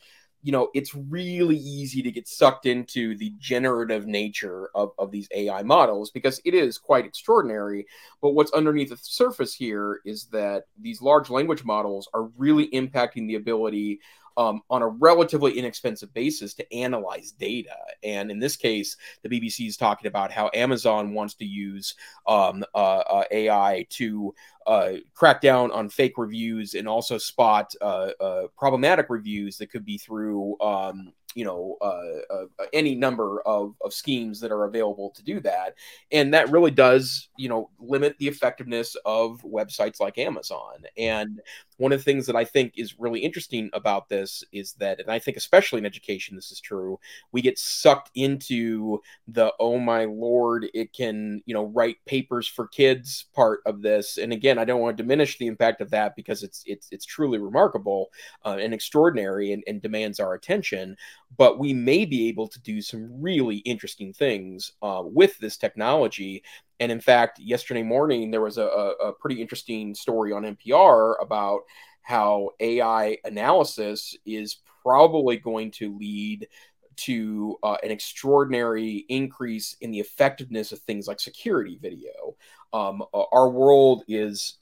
you 0.46 0.52
know, 0.52 0.70
it's 0.76 0.94
really 0.94 1.58
easy 1.58 2.04
to 2.04 2.12
get 2.12 2.28
sucked 2.28 2.68
into 2.68 3.18
the 3.18 3.34
generative 3.40 4.06
nature 4.06 4.70
of, 4.76 4.92
of 5.00 5.10
these 5.10 5.28
AI 5.34 5.64
models 5.64 6.12
because 6.12 6.40
it 6.46 6.54
is 6.54 6.78
quite 6.78 7.04
extraordinary. 7.04 7.88
But 8.22 8.36
what's 8.36 8.52
underneath 8.52 8.92
the 8.92 8.98
surface 9.02 9.56
here 9.56 10.02
is 10.06 10.26
that 10.28 10.66
these 10.80 11.02
large 11.02 11.32
language 11.32 11.64
models 11.64 12.08
are 12.14 12.30
really 12.38 12.70
impacting 12.70 13.26
the 13.28 13.36
ability 13.36 14.02
um, 14.38 14.62
on 14.70 14.82
a 14.82 14.88
relatively 14.88 15.58
inexpensive 15.58 16.14
basis 16.14 16.54
to 16.56 16.74
analyze 16.74 17.32
data. 17.32 17.76
And 18.04 18.30
in 18.30 18.40
this 18.40 18.56
case, 18.56 18.98
the 19.24 19.30
BBC 19.30 19.68
is 19.68 19.78
talking 19.78 20.08
about 20.08 20.32
how 20.32 20.50
Amazon 20.54 21.14
wants 21.14 21.36
to 21.36 21.46
use 21.46 21.96
um, 22.28 22.64
uh, 22.74 22.78
uh, 22.78 23.24
AI 23.32 23.86
to 23.92 24.34
uh, 24.68 24.94
crack 25.14 25.42
down 25.42 25.72
on 25.72 25.90
fake 25.90 26.18
reviews 26.18 26.74
and 26.74 26.88
also 26.88 27.18
spot 27.18 27.74
uh, 27.82 28.10
uh, 28.20 28.48
problematic 28.58 29.08
reviews 29.10 29.58
that 29.58 29.68
could 29.68 29.86
be 29.86 29.98
through 29.98 30.60
um, 30.60 31.14
you 31.36 31.44
know 31.44 31.78
uh, 31.82 32.46
any 32.74 32.96
number 32.96 33.42
of, 33.42 33.76
of 33.82 33.94
schemes 33.94 34.40
that 34.40 34.52
are 34.52 34.64
available 34.64 35.12
to 35.12 35.22
do 35.22 35.40
that 35.42 35.76
and 36.12 36.34
that 36.34 36.50
really 36.50 36.72
does 36.72 37.30
you 37.38 37.50
know 37.50 37.70
limit 37.78 38.16
the 38.18 38.28
effectiveness 38.28 38.96
of 39.06 39.42
websites 39.42 40.00
like 40.00 40.18
amazon 40.18 40.84
and 40.98 41.42
one 41.78 41.92
of 41.92 42.00
the 42.00 42.04
things 42.04 42.26
that 42.26 42.36
i 42.36 42.44
think 42.44 42.74
is 42.78 43.00
really 43.00 43.20
interesting 43.20 43.70
about 43.74 44.10
this 44.10 44.44
is 44.52 44.74
that 44.74 45.00
and 45.00 45.10
i 45.10 45.20
think 45.20 45.38
especially 45.38 45.80
in 45.80 45.86
education 45.86 46.36
this 46.36 46.52
is 46.52 46.60
true 46.60 47.00
we 47.32 47.42
get 47.42 47.58
sucked 47.58 48.12
into 48.16 49.00
the 49.28 49.52
oh 49.60 49.78
my 49.78 50.06
lord 50.06 50.68
it 50.74 50.94
can 50.94 51.42
you 51.46 51.54
know 51.54 51.66
write 51.66 51.98
papers 52.06 52.48
for 52.48 52.68
kids 52.68 53.26
part 53.34 53.62
of 53.66 53.82
this 53.82 54.18
and 54.18 54.32
again 54.34 54.58
i 54.58 54.66
don't 54.66 54.82
want 54.82 54.96
to 54.96 55.04
diminish 55.04 55.38
the 55.38 55.48
impact 55.48 55.82
of 55.82 55.90
that 55.90 56.16
because 56.16 56.44
it's 56.44 56.64
it's 56.66 56.88
it's 56.92 57.06
truly 57.06 57.38
remarkable 57.38 58.10
uh, 58.46 58.58
and 58.60 58.74
extraordinary 58.74 59.52
and, 59.52 59.64
and 59.68 59.82
demands 59.82 60.20
our 60.20 60.34
attention 60.34 60.96
but 61.38 61.60
we 61.60 61.74
may 61.74 62.06
be 62.06 62.28
able 62.28 62.48
to 62.48 62.60
do 62.62 62.82
some 62.82 63.10
really 63.22 63.58
interesting 63.58 64.14
things 64.14 64.72
uh, 64.82 65.02
with 65.04 65.38
this 65.40 65.58
technology. 65.58 66.44
And 66.80 66.92
in 66.92 67.00
fact, 67.00 67.40
yesterday 67.40 67.84
morning, 67.84 68.32
there 68.32 68.42
was 68.42 68.58
a, 68.58 68.64
a 68.64 69.14
pretty 69.14 69.42
interesting 69.42 69.96
story 69.96 70.32
on 70.34 70.44
NPR 70.44 71.16
about 71.22 71.62
how 72.02 72.50
AI 72.60 73.18
analysis 73.24 74.16
is 74.26 74.58
probably 74.84 75.38
going 75.38 75.72
to 75.72 75.98
lead 75.98 76.48
to 76.96 77.58
uh, 77.64 77.78
an 77.84 77.92
extraordinary 77.92 79.06
increase 79.10 79.76
in 79.82 79.92
the 79.92 80.00
effectiveness 80.00 80.72
of 80.72 80.80
things 80.80 81.08
like 81.08 81.20
security 81.20 81.78
video. 81.82 82.36
Um, 82.74 83.04
our 83.14 83.50
world 83.50 84.04
is 84.08 84.58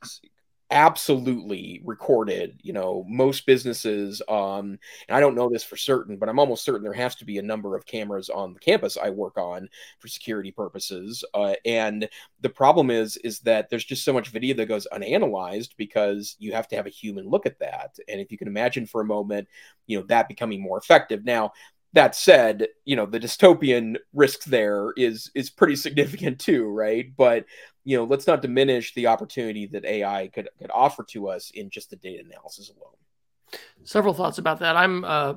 absolutely 0.72 1.82
recorded 1.86 2.59
you 2.64 2.74
know 2.74 3.05
most 3.07 3.45
businesses 3.45 4.22
um 4.28 4.80
and 5.07 5.16
i 5.16 5.20
don't 5.20 5.36
know 5.36 5.47
this 5.47 5.64
for 5.64 5.78
certain 5.78 6.18
but 6.18 6.28
i'm 6.28 6.39
almost 6.39 6.64
certain 6.64 6.82
there 6.82 6.93
has 6.93 7.16
to 7.16 7.26
be 7.26 7.38
a 7.38 7.43
number 7.43 7.76
of 7.76 7.86
cameras 7.86 8.30
on 8.30 8.53
the 8.53 8.59
campus 8.59 8.97
i 8.97 9.09
work 9.09 9.38
on 9.38 9.70
for 9.99 10.07
security 10.07 10.51
purposes 10.51 11.24
uh, 11.36 11.53
and 11.66 12.09
the 12.41 12.49
problem 12.49 12.89
is 12.89 13.18
is 13.18 13.39
that 13.41 13.70
there's 13.70 13.86
just 13.86 14.03
so 14.03 14.14
much 14.14 14.30
video 14.30 14.55
that 14.55 14.66
goes 14.66 14.88
unanalyzed 14.91 15.70
because 15.78 16.36
you 16.39 16.53
have 16.53 16.68
to 16.68 16.76
have 16.76 16.88
a 16.88 16.89
human 16.89 17.30
look 17.30 17.45
at 17.45 17.59
that 17.59 17.95
and 18.07 18.20
if 18.20 18.32
you 18.32 18.38
can 18.38 18.47
imagine 18.47 18.86
for 18.86 19.01
a 19.01 19.05
moment 19.05 19.47
you 19.86 19.99
know 19.99 20.05
that 20.07 20.28
becoming 20.28 20.61
more 20.61 20.80
effective 20.80 21.24
now 21.24 21.51
that 21.93 22.16
said, 22.16 22.68
you 22.86 22.95
know, 22.95 23.05
the 23.05 23.20
dystopian 23.20 23.97
risk 24.14 24.45
there 24.45 24.93
is 24.97 25.30
is 25.36 25.49
pretty 25.51 25.76
significant 25.76 26.39
too, 26.39 26.66
right? 26.66 27.16
But 27.16 27.45
you 27.84 27.97
know, 27.97 28.03
let's 28.03 28.27
not 28.27 28.41
diminish 28.41 28.93
the 28.93 29.07
opportunity 29.07 29.67
that 29.67 29.86
AI 29.86 30.29
could 30.34 30.49
could 30.59 30.71
offer 30.71 31.03
to 31.09 31.29
us 31.29 31.51
in 31.51 31.69
just 31.69 31.89
the 31.89 31.95
data 31.97 32.23
analysis 32.25 32.69
alone. 32.69 32.93
Several 33.84 34.13
thoughts 34.13 34.38
about 34.38 34.59
that. 34.59 34.75
I'm 34.75 35.03
uh, 35.03 35.36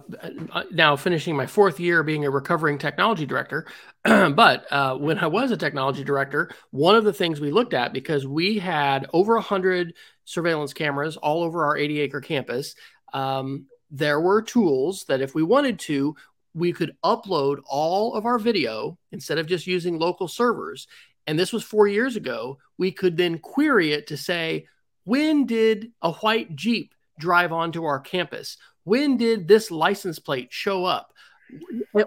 now 0.71 0.97
finishing 0.97 1.37
my 1.37 1.47
fourth 1.47 1.81
year 1.81 2.03
being 2.03 2.25
a 2.25 2.31
recovering 2.31 2.79
technology 2.79 3.27
director. 3.27 3.67
but 4.05 4.65
uh, 4.71 4.97
when 4.97 5.19
I 5.19 5.27
was 5.27 5.51
a 5.51 5.57
technology 5.57 6.05
director, 6.05 6.51
one 6.71 6.95
of 6.95 7.05
the 7.05 7.13
things 7.13 7.41
we 7.41 7.51
looked 7.51 7.75
at 7.75 7.93
because 7.93 8.27
we 8.27 8.59
had 8.59 9.07
over 9.13 9.35
100 9.35 9.95
surveillance 10.25 10.73
cameras 10.73 11.17
all 11.17 11.43
over 11.43 11.67
our 11.67 11.77
80 11.77 12.01
acre 12.01 12.21
campus, 12.21 12.75
um, 13.13 13.67
there 13.91 14.21
were 14.21 14.43
tools 14.43 15.05
that 15.09 15.21
if 15.21 15.35
we 15.35 15.43
wanted 15.43 15.79
to, 15.81 16.15
we 16.55 16.73
could 16.73 16.97
upload 17.05 17.59
all 17.67 18.15
of 18.15 18.27
our 18.27 18.39
video 18.39 18.97
instead 19.13 19.39
of 19.39 19.47
just 19.47 19.67
using 19.67 19.99
local 19.99 20.29
servers. 20.29 20.87
And 21.27 21.39
this 21.39 21.53
was 21.53 21.65
four 21.65 21.87
years 21.87 22.17
ago. 22.17 22.59
We 22.79 22.93
could 22.93 23.17
then 23.17 23.39
query 23.39 23.93
it 23.93 24.07
to 24.09 24.17
say, 24.17 24.67
when 25.05 25.47
did 25.47 25.93
a 26.03 26.13
white 26.13 26.55
Jeep 26.57 26.95
drive 27.19 27.53
onto 27.53 27.85
our 27.85 28.01
campus? 28.01 28.57
When 28.85 29.17
did 29.17 29.49
this 29.49 29.71
license 29.71 30.19
plate 30.19 30.53
show 30.53 30.85
up? 30.85 31.13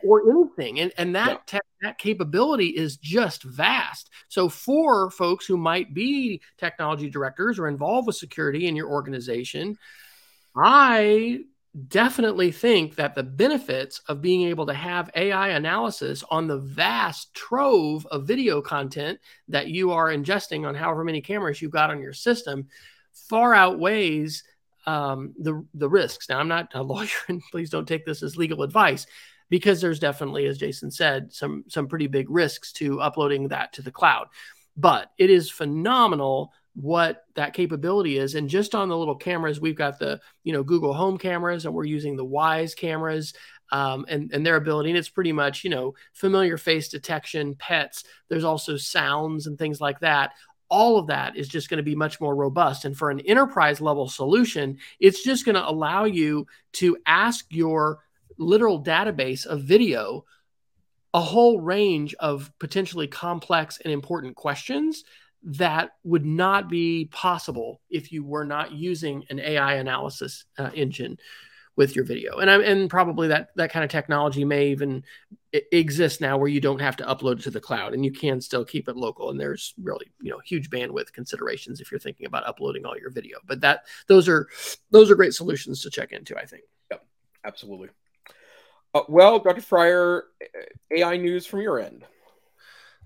Or 0.03 0.29
anything. 0.29 0.81
And, 0.81 0.91
and 0.97 1.15
that, 1.15 1.29
yeah. 1.29 1.59
te- 1.59 1.67
that 1.81 1.97
capability 1.97 2.67
is 2.67 2.97
just 2.97 3.43
vast. 3.43 4.09
So, 4.27 4.49
for 4.49 5.09
folks 5.09 5.45
who 5.45 5.55
might 5.55 5.93
be 5.93 6.41
technology 6.57 7.09
directors 7.09 7.57
or 7.57 7.69
involved 7.69 8.07
with 8.07 8.17
security 8.17 8.67
in 8.67 8.75
your 8.75 8.89
organization, 8.89 9.77
I 10.55 11.45
definitely 11.87 12.51
think 12.51 12.95
that 12.95 13.13
the 13.13 13.23
benefits 13.23 14.01
of 14.07 14.21
being 14.21 14.43
able 14.43 14.65
to 14.65 14.73
have 14.73 15.11
AI 15.15 15.49
analysis 15.49 16.23
on 16.31 16.47
the 16.47 16.57
vast 16.57 17.33
trove 17.33 18.07
of 18.07 18.25
video 18.25 18.61
content 18.61 19.19
that 19.47 19.67
you 19.67 19.91
are 19.91 20.07
ingesting 20.07 20.67
on 20.67 20.73
however 20.73 21.03
many 21.03 21.21
cameras 21.21 21.61
you've 21.61 21.71
got 21.71 21.91
on 21.91 22.01
your 22.01 22.13
system 22.13 22.67
far 23.13 23.53
outweighs 23.53 24.43
um, 24.85 25.33
the 25.37 25.65
the 25.73 25.89
risks. 25.89 26.29
Now, 26.29 26.39
I'm 26.39 26.47
not 26.47 26.71
a 26.73 26.81
lawyer, 26.83 27.07
and 27.27 27.41
please 27.51 27.69
don't 27.69 27.87
take 27.87 28.05
this 28.05 28.23
as 28.23 28.37
legal 28.37 28.63
advice, 28.63 29.05
because 29.49 29.81
there's 29.81 29.99
definitely, 29.99 30.45
as 30.47 30.57
Jason 30.57 30.91
said, 30.91 31.31
some 31.33 31.63
some 31.67 31.87
pretty 31.87 32.07
big 32.07 32.29
risks 32.29 32.71
to 32.73 33.01
uploading 33.01 33.49
that 33.49 33.73
to 33.73 33.81
the 33.81 33.91
cloud. 33.91 34.27
But 34.75 35.11
it 35.17 35.29
is 35.29 35.49
phenomenal 35.49 36.53
what 36.75 37.25
that 37.35 37.53
capability 37.53 38.17
is. 38.17 38.35
And 38.35 38.49
just 38.49 38.75
on 38.75 38.89
the 38.89 38.97
little 38.97 39.15
cameras, 39.15 39.59
we've 39.59 39.75
got 39.75 39.99
the, 39.99 40.19
you 40.43 40.53
know, 40.53 40.63
Google 40.63 40.93
Home 40.93 41.17
cameras 41.17 41.65
and 41.65 41.73
we're 41.73 41.83
using 41.83 42.15
the 42.15 42.25
Wyze 42.25 42.75
cameras 42.75 43.33
um, 43.71 44.05
and, 44.07 44.31
and 44.33 44.45
their 44.45 44.55
ability. 44.55 44.89
And 44.89 44.97
it's 44.97 45.09
pretty 45.09 45.31
much, 45.31 45.63
you 45.63 45.69
know, 45.69 45.95
familiar 46.13 46.57
face 46.57 46.87
detection, 46.87 47.55
pets. 47.55 48.03
There's 48.29 48.43
also 48.43 48.77
sounds 48.77 49.47
and 49.47 49.57
things 49.57 49.81
like 49.81 49.99
that. 49.99 50.31
all 50.69 50.97
of 50.97 51.07
that 51.07 51.35
is 51.35 51.47
just 51.47 51.69
going 51.69 51.77
to 51.77 51.83
be 51.83 51.95
much 51.95 52.21
more 52.21 52.35
robust. 52.35 52.85
And 52.85 52.95
for 52.95 53.09
an 53.09 53.19
enterprise 53.21 53.81
level 53.81 54.07
solution, 54.07 54.77
it's 54.99 55.23
just 55.23 55.45
going 55.45 55.55
to 55.55 55.67
allow 55.67 56.05
you 56.05 56.47
to 56.73 56.97
ask 57.05 57.45
your 57.49 57.99
literal 58.37 58.81
database 58.83 59.45
of 59.45 59.63
video 59.63 60.25
a 61.13 61.21
whole 61.21 61.59
range 61.59 62.13
of 62.19 62.51
potentially 62.59 63.07
complex 63.07 63.79
and 63.83 63.91
important 63.91 64.35
questions 64.35 65.03
that 65.43 65.91
would 66.03 66.25
not 66.25 66.69
be 66.69 67.05
possible 67.05 67.81
if 67.89 68.11
you 68.11 68.23
were 68.23 68.45
not 68.45 68.71
using 68.71 69.25
an 69.29 69.39
AI 69.39 69.75
analysis 69.75 70.45
uh, 70.57 70.69
engine 70.73 71.17
with 71.79 71.95
your 71.95 72.03
video. 72.03 72.39
And 72.39 72.51
I'm, 72.51 72.61
and 72.61 72.89
probably 72.89 73.29
that 73.29 73.51
that 73.55 73.71
kind 73.71 73.85
of 73.85 73.89
technology 73.89 74.43
may 74.43 74.67
even 74.67 75.05
exist 75.53 76.19
now 76.19 76.37
where 76.37 76.49
you 76.49 76.59
don't 76.59 76.81
have 76.81 76.97
to 76.97 77.05
upload 77.05 77.39
it 77.39 77.43
to 77.43 77.51
the 77.51 77.61
cloud 77.61 77.93
and 77.93 78.03
you 78.03 78.11
can 78.11 78.41
still 78.41 78.65
keep 78.65 78.89
it 78.89 78.97
local 78.97 79.29
and 79.29 79.39
there's 79.39 79.73
really, 79.81 80.11
you 80.21 80.29
know, 80.29 80.39
huge 80.43 80.69
bandwidth 80.69 81.13
considerations 81.13 81.79
if 81.79 81.89
you're 81.89 81.99
thinking 81.99 82.25
about 82.25 82.45
uploading 82.45 82.85
all 82.85 82.97
your 82.97 83.11
video. 83.11 83.37
But 83.45 83.61
that 83.61 83.85
those 84.07 84.27
are 84.27 84.49
those 84.91 85.09
are 85.09 85.15
great 85.15 85.33
solutions 85.33 85.81
to 85.83 85.89
check 85.89 86.11
into, 86.11 86.37
I 86.37 86.45
think. 86.45 86.63
Yep. 86.91 87.05
Absolutely. 87.45 87.89
Uh, 88.93 89.03
well, 89.07 89.39
Dr. 89.39 89.61
Fryer, 89.61 90.25
AI 90.91 91.15
news 91.15 91.45
from 91.45 91.61
your 91.61 91.79
end. 91.79 92.03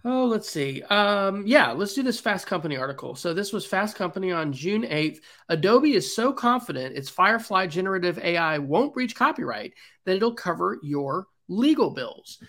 Oh, 0.05 0.25
let's 0.25 0.49
see. 0.49 0.81
Um, 0.83 1.47
yeah, 1.47 1.71
let's 1.71 1.93
do 1.93 2.03
this 2.03 2.19
Fast 2.19 2.45
Company 2.45 2.75
article. 2.75 3.15
So 3.15 3.33
this 3.33 3.53
was 3.53 3.65
Fast 3.65 3.95
Company 3.95 4.33
on 4.33 4.51
June 4.51 4.83
8th. 4.83 5.19
Adobe 5.47 5.93
is 5.93 6.13
so 6.13 6.33
confident 6.33 6.97
its 6.97 7.09
Firefly 7.09 7.67
generative 7.67 8.19
AI 8.19 8.57
won't 8.57 8.93
breach 8.93 9.15
copyright 9.15 9.73
that 10.05 10.17
it'll 10.17 10.33
cover 10.33 10.77
your 10.83 11.27
legal 11.47 11.89
bills. 11.89 12.39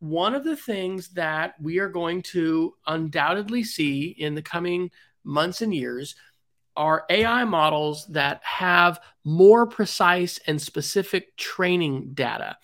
One 0.00 0.34
of 0.34 0.42
the 0.42 0.56
things 0.56 1.10
that 1.10 1.54
we 1.60 1.78
are 1.78 1.88
going 1.88 2.22
to 2.22 2.74
undoubtedly 2.88 3.62
see 3.62 4.08
in 4.18 4.34
the 4.34 4.42
coming 4.42 4.90
months 5.22 5.62
and 5.62 5.72
years 5.72 6.16
are 6.76 7.06
AI 7.08 7.44
models 7.44 8.06
that 8.08 8.42
have 8.44 9.00
more 9.24 9.66
precise 9.66 10.40
and 10.46 10.60
specific 10.60 11.36
training 11.36 12.10
data. 12.14 12.56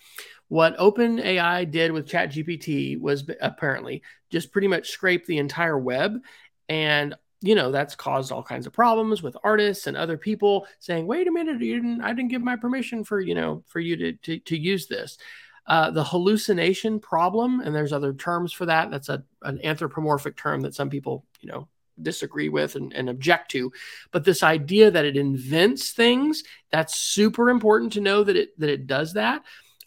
What 0.49 0.77
OpenAI 0.77 1.71
did 1.71 1.91
with 1.93 2.07
ChatGPT 2.07 2.99
was 2.99 3.27
apparently 3.41 4.03
just 4.33 4.51
pretty 4.51 4.67
much 4.67 4.89
scrape 4.89 5.25
the 5.27 5.37
entire 5.37 5.77
web. 5.77 6.19
And, 6.67 7.13
you 7.41 7.53
know, 7.53 7.71
that's 7.71 7.95
caused 7.95 8.31
all 8.31 8.41
kinds 8.41 8.65
of 8.65 8.73
problems 8.73 9.21
with 9.21 9.37
artists 9.43 9.85
and 9.85 9.95
other 9.95 10.17
people 10.17 10.65
saying, 10.79 11.05
wait 11.05 11.27
a 11.27 11.31
minute, 11.31 11.61
you 11.61 11.75
didn't, 11.75 12.01
I 12.01 12.13
didn't 12.13 12.31
give 12.31 12.41
my 12.41 12.55
permission 12.55 13.03
for, 13.03 13.21
you 13.21 13.35
know, 13.35 13.63
for 13.67 13.79
you 13.79 13.95
to, 13.95 14.13
to, 14.13 14.39
to 14.39 14.57
use 14.57 14.87
this. 14.87 15.19
Uh, 15.67 15.91
the 15.91 16.03
hallucination 16.03 16.99
problem, 16.99 17.61
and 17.61 17.73
there's 17.73 17.93
other 17.93 18.11
terms 18.11 18.51
for 18.51 18.65
that. 18.65 18.91
That's 18.91 19.07
a, 19.07 19.23
an 19.43 19.63
anthropomorphic 19.63 20.35
term 20.35 20.59
that 20.61 20.75
some 20.75 20.89
people, 20.89 21.25
you 21.39 21.49
know, 21.49 21.69
disagree 22.01 22.49
with 22.49 22.75
and, 22.75 22.91
and, 22.91 23.07
object 23.07 23.51
to 23.51 23.71
but 24.11 24.25
this 24.25 24.41
idea 24.41 24.89
that 24.89 25.05
it 25.05 25.15
invents 25.15 25.91
things 25.91 26.43
that's 26.71 26.97
super 26.97 27.51
important 27.51 27.93
to 27.93 28.01
know 28.01 28.23
that 28.23 28.35
it 28.35 28.59
that 28.59 28.67
it 28.67 28.87
does 28.87 29.13
that 29.13 29.43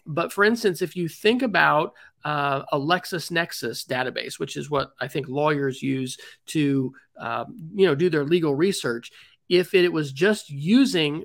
but 0.07 0.31
for 0.31 0.43
instance, 0.43 0.81
if 0.81 0.95
you 0.95 1.09
think 1.09 1.41
about 1.41 1.93
uh, 2.27 2.65
a 2.73 2.77
LexisNexis 2.77 3.87
database, 3.87 4.37
which 4.37 4.57
is 4.57 4.69
what 4.69 4.91
I 4.99 5.07
think 5.07 5.29
lawyers 5.29 5.81
use 5.81 6.17
to, 6.47 6.93
um, 7.17 7.71
you 7.73 7.87
know, 7.87 7.95
do 7.95 8.09
their 8.09 8.25
legal 8.25 8.53
research, 8.53 9.11
if 9.47 9.73
it 9.73 9.93
was 9.93 10.11
just 10.11 10.49
using 10.49 11.23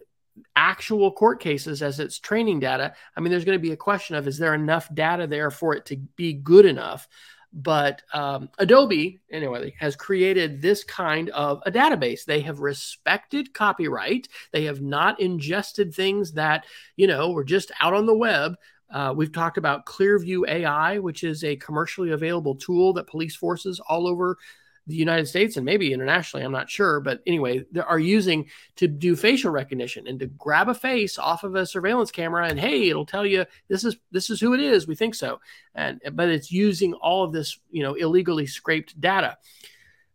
actual 0.55 1.11
court 1.11 1.40
cases 1.40 1.82
as 1.82 1.98
its 1.98 2.20
training 2.20 2.61
data, 2.61 2.94
I 3.16 3.20
mean, 3.20 3.32
there's 3.32 3.44
going 3.44 3.59
to 3.59 3.68
be 3.68 3.72
a 3.72 3.76
question 3.76 4.14
of 4.14 4.28
is 4.28 4.38
there 4.38 4.55
enough 4.55 4.94
data 4.94 5.26
there 5.26 5.50
for 5.50 5.74
it 5.74 5.86
to 5.86 5.96
be 5.96 6.34
good 6.34 6.66
enough? 6.66 7.09
But 7.53 8.03
um, 8.14 8.48
Adobe, 8.59 9.22
anyway, 9.28 9.74
has 9.80 9.96
created 9.96 10.62
this 10.62 10.84
kind 10.84 11.30
of 11.30 11.62
a 11.66 11.72
database. 11.72 12.24
They 12.24 12.42
have 12.42 12.61
respected 12.61 13.53
copyright. 13.53 14.28
They 14.53 14.66
have 14.66 14.80
not 14.80 15.18
ingested 15.18 15.92
things 15.92 16.34
that, 16.34 16.64
you 16.94 17.09
know, 17.09 17.32
were 17.32 17.42
just 17.42 17.72
out 17.80 17.92
on 17.92 18.07
the 18.07 18.16
web. 18.16 18.55
Uh, 18.93 19.12
we've 19.16 19.32
talked 19.32 19.59
about 19.59 19.86
Clearview 19.86 20.47
AI, 20.49 20.99
which 20.99 21.24
is 21.24 21.43
a 21.43 21.57
commercially 21.57 22.11
available 22.11 22.55
tool 22.55 22.93
that 22.93 23.07
police 23.07 23.34
forces 23.34 23.80
all 23.80 24.07
over 24.07 24.36
the 24.86 24.95
United 24.97 25.26
States 25.26 25.57
and 25.57 25.64
maybe 25.64 25.93
internationally, 25.93 26.45
I'm 26.45 26.53
not 26.53 26.68
sure, 26.68 27.01
but 27.01 27.20
anyway, 27.26 27.64
they 27.70 27.80
are 27.80 27.99
using 27.99 28.49
to 28.76 28.88
do 28.88 29.14
facial 29.14 29.53
recognition 29.53 30.09
and 30.09 30.18
to 30.20 30.26
grab 30.26 30.68
a 30.68 30.74
face 30.74 31.18
off 31.18 31.45
of 31.45 31.55
a 31.55 31.66
surveillance 31.66 32.11
camera 32.11 32.49
and 32.49 32.59
hey, 32.59 32.88
it'll 32.88 33.07
tell 33.07 33.24
you 33.24 33.47
this 33.68 33.84
is 33.84 33.97
this 34.11 34.28
is 34.28 34.40
who 34.40 34.55
it 34.55 34.61
is. 34.61 34.88
We 34.88 34.97
think 34.97 35.14
so, 35.14 35.40
and 35.74 36.01
but 36.12 36.28
it's 36.28 36.51
using 36.51 36.95
all 36.95 37.22
of 37.22 37.32
this 37.32 37.59
you 37.70 37.82
know 37.82 37.95
illegally 37.95 38.47
scraped 38.47 39.01
data. 39.01 39.38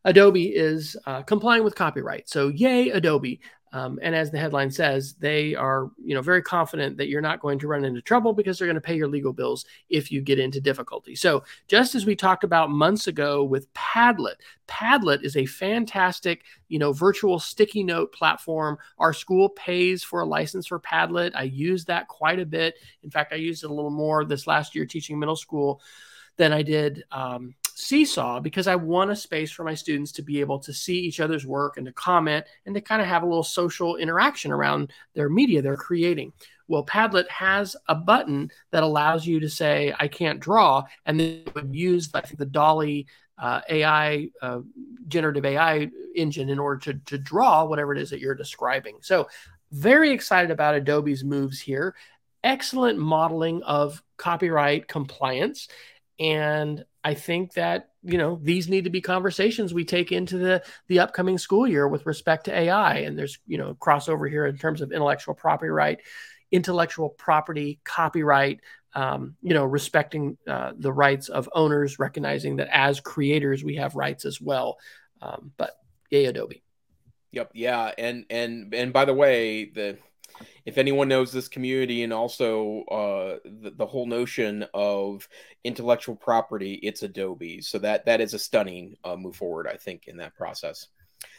Adobe 0.04 0.48
is 0.48 0.98
uh, 1.06 1.22
complying 1.24 1.64
with 1.64 1.76
copyright, 1.76 2.28
so 2.30 2.50
yay 2.50 2.90
Adobe. 2.90 3.40
Um, 3.74 4.00
and 4.02 4.16
as 4.16 4.32
the 4.32 4.38
headline 4.38 4.72
says, 4.72 5.14
they 5.16 5.54
are, 5.54 5.92
you 6.04 6.16
know, 6.16 6.22
very 6.22 6.42
confident 6.42 6.98
that 6.98 7.10
you're 7.10 7.22
not 7.22 7.42
going 7.42 7.60
to 7.60 7.68
run 7.68 7.84
into 7.84 8.02
trouble 8.02 8.34
because 8.34 8.58
they're 8.58 8.68
going 8.68 8.76
to 8.76 8.82
pay 8.82 8.96
your 8.96 9.08
legal 9.08 9.34
bills 9.34 9.66
if 9.90 10.12
you 10.12 10.22
get 10.22 10.40
into 10.40 10.62
difficulty. 10.62 11.16
So, 11.16 11.44
just 11.68 11.94
as 11.96 12.06
we 12.06 12.16
talked 12.16 12.44
about 12.44 12.70
months 12.70 13.08
ago 13.08 13.44
with 13.44 13.72
Padlet, 13.74 14.36
Padlet 14.68 15.24
is 15.24 15.36
a 15.36 15.46
fantastic, 15.46 16.44
you 16.70 16.80
know, 16.80 16.94
virtual 16.94 17.40
sticky 17.40 17.84
note 17.84 18.14
platform. 18.14 18.78
Our 19.00 19.14
school 19.14 19.50
pays 19.50 20.04
for 20.04 20.22
a 20.22 20.26
license 20.26 20.68
for 20.68 20.80
Padlet. 20.80 21.32
I 21.36 21.44
use 21.44 21.86
that 21.86 22.08
quite 22.08 22.40
a 22.40 22.46
bit. 22.46 22.76
In 23.04 23.10
fact, 23.10 23.34
I 23.34 23.38
used 23.38 23.64
it 23.64 23.70
a 23.70 23.74
little 23.74 23.92
more 23.92 24.26
this 24.26 24.48
last 24.48 24.76
year 24.76 24.86
teaching 24.86 25.20
middle 25.20 25.36
school 25.36 25.82
than 26.38 26.54
I 26.54 26.62
did 26.62 27.04
um, 27.12 27.56
Seesaw 27.80 28.40
because 28.40 28.66
I 28.66 28.76
want 28.76 29.12
a 29.12 29.16
space 29.16 29.52
for 29.52 29.64
my 29.64 29.76
students 29.76 30.12
to 30.14 30.24
be 30.24 30.40
able 30.40 30.58
to 30.58 30.74
see 30.74 30.98
each 30.98 31.20
other's 31.20 31.46
work 31.46 31.78
and 31.78 31.86
to 31.86 31.94
comment 31.94 32.44
and 32.66 32.74
to 32.74 32.82
kind 32.82 33.04
of 33.04 33.08
have 33.08 33.22
a 33.22 33.28
little 33.28 33.44
social 33.44 33.98
interaction 33.98 34.52
around 34.52 34.92
their 35.14 35.30
media 35.30 35.62
they're 35.62 35.78
creating. 35.78 36.34
Well, 36.68 36.84
Padlet 36.84 37.30
has 37.30 37.76
a 37.88 37.94
button 37.94 38.50
that 38.72 38.82
allows 38.82 39.28
you 39.28 39.40
to 39.42 39.50
say, 39.50 39.94
I 40.00 40.08
can't 40.08 40.40
draw, 40.40 40.86
and 41.06 41.20
then 41.20 41.44
it 41.46 41.54
would 41.54 41.76
use, 41.76 42.10
I 42.16 42.22
think, 42.22 42.40
the 42.40 42.48
DALL-E 42.48 43.06
uh, 43.38 43.62
AI, 43.70 44.30
uh, 44.42 44.62
generative 45.08 45.46
AI 45.46 45.92
engine 46.16 46.50
in 46.50 46.58
order 46.58 46.80
to, 46.80 46.94
to 47.06 47.20
draw 47.20 47.64
whatever 47.64 47.94
it 47.94 48.02
is 48.02 48.10
that 48.10 48.20
you're 48.20 48.34
describing. 48.34 48.98
So, 49.02 49.30
very 49.72 50.10
excited 50.10 50.50
about 50.50 50.74
Adobe's 50.74 51.24
moves 51.24 51.60
here. 51.60 51.94
Excellent 52.44 52.98
modeling 52.98 53.62
of 53.62 54.02
copyright 54.18 54.88
compliance. 54.88 55.68
And 56.20 56.84
I 57.08 57.14
think 57.14 57.54
that 57.54 57.92
you 58.04 58.18
know 58.18 58.38
these 58.44 58.68
need 58.68 58.84
to 58.84 58.90
be 58.90 59.00
conversations 59.00 59.74
we 59.74 59.86
take 59.86 60.12
into 60.12 60.38
the 60.38 60.62
the 60.88 61.00
upcoming 61.00 61.38
school 61.38 61.66
year 61.66 61.88
with 61.88 62.06
respect 62.06 62.44
to 62.46 62.54
AI. 62.54 62.96
And 62.96 63.18
there's 63.18 63.40
you 63.48 63.58
know 63.58 63.76
crossover 63.76 64.30
here 64.30 64.46
in 64.46 64.58
terms 64.58 64.82
of 64.82 64.92
intellectual 64.92 65.34
property 65.34 65.70
right, 65.70 66.00
intellectual 66.52 67.08
property, 67.08 67.80
copyright. 67.86 68.60
Um, 68.94 69.36
you 69.42 69.54
know, 69.54 69.64
respecting 69.64 70.38
uh, 70.48 70.74
the 70.76 70.92
rights 70.92 71.30
of 71.30 71.48
owners, 71.54 71.98
recognizing 71.98 72.58
that 72.58 72.68
as 72.74 73.00
creators 73.00 73.64
we 73.64 73.76
have 73.76 73.96
rights 73.96 74.26
as 74.26 74.42
well. 74.42 74.78
Um, 75.22 75.54
but 75.56 75.78
yay, 76.10 76.26
Adobe. 76.26 76.64
Yep. 77.32 77.52
Yeah. 77.54 77.92
And 77.98 78.26
and 78.30 78.74
and 78.74 78.92
by 78.92 79.06
the 79.06 79.14
way, 79.14 79.66
the 79.66 79.98
if 80.68 80.78
anyone 80.78 81.08
knows 81.08 81.32
this 81.32 81.48
community 81.48 82.04
and 82.04 82.12
also 82.12 82.82
uh, 82.92 83.38
the, 83.46 83.72
the, 83.72 83.86
whole 83.86 84.06
notion 84.06 84.66
of 84.74 85.26
intellectual 85.64 86.14
property, 86.14 86.74
it's 86.84 87.04
Adobe. 87.04 87.62
So 87.62 87.80
that 87.80 88.06
that 88.06 88.20
is 88.20 88.34
a 88.34 88.40
stunning 88.40 88.98
uh, 89.06 89.16
move 89.16 89.38
forward, 89.38 89.66
I 89.66 89.78
think, 89.78 90.10
in 90.10 90.18
that 90.18 90.36
process. 90.36 90.90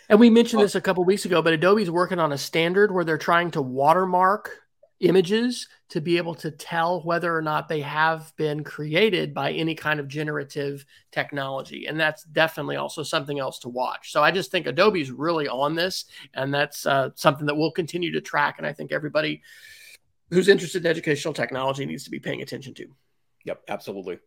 And 0.08 0.18
we 0.18 0.30
mentioned 0.30 0.60
uh, 0.60 0.64
this 0.64 0.76
a 0.76 0.80
couple 0.80 1.04
weeks 1.04 1.26
ago, 1.26 1.42
but 1.42 1.52
Adobe's 1.52 1.90
working 1.90 2.18
on 2.18 2.32
a 2.32 2.38
standard 2.38 2.90
where 2.90 3.04
they're 3.04 3.18
trying 3.18 3.50
to 3.50 3.60
watermark 3.60 4.50
images 5.00 5.68
to 5.90 6.00
be 6.00 6.16
able 6.16 6.34
to 6.34 6.50
tell 6.50 7.02
whether 7.02 7.34
or 7.34 7.40
not 7.40 7.68
they 7.68 7.80
have 7.80 8.32
been 8.36 8.64
created 8.64 9.32
by 9.32 9.52
any 9.52 9.74
kind 9.74 10.00
of 10.00 10.08
generative 10.08 10.84
technology. 11.12 11.86
And 11.86 11.98
that's 11.98 12.24
definitely 12.24 12.76
also 12.76 13.02
something 13.02 13.38
else 13.38 13.60
to 13.60 13.68
watch. 13.68 14.12
So 14.12 14.22
I 14.22 14.30
just 14.30 14.50
think 14.50 14.66
Adobe's 14.66 15.10
really 15.10 15.48
on 15.48 15.74
this, 15.74 16.06
and 16.34 16.52
that's 16.52 16.84
uh, 16.84 17.10
something 17.14 17.46
that 17.46 17.56
we'll 17.56 17.70
continue 17.70 18.12
to 18.12 18.20
track. 18.20 18.56
And 18.58 18.66
I 18.66 18.72
think 18.72 18.92
everybody 18.92 19.42
who's 20.30 20.48
interested 20.48 20.84
in 20.84 20.90
educational 20.90 21.34
technology 21.34 21.86
needs 21.86 22.04
to 22.04 22.10
be 22.10 22.18
paying 22.18 22.42
attention 22.42 22.74
to. 22.74 22.86
Yep, 23.44 23.62
absolutely. 23.68 24.18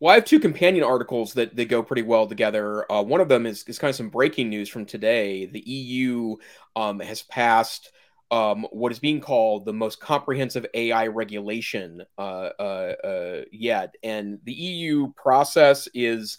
Well, 0.00 0.12
I 0.12 0.14
have 0.14 0.24
two 0.24 0.40
companion 0.40 0.82
articles 0.82 1.34
that, 1.34 1.54
that 1.56 1.68
go 1.68 1.82
pretty 1.82 2.02
well 2.02 2.26
together. 2.26 2.90
Uh, 2.90 3.02
one 3.02 3.20
of 3.20 3.28
them 3.28 3.46
is, 3.46 3.64
is 3.64 3.78
kind 3.78 3.90
of 3.90 3.96
some 3.96 4.08
breaking 4.08 4.48
news 4.48 4.68
from 4.68 4.86
today. 4.86 5.46
The 5.46 5.60
EU 5.60 6.36
um, 6.74 7.00
has 7.00 7.22
passed 7.22 7.92
um, 8.30 8.66
what 8.70 8.92
is 8.92 8.98
being 8.98 9.20
called 9.20 9.64
the 9.64 9.72
most 9.72 10.00
comprehensive 10.00 10.66
AI 10.74 11.08
regulation 11.08 12.02
uh, 12.18 12.50
uh, 12.58 12.94
uh, 13.04 13.40
yet. 13.50 13.94
And 14.02 14.38
the 14.44 14.52
EU 14.52 15.12
process 15.14 15.88
is 15.94 16.38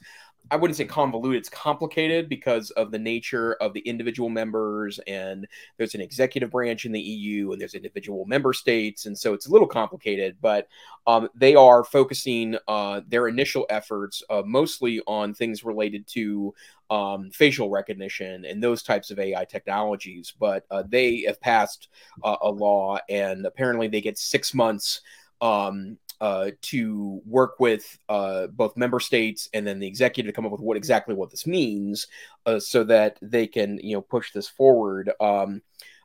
I 0.51 0.57
wouldn't 0.57 0.75
say 0.75 0.83
convoluted, 0.83 1.39
it's 1.39 1.47
complicated 1.47 2.27
because 2.27 2.71
of 2.71 2.91
the 2.91 2.99
nature 2.99 3.53
of 3.61 3.71
the 3.73 3.79
individual 3.79 4.27
members, 4.27 4.99
and 5.07 5.47
there's 5.77 5.95
an 5.95 6.01
executive 6.01 6.51
branch 6.51 6.83
in 6.85 6.91
the 6.91 6.99
EU, 6.99 7.53
and 7.53 7.61
there's 7.61 7.73
individual 7.73 8.25
member 8.25 8.51
states, 8.51 9.05
and 9.05 9.17
so 9.17 9.33
it's 9.33 9.47
a 9.47 9.51
little 9.51 9.67
complicated. 9.67 10.35
But 10.41 10.67
um, 11.07 11.29
they 11.33 11.55
are 11.55 11.85
focusing 11.85 12.57
uh, 12.67 12.99
their 13.07 13.29
initial 13.29 13.65
efforts 13.69 14.23
uh, 14.29 14.43
mostly 14.45 14.99
on 15.07 15.33
things 15.33 15.63
related 15.63 16.05
to 16.07 16.53
um, 16.89 17.31
facial 17.31 17.69
recognition 17.69 18.43
and 18.43 18.61
those 18.61 18.83
types 18.83 19.09
of 19.09 19.19
AI 19.19 19.45
technologies. 19.45 20.33
But 20.37 20.65
uh, 20.69 20.83
they 20.85 21.21
have 21.27 21.39
passed 21.39 21.87
uh, 22.25 22.35
a 22.41 22.51
law, 22.51 22.97
and 23.07 23.45
apparently 23.45 23.87
they 23.87 24.01
get 24.01 24.17
six 24.17 24.53
months 24.53 24.99
um, 25.39 25.97
uh, 26.21 26.51
to 26.61 27.21
work 27.25 27.59
with 27.59 27.97
uh, 28.07 28.47
both 28.47 28.77
member 28.77 28.99
states 28.99 29.49
and 29.53 29.65
then 29.65 29.79
the 29.79 29.87
executive 29.87 30.29
to 30.31 30.35
come 30.35 30.45
up 30.45 30.51
with 30.51 30.61
what 30.61 30.77
exactly 30.77 31.15
what 31.15 31.31
this 31.31 31.47
means, 31.47 32.07
uh, 32.45 32.59
so 32.59 32.83
that 32.83 33.17
they 33.21 33.47
can 33.47 33.79
you 33.83 33.95
know 33.95 34.01
push 34.01 34.31
this 34.31 34.47
forward. 34.47 35.11
Um, 35.19 35.61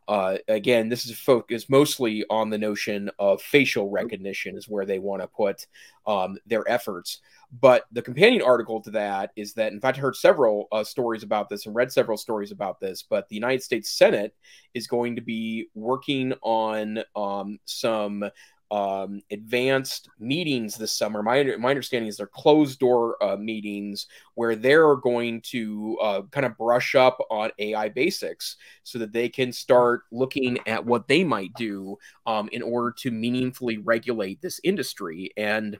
uh, 0.08 0.38
again, 0.48 0.88
this 0.88 1.04
is 1.04 1.18
focused 1.18 1.68
mostly 1.68 2.24
on 2.30 2.48
the 2.48 2.58
notion 2.58 3.10
of 3.18 3.42
facial 3.42 3.90
recognition 3.90 4.56
is 4.56 4.68
where 4.68 4.86
they 4.86 5.00
want 5.00 5.20
to 5.20 5.28
put 5.28 5.66
um, 6.06 6.38
their 6.46 6.68
efforts. 6.70 7.20
But 7.60 7.86
the 7.92 8.02
companion 8.02 8.42
article 8.42 8.80
to 8.82 8.90
that 8.92 9.30
is 9.36 9.54
that, 9.54 9.72
in 9.72 9.80
fact, 9.80 9.98
I 9.98 10.00
heard 10.00 10.16
several 10.16 10.66
uh, 10.72 10.84
stories 10.84 11.22
about 11.22 11.48
this 11.48 11.66
and 11.66 11.74
read 11.74 11.92
several 11.92 12.16
stories 12.16 12.52
about 12.52 12.80
this. 12.80 13.02
But 13.02 13.28
the 13.28 13.36
United 13.36 13.62
States 13.62 13.90
Senate 13.90 14.34
is 14.74 14.86
going 14.86 15.16
to 15.16 15.22
be 15.22 15.68
working 15.74 16.34
on 16.42 17.02
um, 17.14 17.58
some 17.64 18.24
um, 18.70 19.22
advanced 19.30 20.08
meetings 20.18 20.76
this 20.76 20.92
summer. 20.92 21.22
My, 21.22 21.42
my 21.58 21.70
understanding 21.70 22.08
is 22.08 22.16
they're 22.16 22.26
closed 22.26 22.78
door 22.78 23.22
uh, 23.22 23.36
meetings 23.36 24.06
where 24.34 24.56
they're 24.56 24.96
going 24.96 25.40
to 25.42 25.98
uh, 26.00 26.22
kind 26.30 26.46
of 26.46 26.56
brush 26.56 26.94
up 26.94 27.18
on 27.30 27.50
AI 27.58 27.88
basics 27.88 28.56
so 28.82 28.98
that 28.98 29.12
they 29.12 29.28
can 29.28 29.52
start 29.52 30.02
looking 30.10 30.58
at 30.66 30.84
what 30.84 31.08
they 31.08 31.24
might 31.24 31.54
do 31.54 31.96
um, 32.26 32.48
in 32.52 32.62
order 32.62 32.92
to 32.98 33.10
meaningfully 33.10 33.78
regulate 33.78 34.40
this 34.40 34.60
industry. 34.64 35.30
And 35.36 35.78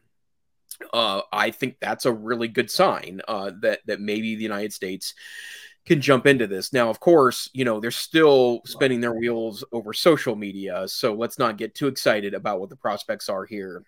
uh, 0.93 1.23
I 1.33 1.51
think 1.51 1.77
that's 1.81 2.07
a 2.07 2.13
really 2.13 2.49
good 2.49 2.71
sign 2.71 3.21
uh, 3.27 3.53
that 3.63 3.81
that 3.87 4.01
maybe 4.01 4.35
the 4.35 4.43
United 4.43 4.73
States 4.73 5.15
can 5.87 6.01
jump 6.01 6.27
into 6.27 6.47
this. 6.47 6.73
Now, 6.73 6.91
of 6.91 7.01
course, 7.01 7.49
you 7.55 7.65
know, 7.65 7.81
they're 7.81 7.91
still 7.93 8.61
spinning 8.67 9.01
their 9.01 9.15
wheels 9.15 9.65
over 9.73 9.93
social 9.93 10.35
media. 10.35 10.87
So 10.89 11.15
let's 11.15 11.39
not 11.39 11.57
get 11.57 11.75
too 11.75 11.87
excited 11.87 12.35
about 12.35 12.61
what 12.61 12.71
the 12.71 12.77
prospects 12.77 13.29
are 13.29 13.45
here. 13.45 13.85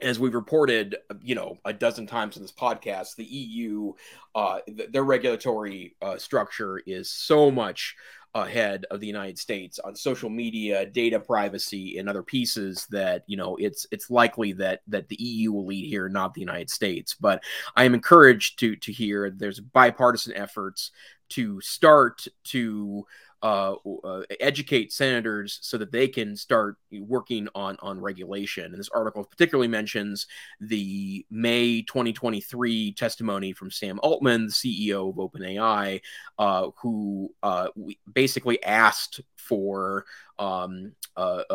As 0.00 0.20
we've 0.20 0.34
reported, 0.34 0.96
you 1.22 1.34
know, 1.34 1.56
a 1.64 1.72
dozen 1.72 2.06
times 2.06 2.36
in 2.36 2.42
this 2.42 2.52
podcast, 2.52 3.16
the 3.16 3.24
EU, 3.24 3.94
uh, 4.34 4.58
th- 4.66 4.90
their 4.92 5.04
regulatory 5.04 5.96
uh, 6.02 6.18
structure 6.18 6.82
is 6.86 7.10
so 7.10 7.50
much 7.50 7.96
ahead 8.42 8.86
of 8.90 9.00
the 9.00 9.06
United 9.06 9.38
States 9.38 9.78
on 9.78 9.94
social 9.94 10.30
media, 10.30 10.86
data 10.86 11.20
privacy, 11.20 11.98
and 11.98 12.08
other 12.08 12.22
pieces 12.22 12.86
that 12.90 13.24
you 13.26 13.36
know 13.36 13.56
it's 13.56 13.86
it's 13.90 14.10
likely 14.10 14.52
that 14.52 14.80
that 14.86 15.08
the 15.08 15.16
EU 15.20 15.52
will 15.52 15.66
lead 15.66 15.86
here, 15.86 16.08
not 16.08 16.34
the 16.34 16.40
United 16.40 16.70
States. 16.70 17.14
But 17.14 17.42
I 17.76 17.84
am 17.84 17.94
encouraged 17.94 18.58
to 18.60 18.76
to 18.76 18.92
hear 18.92 19.30
there's 19.30 19.60
bipartisan 19.60 20.34
efforts 20.34 20.90
to 21.30 21.60
start 21.60 22.26
to 22.44 23.06
uh, 23.42 23.74
uh, 24.04 24.22
educate 24.40 24.92
senators 24.92 25.58
so 25.62 25.78
that 25.78 25.92
they 25.92 26.08
can 26.08 26.36
start 26.36 26.76
working 26.92 27.48
on 27.54 27.76
on 27.80 28.00
regulation. 28.00 28.64
And 28.64 28.78
this 28.78 28.88
article 28.88 29.24
particularly 29.24 29.68
mentions 29.68 30.26
the 30.60 31.24
May 31.30 31.82
2023 31.82 32.92
testimony 32.92 33.52
from 33.52 33.70
Sam 33.70 34.00
Altman, 34.02 34.46
the 34.46 34.52
CEO 34.52 35.10
of 35.10 35.16
OpenAI, 35.16 36.00
uh, 36.38 36.70
who 36.80 37.30
uh, 37.42 37.68
basically 38.12 38.62
asked 38.64 39.20
for 39.36 40.04
um, 40.38 40.92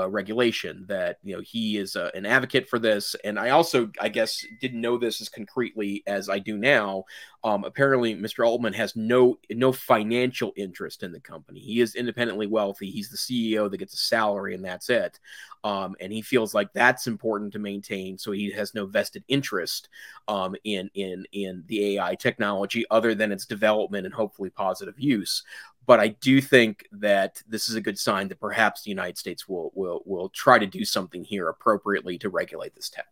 regulation 0.08 0.86
that 0.88 1.18
you 1.24 1.36
know 1.36 1.42
he 1.42 1.78
is 1.78 1.96
uh, 1.96 2.10
an 2.16 2.26
advocate 2.26 2.68
for 2.68 2.80
this. 2.80 3.16
And 3.24 3.40
i 3.40 3.50
also 3.50 3.92
i 4.00 4.10
guess 4.10 4.44
didn't 4.60 4.82
know 4.82 4.98
this 4.98 5.22
as 5.22 5.30
concretely 5.30 6.04
as 6.08 6.30
i 6.30 6.40
do 6.40 6.58
now. 6.58 7.06
Um, 7.44 7.64
apparently 7.64 8.16
mr 8.16 8.46
altman 8.46 8.74
has 8.74 8.96
no 8.96 9.38
no 9.50 9.72
financial 9.72 10.52
interest 10.56 11.04
in 11.04 11.12
the 11.12 11.20
company. 11.20 11.60
He 11.60 11.82
is 11.82 11.96
independently 11.96 12.48
wealthy. 12.48 12.90
He's 12.90 13.10
the 13.10 13.18
ceo 13.18 13.70
that 13.70 13.78
gets 13.78 13.94
a 13.94 13.98
salary 13.98 14.56
and 14.56 14.66
that's 14.66 14.90
it. 14.90 15.20
Um, 15.64 15.96
and 16.02 16.12
he 16.12 16.24
feels 16.24 16.56
like 16.56 16.74
that's 16.74 17.06
important 17.06 17.54
to 17.54 17.60
maintain 17.60 18.18
so 18.18 18.32
he 18.32 18.52
has 18.52 18.74
no 18.74 18.88
vested 18.88 19.24
interest 19.28 19.90
um, 20.28 20.56
in 20.64 20.90
in 20.96 21.24
in 21.34 21.64
the 21.68 21.98
ai 21.98 22.16
technology 22.16 22.84
other 22.90 23.14
than 23.14 23.32
its 23.32 23.46
development 23.46 24.06
and 24.06 24.14
hopefully 24.14 24.50
positive 24.50 25.00
use 25.00 25.44
but 25.86 26.00
I 26.00 26.10
do 26.10 26.42
think 26.42 26.88
that 26.92 27.42
this 27.48 27.70
is 27.70 27.76
a 27.76 27.82
good 27.82 27.98
sign 27.98 28.28
that 28.30 28.40
perhaps 28.40 28.84
the 28.84 28.90
United 28.90 29.18
States 29.18 29.48
will 29.48 29.72
will 29.76 30.02
will 30.06 30.30
try 30.30 30.60
to 30.60 30.66
do 30.66 30.86
something 30.86 31.24
here 31.24 31.50
appropriately 31.50 32.18
to 32.20 32.30
regulate 32.30 32.76
this 32.76 32.90
tech. 32.90 33.08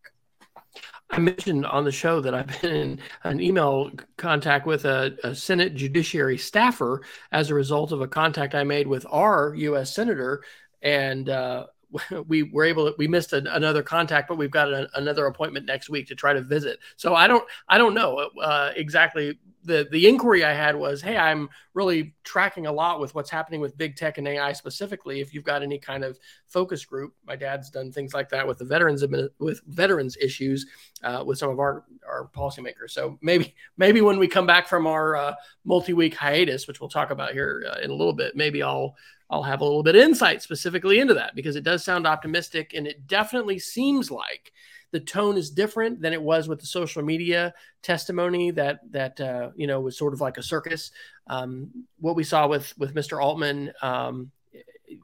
I 1.10 1.20
mentioned 1.20 1.66
on 1.66 1.86
the 1.86 1.92
show 1.92 2.22
that 2.22 2.36
I've 2.36 2.62
been 2.62 2.76
in 2.76 3.00
an 3.24 3.42
email 3.42 3.92
contact 4.18 4.68
with 4.68 4.86
a, 4.86 5.18
a, 5.24 5.34
Senate 5.34 5.74
Judiciary 5.74 6.38
staffer 6.38 7.02
as 7.32 7.50
a 7.50 7.56
result 7.56 7.92
of 7.92 8.02
a 8.02 8.08
contact 8.08 8.54
I 8.54 8.64
made 8.64 8.86
with 8.86 9.08
our 9.10 9.56
U.S. 9.56 9.94
Senator, 9.94 10.44
and 10.84 11.28
uh, 11.28 11.66
we 12.28 12.44
were 12.44 12.66
able 12.66 12.88
to, 12.88 12.96
we 12.98 13.08
missed 13.08 13.34
an, 13.34 13.48
another 13.48 13.84
contact, 13.84 14.28
but 14.28 14.38
we've 14.38 14.52
got 14.52 14.70
another 14.96 15.26
appointment 15.26 15.66
next 15.66 15.90
week 15.90 16.08
to 16.08 16.16
try 16.16 16.34
to 16.34 16.42
visit. 16.42 16.80
So 16.98 17.16
I 17.16 17.28
don't 17.28 17.44
I 17.68 17.78
don't 17.78 17.94
know 17.94 18.30
uh, 18.42 18.72
exactly 18.76 19.38
the 19.64 19.88
the 19.92 20.08
inquiry 20.08 20.44
I 20.44 20.54
had 20.54 20.76
was, 20.76 21.02
hey, 21.02 21.18
I'm 21.18 21.50
really 21.74 22.16
tracking 22.24 22.66
a 22.68 22.72
lot 22.72 23.00
with 23.00 23.14
what's 23.14 23.30
happening 23.30 23.60
with 23.60 23.78
big 23.78 23.96
tech 23.96 24.18
and 24.18 24.28
AI 24.28 24.54
specifically. 24.54 25.20
If 25.20 25.34
you've 25.34 25.44
got 25.44 25.64
any 25.64 25.78
kind 25.78 26.04
of 26.04 26.18
focus 26.48 26.86
group, 26.86 27.14
my 27.26 27.36
dad's 27.36 27.70
done 27.70 27.92
things 27.92 28.14
like 28.14 28.30
that 28.30 28.48
with 28.48 28.58
the 28.58 28.66
veterans 28.66 29.06
with 29.40 29.62
veterans 29.68 30.18
issues 30.18 30.66
uh, 31.04 31.24
with 31.26 31.38
some 31.38 31.50
of 31.50 31.60
our 31.60 31.86
our 32.08 32.30
policymakers. 32.36 32.92
So 32.92 33.18
maybe 33.22 33.56
maybe 33.78 34.02
when 34.02 34.20
we 34.20 34.28
come 34.28 34.46
back 34.46 34.68
from 34.68 34.88
our 34.88 35.16
uh, 35.16 35.36
multi 35.66 35.94
week 35.94 36.16
hiatus, 36.16 36.68
which 36.68 36.80
we'll 36.80 36.90
talk 36.90 37.12
about 37.12 37.34
here 37.34 37.66
uh, 37.70 37.80
in 37.82 37.90
a 37.90 37.96
little 37.96 38.14
bit, 38.14 38.36
maybe 38.36 38.64
I'll 38.64 38.96
I'll 39.30 39.44
have 39.44 39.62
a 39.62 39.66
little 39.66 39.84
bit 39.84 39.96
of 39.96 40.02
insight 40.02 40.42
specifically 40.42 41.00
into 41.00 41.14
that 41.14 41.36
because 41.36 41.56
it 41.56 41.64
does 41.64 41.84
sound 41.84 42.08
optimistic 42.08 42.74
and 42.74 42.88
it 42.88 43.06
definitely 43.08 43.60
seems 43.60 44.10
like 44.10 44.52
the 44.92 45.00
tone 45.00 45.38
is 45.38 45.52
different 45.52 46.02
than 46.02 46.14
it 46.14 46.22
was 46.22 46.48
with 46.48 46.60
the 46.60 46.66
social 46.66 47.04
media 47.04 47.54
testimony 47.84 48.52
that 48.52 48.80
that 48.92 49.20
uh, 49.22 49.52
you 49.56 49.68
know 49.68 49.80
was 49.80 49.98
sort 49.98 50.14
of 50.14 50.22
like 50.22 50.38
a 50.38 50.44
circus. 50.44 50.92
Um, 51.28 51.70
what 52.00 52.16
we 52.16 52.24
saw 52.24 52.48
with 52.48 52.76
with 52.78 52.96
Mr. 52.96 53.22
Altman, 53.22 53.72
um, 53.82 54.32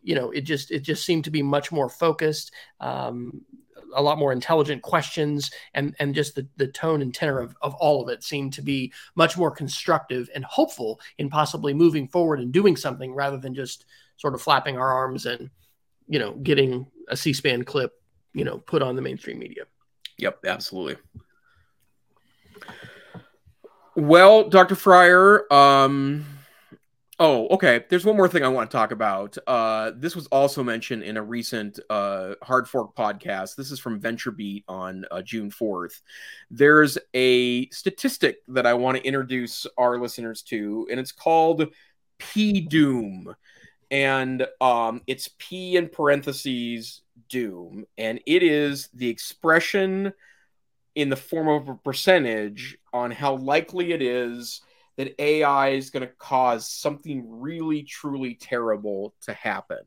you 0.02 0.16
know, 0.16 0.32
it 0.32 0.42
just 0.42 0.72
it 0.72 0.82
just 0.82 1.06
seemed 1.06 1.26
to 1.26 1.32
be 1.32 1.44
much 1.44 1.72
more 1.72 1.90
focused. 1.90 2.52
Um, 2.80 3.42
a 3.96 4.02
lot 4.02 4.18
more 4.18 4.34
intelligent 4.34 4.82
questions 4.82 5.52
and 5.74 5.96
and 6.00 6.16
just 6.16 6.36
the, 6.36 6.48
the 6.58 6.68
tone 6.68 7.02
and 7.02 7.14
tenor 7.14 7.40
of, 7.40 7.56
of 7.62 7.76
all 7.76 8.02
of 8.02 8.10
it 8.10 8.24
seemed 8.24 8.52
to 8.54 8.62
be 8.62 8.92
much 9.16 9.38
more 9.38 9.52
constructive 9.52 10.30
and 10.36 10.44
hopeful 10.44 11.00
in 11.18 11.30
possibly 11.30 11.74
moving 11.74 12.08
forward 12.08 12.40
and 12.40 12.52
doing 12.52 12.76
something 12.76 13.14
rather 13.14 13.38
than 13.38 13.54
just 13.54 13.86
sort 14.18 14.34
of 14.34 14.42
flapping 14.42 14.78
our 14.78 14.92
arms 14.92 15.26
and 15.26 15.50
you 16.08 16.20
know 16.20 16.34
getting 16.36 16.86
a 17.10 17.18
c-span 17.18 17.64
clip 17.64 17.94
you 18.34 18.44
know 18.44 18.58
put 18.60 18.82
on 18.82 18.96
the 18.96 19.02
mainstream 19.02 19.40
media 19.40 19.66
Yep, 20.18 20.46
absolutely. 20.46 20.98
Well, 23.96 24.50
Dr. 24.50 24.76
Fryer, 24.76 25.52
um, 25.54 26.26
oh, 27.20 27.48
okay. 27.48 27.86
There's 27.90 28.06
one 28.06 28.18
more 28.18 28.28
thing 28.28 28.44
I 28.44 28.50
want 28.50 28.70
to 28.70 28.76
talk 28.76 28.92
about. 28.92 29.38
Uh, 29.48 29.92
this 29.96 30.16
was 30.16 30.28
also 30.28 30.64
mentioned 30.64 31.04
in 31.04 31.18
a 31.18 31.24
recent 31.24 31.80
uh, 31.90 32.36
Hard 32.44 32.68
Fork 32.68 32.96
podcast. 32.96 33.56
This 33.56 33.72
is 33.72 33.80
from 33.80 34.02
VentureBeat 34.02 34.64
on 34.68 35.06
uh, 35.12 35.22
June 35.22 35.50
4th. 35.50 36.02
There's 36.50 36.98
a 37.14 37.70
statistic 37.70 38.38
that 38.50 38.66
I 38.66 38.74
want 38.74 38.98
to 38.98 39.04
introduce 39.04 39.66
our 39.78 39.98
listeners 39.98 40.42
to, 40.44 40.88
and 40.92 41.00
it's 41.00 41.14
called 41.14 41.68
P 42.20 42.62
Doom. 42.62 43.34
And 43.96 44.46
um, 44.60 45.04
it's 45.08 45.30
P 45.40 45.78
in 45.78 45.88
parentheses 45.88 47.02
doom, 47.30 47.86
and 47.98 48.20
it 48.28 48.44
is 48.44 48.90
the 48.94 49.08
expression 49.08 50.12
in 50.96 51.08
the 51.08 51.16
form 51.16 51.48
of 51.48 51.70
a 51.70 51.76
percentage 51.76 52.78
on 52.92 53.10
how 53.10 53.38
likely 53.38 53.94
it 53.94 54.02
is 54.02 54.60
that 54.98 55.16
AI 55.18 55.70
is 55.70 55.92
going 55.92 56.06
to 56.06 56.14
cause 56.18 56.70
something 56.70 57.24
really, 57.26 57.84
truly 57.84 58.36
terrible 58.36 59.14
to 59.22 59.34
happen. 59.34 59.80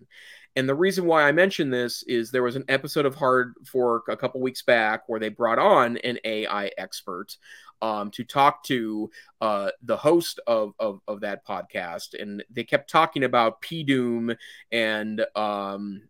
And 0.57 0.67
the 0.67 0.75
reason 0.75 1.05
why 1.05 1.25
I 1.25 1.33
mention 1.33 1.69
this 1.69 2.03
is 2.05 2.31
there 2.31 2.43
was 2.43 2.57
an 2.57 2.65
episode 2.67 3.05
of 3.05 3.15
Hard 3.15 3.57
Fork 3.67 4.07
a 4.09 4.17
couple 4.17 4.41
weeks 4.41 4.63
back 4.63 5.03
where 5.07 5.21
they 5.21 5.29
brought 5.29 5.59
on 5.59 5.99
an 5.99 6.19
AI 6.25 6.71
expert 6.79 7.37
um, 7.83 8.11
to 8.13 8.25
talk 8.25 8.63
to 8.65 9.11
uh, 9.41 9.71
the 9.83 9.97
host 9.97 10.41
of, 10.47 10.73
of, 10.79 11.01
of 11.07 11.21
that 11.21 11.47
podcast, 11.47 12.21
and 12.21 12.43
they 12.51 12.65
kept 12.65 12.91
talking 12.91 13.25
about 13.25 13.61
P 13.61 13.83
Doom 13.83 14.35
and 14.73 15.25
um, 15.35 16.03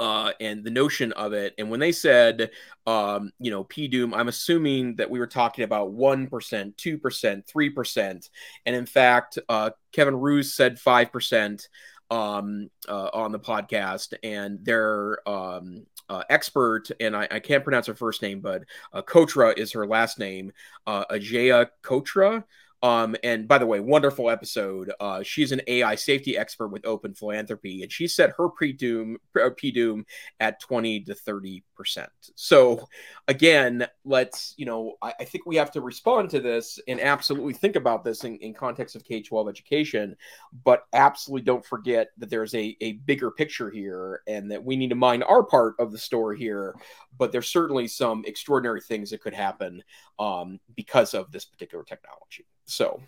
uh, 0.00 0.32
and 0.40 0.64
the 0.64 0.70
notion 0.70 1.12
of 1.12 1.32
it. 1.32 1.54
And 1.58 1.70
when 1.70 1.78
they 1.78 1.92
said, 1.92 2.50
um, 2.86 3.32
you 3.38 3.50
know, 3.50 3.64
P 3.64 3.86
Doom, 3.86 4.14
I'm 4.14 4.28
assuming 4.28 4.96
that 4.96 5.10
we 5.10 5.18
were 5.18 5.26
talking 5.28 5.64
about 5.64 5.92
1%, 5.92 6.28
2%, 6.28 7.42
3%. 7.46 8.30
And 8.66 8.76
in 8.76 8.86
fact, 8.86 9.38
uh, 9.48 9.70
Kevin 9.92 10.16
Roose 10.16 10.54
said 10.54 10.76
5% 10.76 11.68
um, 12.12 12.68
uh, 12.88 13.08
on 13.14 13.32
the 13.32 13.38
podcast. 13.40 14.14
And 14.22 14.62
their 14.64 15.26
um, 15.28 15.86
uh, 16.08 16.22
expert, 16.28 16.90
and 17.00 17.16
I, 17.16 17.26
I, 17.30 17.40
can't 17.40 17.64
pronounce 17.64 17.86
her 17.86 17.94
first 17.94 18.20
name, 18.20 18.40
but 18.40 18.64
uh, 18.92 19.00
Cotra 19.00 19.56
is 19.56 19.72
her 19.72 19.86
last 19.86 20.18
name, 20.18 20.52
uh, 20.86 21.06
Ajeya 21.06 21.68
Cotra. 21.82 22.44
Um, 22.82 23.14
and 23.22 23.46
by 23.46 23.58
the 23.58 23.66
way, 23.66 23.80
wonderful 23.80 24.28
episode. 24.28 24.92
Uh, 25.00 25.22
she's 25.22 25.52
an 25.52 25.60
AI 25.66 25.94
safety 25.94 26.36
expert 26.36 26.68
with 26.68 26.84
Open 26.84 27.14
Philanthropy, 27.14 27.82
and 27.82 27.92
she 27.92 28.08
set 28.08 28.32
her 28.36 28.48
pre-doom 28.48 29.18
P-doom 29.56 30.04
at 30.40 30.60
20 30.60 31.00
to 31.02 31.14
30 31.14 31.64
percent. 31.82 32.10
So 32.36 32.88
again, 33.26 33.86
let's 34.04 34.54
you 34.56 34.66
know, 34.66 34.94
I, 35.02 35.14
I, 35.18 35.24
think 35.24 35.46
we 35.46 35.56
have 35.56 35.72
to 35.72 35.80
respond 35.80 36.30
to 36.30 36.38
this 36.40 36.78
and 36.86 37.00
absolutely 37.00 37.54
think 37.54 37.74
about 37.74 38.04
this 38.04 38.22
in, 38.22 38.36
in 38.38 38.54
context 38.54 38.94
of 38.94 39.04
K-12 39.04 39.48
education, 39.48 40.16
but 40.64 40.84
absolutely 40.92 41.44
don't 41.44 41.64
forget 41.64 42.10
that 42.18 42.30
there's 42.30 42.54
a, 42.54 42.76
a 42.80 42.92
bigger 42.92 43.32
picture 43.32 43.68
here 43.68 44.22
and 44.28 44.48
that 44.50 44.62
we 44.62 44.76
need 44.76 44.90
to 44.90 44.94
mind 44.94 45.24
our 45.24 45.42
part 45.42 45.74
of 45.80 45.90
the 45.90 45.98
story 45.98 46.38
here. 46.38 46.74
But 47.18 47.32
there's 47.32 47.48
certainly 47.48 47.88
some 47.88 48.22
extraordinary 48.26 48.80
things 48.80 49.10
that 49.10 49.20
could 49.20 49.34
happen 49.34 49.82
um, 50.20 50.60
because 50.76 51.14
of 51.14 51.32
this 51.32 51.44
particular 51.44 51.82
technology. 51.82 52.46
So, 52.72 53.00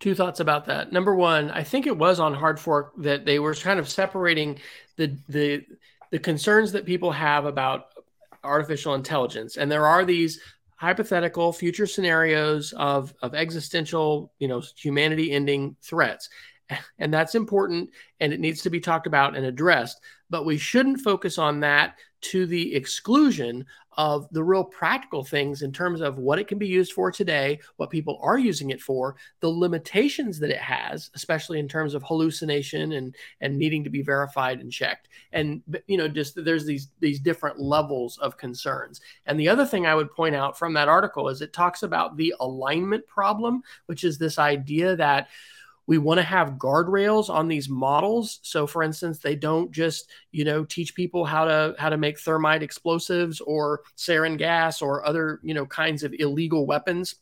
two 0.00 0.14
thoughts 0.14 0.40
about 0.40 0.66
that. 0.66 0.92
Number 0.92 1.14
one, 1.14 1.50
I 1.50 1.62
think 1.62 1.86
it 1.86 1.96
was 1.96 2.20
on 2.20 2.34
Hard 2.34 2.60
Fork 2.60 2.92
that 2.98 3.24
they 3.24 3.38
were 3.38 3.54
kind 3.54 3.80
of 3.80 3.88
separating 3.88 4.58
the 4.96 5.16
the 5.28 5.64
the 6.10 6.18
concerns 6.18 6.72
that 6.72 6.84
people 6.84 7.10
have 7.12 7.46
about 7.46 7.86
artificial 8.44 8.94
intelligence, 8.94 9.56
and 9.56 9.72
there 9.72 9.86
are 9.86 10.04
these 10.04 10.40
hypothetical 10.76 11.52
future 11.52 11.86
scenarios 11.86 12.72
of 12.74 13.14
of 13.22 13.34
existential, 13.34 14.32
you 14.38 14.48
know, 14.48 14.62
humanity 14.76 15.32
ending 15.32 15.76
threats. 15.82 16.28
And 16.98 17.12
that's 17.12 17.34
important 17.34 17.90
and 18.20 18.32
it 18.32 18.40
needs 18.40 18.62
to 18.62 18.70
be 18.70 18.80
talked 18.80 19.06
about 19.06 19.36
and 19.36 19.44
addressed. 19.44 20.00
But 20.30 20.46
we 20.46 20.56
shouldn't 20.56 21.00
focus 21.00 21.36
on 21.38 21.60
that 21.60 21.96
to 22.22 22.46
the 22.46 22.74
exclusion 22.74 23.66
of 23.98 24.26
the 24.30 24.42
real 24.42 24.64
practical 24.64 25.22
things 25.22 25.62
in 25.62 25.72
terms 25.72 26.00
of 26.00 26.18
what 26.18 26.38
it 26.38 26.48
can 26.48 26.56
be 26.56 26.66
used 26.66 26.92
for 26.92 27.10
today, 27.10 27.58
what 27.76 27.90
people 27.90 28.18
are 28.22 28.38
using 28.38 28.70
it 28.70 28.80
for, 28.80 29.16
the 29.40 29.48
limitations 29.48 30.38
that 30.38 30.50
it 30.50 30.58
has, 30.58 31.10
especially 31.14 31.58
in 31.58 31.68
terms 31.68 31.92
of 31.92 32.02
hallucination 32.02 32.92
and 32.92 33.14
and 33.40 33.58
needing 33.58 33.84
to 33.84 33.90
be 33.90 34.02
verified 34.02 34.60
and 34.60 34.72
checked. 34.72 35.08
And 35.32 35.62
you 35.86 35.98
know, 35.98 36.08
just 36.08 36.42
there's 36.42 36.64
these 36.64 36.88
these 37.00 37.20
different 37.20 37.58
levels 37.58 38.16
of 38.18 38.38
concerns. 38.38 39.00
And 39.26 39.38
the 39.38 39.48
other 39.48 39.66
thing 39.66 39.86
I 39.86 39.94
would 39.94 40.12
point 40.12 40.34
out 40.34 40.58
from 40.58 40.72
that 40.74 40.88
article 40.88 41.28
is 41.28 41.42
it 41.42 41.52
talks 41.52 41.82
about 41.82 42.16
the 42.16 42.34
alignment 42.40 43.06
problem, 43.06 43.62
which 43.86 44.04
is 44.04 44.16
this 44.16 44.38
idea 44.38 44.96
that 44.96 45.28
we 45.86 45.98
want 45.98 46.18
to 46.18 46.22
have 46.22 46.52
guardrails 46.52 47.28
on 47.28 47.48
these 47.48 47.68
models 47.68 48.38
so 48.42 48.66
for 48.66 48.82
instance 48.82 49.18
they 49.18 49.34
don't 49.34 49.72
just 49.72 50.10
you 50.30 50.44
know 50.44 50.64
teach 50.64 50.94
people 50.94 51.24
how 51.24 51.44
to 51.44 51.74
how 51.78 51.88
to 51.88 51.96
make 51.96 52.18
thermite 52.18 52.62
explosives 52.62 53.40
or 53.40 53.82
sarin 53.96 54.38
gas 54.38 54.82
or 54.82 55.04
other 55.06 55.40
you 55.42 55.54
know 55.54 55.66
kinds 55.66 56.02
of 56.02 56.14
illegal 56.18 56.66
weapons 56.66 57.16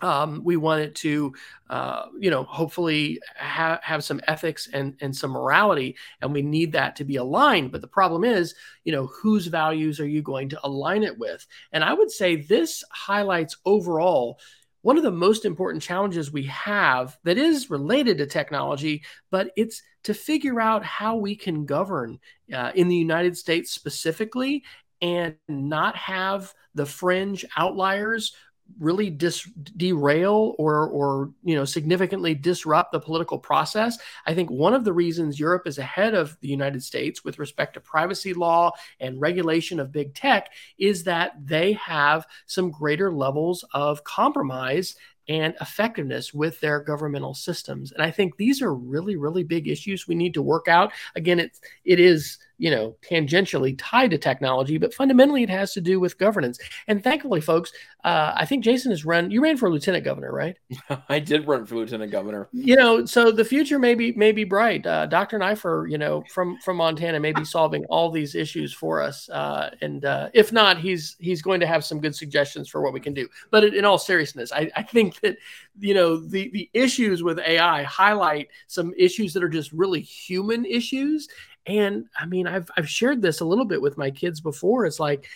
um, 0.00 0.42
we 0.44 0.56
want 0.56 0.82
it 0.82 0.94
to, 0.96 1.32
uh, 1.70 2.06
you 2.18 2.30
know, 2.30 2.44
hopefully 2.44 3.20
ha- 3.38 3.80
have 3.82 4.04
some 4.04 4.20
ethics 4.28 4.68
and, 4.72 4.94
and 5.00 5.14
some 5.14 5.30
morality, 5.30 5.96
and 6.20 6.32
we 6.32 6.42
need 6.42 6.72
that 6.72 6.96
to 6.96 7.04
be 7.04 7.16
aligned. 7.16 7.72
But 7.72 7.80
the 7.80 7.88
problem 7.88 8.24
is, 8.24 8.54
you 8.84 8.92
know, 8.92 9.06
whose 9.06 9.46
values 9.46 9.98
are 9.98 10.06
you 10.06 10.22
going 10.22 10.50
to 10.50 10.60
align 10.64 11.02
it 11.02 11.18
with? 11.18 11.46
And 11.72 11.82
I 11.82 11.94
would 11.94 12.10
say 12.10 12.36
this 12.36 12.84
highlights 12.90 13.56
overall 13.64 14.38
one 14.86 14.96
of 14.96 15.02
the 15.02 15.10
most 15.10 15.44
important 15.44 15.82
challenges 15.82 16.30
we 16.30 16.44
have 16.44 17.18
that 17.24 17.36
is 17.36 17.70
related 17.70 18.18
to 18.18 18.24
technology, 18.24 19.02
but 19.32 19.50
it's 19.56 19.82
to 20.04 20.14
figure 20.14 20.60
out 20.60 20.84
how 20.84 21.16
we 21.16 21.34
can 21.34 21.66
govern 21.66 22.20
uh, 22.54 22.70
in 22.72 22.86
the 22.86 22.94
United 22.94 23.36
States 23.36 23.72
specifically 23.72 24.62
and 25.02 25.34
not 25.48 25.96
have 25.96 26.54
the 26.76 26.86
fringe 26.86 27.44
outliers 27.56 28.36
really 28.78 29.10
dis- 29.10 29.48
derail 29.76 30.54
or 30.58 30.88
or 30.88 31.30
you 31.42 31.54
know 31.54 31.64
significantly 31.64 32.34
disrupt 32.34 32.92
the 32.92 33.00
political 33.00 33.38
process. 33.38 33.98
I 34.26 34.34
think 34.34 34.50
one 34.50 34.74
of 34.74 34.84
the 34.84 34.92
reasons 34.92 35.40
europe 35.40 35.66
is 35.66 35.78
ahead 35.78 36.14
of 36.14 36.36
the 36.40 36.48
united 36.48 36.82
states 36.82 37.24
with 37.24 37.38
respect 37.38 37.74
to 37.74 37.80
privacy 37.80 38.34
law 38.34 38.72
and 39.00 39.20
regulation 39.20 39.80
of 39.80 39.92
big 39.92 40.14
tech 40.14 40.50
is 40.78 41.04
that 41.04 41.32
they 41.44 41.72
have 41.74 42.26
some 42.46 42.70
greater 42.70 43.12
levels 43.12 43.64
of 43.72 44.04
compromise 44.04 44.96
and 45.28 45.54
effectiveness 45.60 46.32
with 46.32 46.60
their 46.60 46.78
governmental 46.80 47.34
systems. 47.34 47.92
And 47.92 48.02
i 48.02 48.10
think 48.10 48.36
these 48.36 48.62
are 48.62 48.74
really 48.74 49.16
really 49.16 49.42
big 49.42 49.68
issues 49.68 50.06
we 50.06 50.14
need 50.14 50.34
to 50.34 50.42
work 50.42 50.68
out. 50.68 50.92
Again 51.14 51.40
it's 51.40 51.60
it 51.84 51.98
is 51.98 52.38
you 52.58 52.70
know, 52.70 52.96
tangentially 53.02 53.74
tied 53.78 54.10
to 54.10 54.18
technology, 54.18 54.78
but 54.78 54.94
fundamentally 54.94 55.42
it 55.42 55.50
has 55.50 55.72
to 55.74 55.80
do 55.80 56.00
with 56.00 56.18
governance. 56.18 56.58
And 56.88 57.02
thankfully, 57.02 57.40
folks, 57.40 57.72
uh, 58.04 58.32
I 58.34 58.46
think 58.46 58.64
Jason 58.64 58.92
has 58.92 59.04
run. 59.04 59.30
You 59.30 59.42
ran 59.42 59.56
for 59.56 59.70
lieutenant 59.70 60.04
governor, 60.04 60.32
right? 60.32 60.56
I 61.08 61.18
did 61.18 61.46
run 61.46 61.66
for 61.66 61.76
lieutenant 61.76 62.12
governor. 62.12 62.48
You 62.52 62.76
know, 62.76 63.04
so 63.04 63.30
the 63.30 63.44
future 63.44 63.78
may 63.78 63.94
be 63.94 64.12
may 64.12 64.32
be 64.32 64.44
bright. 64.44 64.86
Uh, 64.86 65.06
Dr. 65.06 65.38
Neiffer, 65.38 65.86
you 65.90 65.98
know, 65.98 66.22
from 66.32 66.58
from 66.64 66.76
Montana, 66.76 67.20
may 67.20 67.32
be 67.32 67.44
solving 67.56 67.84
all 67.86 68.10
these 68.10 68.34
issues 68.34 68.72
for 68.72 69.02
us. 69.02 69.28
Uh, 69.28 69.70
and 69.82 70.04
uh, 70.04 70.30
if 70.32 70.52
not, 70.52 70.78
he's 70.78 71.16
he's 71.18 71.42
going 71.42 71.60
to 71.60 71.66
have 71.66 71.84
some 71.84 72.00
good 72.00 72.14
suggestions 72.14 72.68
for 72.68 72.80
what 72.80 72.92
we 72.92 73.00
can 73.00 73.12
do. 73.12 73.28
But 73.50 73.64
in 73.64 73.84
all 73.84 73.98
seriousness, 73.98 74.52
I, 74.52 74.70
I 74.76 74.82
think 74.82 75.20
that 75.20 75.36
you 75.78 75.92
know 75.92 76.16
the 76.16 76.48
the 76.50 76.70
issues 76.72 77.22
with 77.22 77.38
AI 77.38 77.82
highlight 77.82 78.48
some 78.66 78.94
issues 78.96 79.34
that 79.34 79.42
are 79.42 79.48
just 79.48 79.72
really 79.72 80.00
human 80.00 80.64
issues 80.64 81.28
and 81.66 82.06
I 82.18 82.26
mean, 82.26 82.46
I've 82.46 82.70
I've 82.76 82.88
shared 82.88 83.22
this 83.22 83.40
a 83.40 83.44
little 83.44 83.64
bit 83.64 83.82
with 83.82 83.98
my 83.98 84.10
kids 84.10 84.40
before. 84.40 84.86
It's 84.86 85.00
like, 85.00 85.28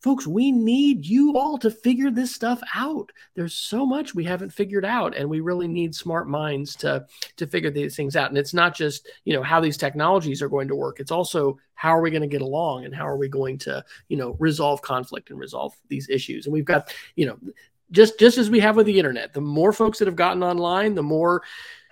folks, 0.00 0.26
we 0.26 0.50
need 0.50 1.04
you 1.04 1.36
all 1.36 1.58
to 1.58 1.70
figure 1.70 2.10
this 2.10 2.34
stuff 2.34 2.60
out. 2.74 3.12
There's 3.34 3.54
so 3.54 3.84
much 3.84 4.14
we 4.14 4.24
haven't 4.24 4.52
figured 4.52 4.84
out, 4.84 5.16
and 5.16 5.28
we 5.28 5.40
really 5.40 5.68
need 5.68 5.94
smart 5.94 6.28
minds 6.28 6.74
to 6.76 7.06
to 7.36 7.46
figure 7.46 7.70
these 7.70 7.96
things 7.96 8.16
out. 8.16 8.30
And 8.30 8.38
it's 8.38 8.54
not 8.54 8.74
just 8.74 9.08
you 9.24 9.34
know 9.34 9.42
how 9.42 9.60
these 9.60 9.76
technologies 9.76 10.40
are 10.40 10.48
going 10.48 10.68
to 10.68 10.74
work. 10.74 11.00
It's 11.00 11.12
also 11.12 11.58
how 11.74 11.90
are 11.90 12.00
we 12.00 12.10
going 12.10 12.22
to 12.22 12.28
get 12.28 12.42
along 12.42 12.86
and 12.86 12.94
how 12.94 13.06
are 13.06 13.18
we 13.18 13.28
going 13.28 13.58
to 13.58 13.84
you 14.08 14.16
know 14.16 14.36
resolve 14.38 14.80
conflict 14.80 15.30
and 15.30 15.38
resolve 15.38 15.74
these 15.88 16.08
issues. 16.08 16.46
And 16.46 16.52
we've 16.52 16.64
got 16.64 16.94
you 17.16 17.26
know 17.26 17.38
just 17.90 18.18
just 18.18 18.38
as 18.38 18.48
we 18.48 18.60
have 18.60 18.76
with 18.76 18.86
the 18.86 18.98
internet, 18.98 19.34
the 19.34 19.40
more 19.42 19.72
folks 19.72 19.98
that 19.98 20.08
have 20.08 20.16
gotten 20.16 20.42
online, 20.42 20.94
the 20.94 21.02
more 21.02 21.42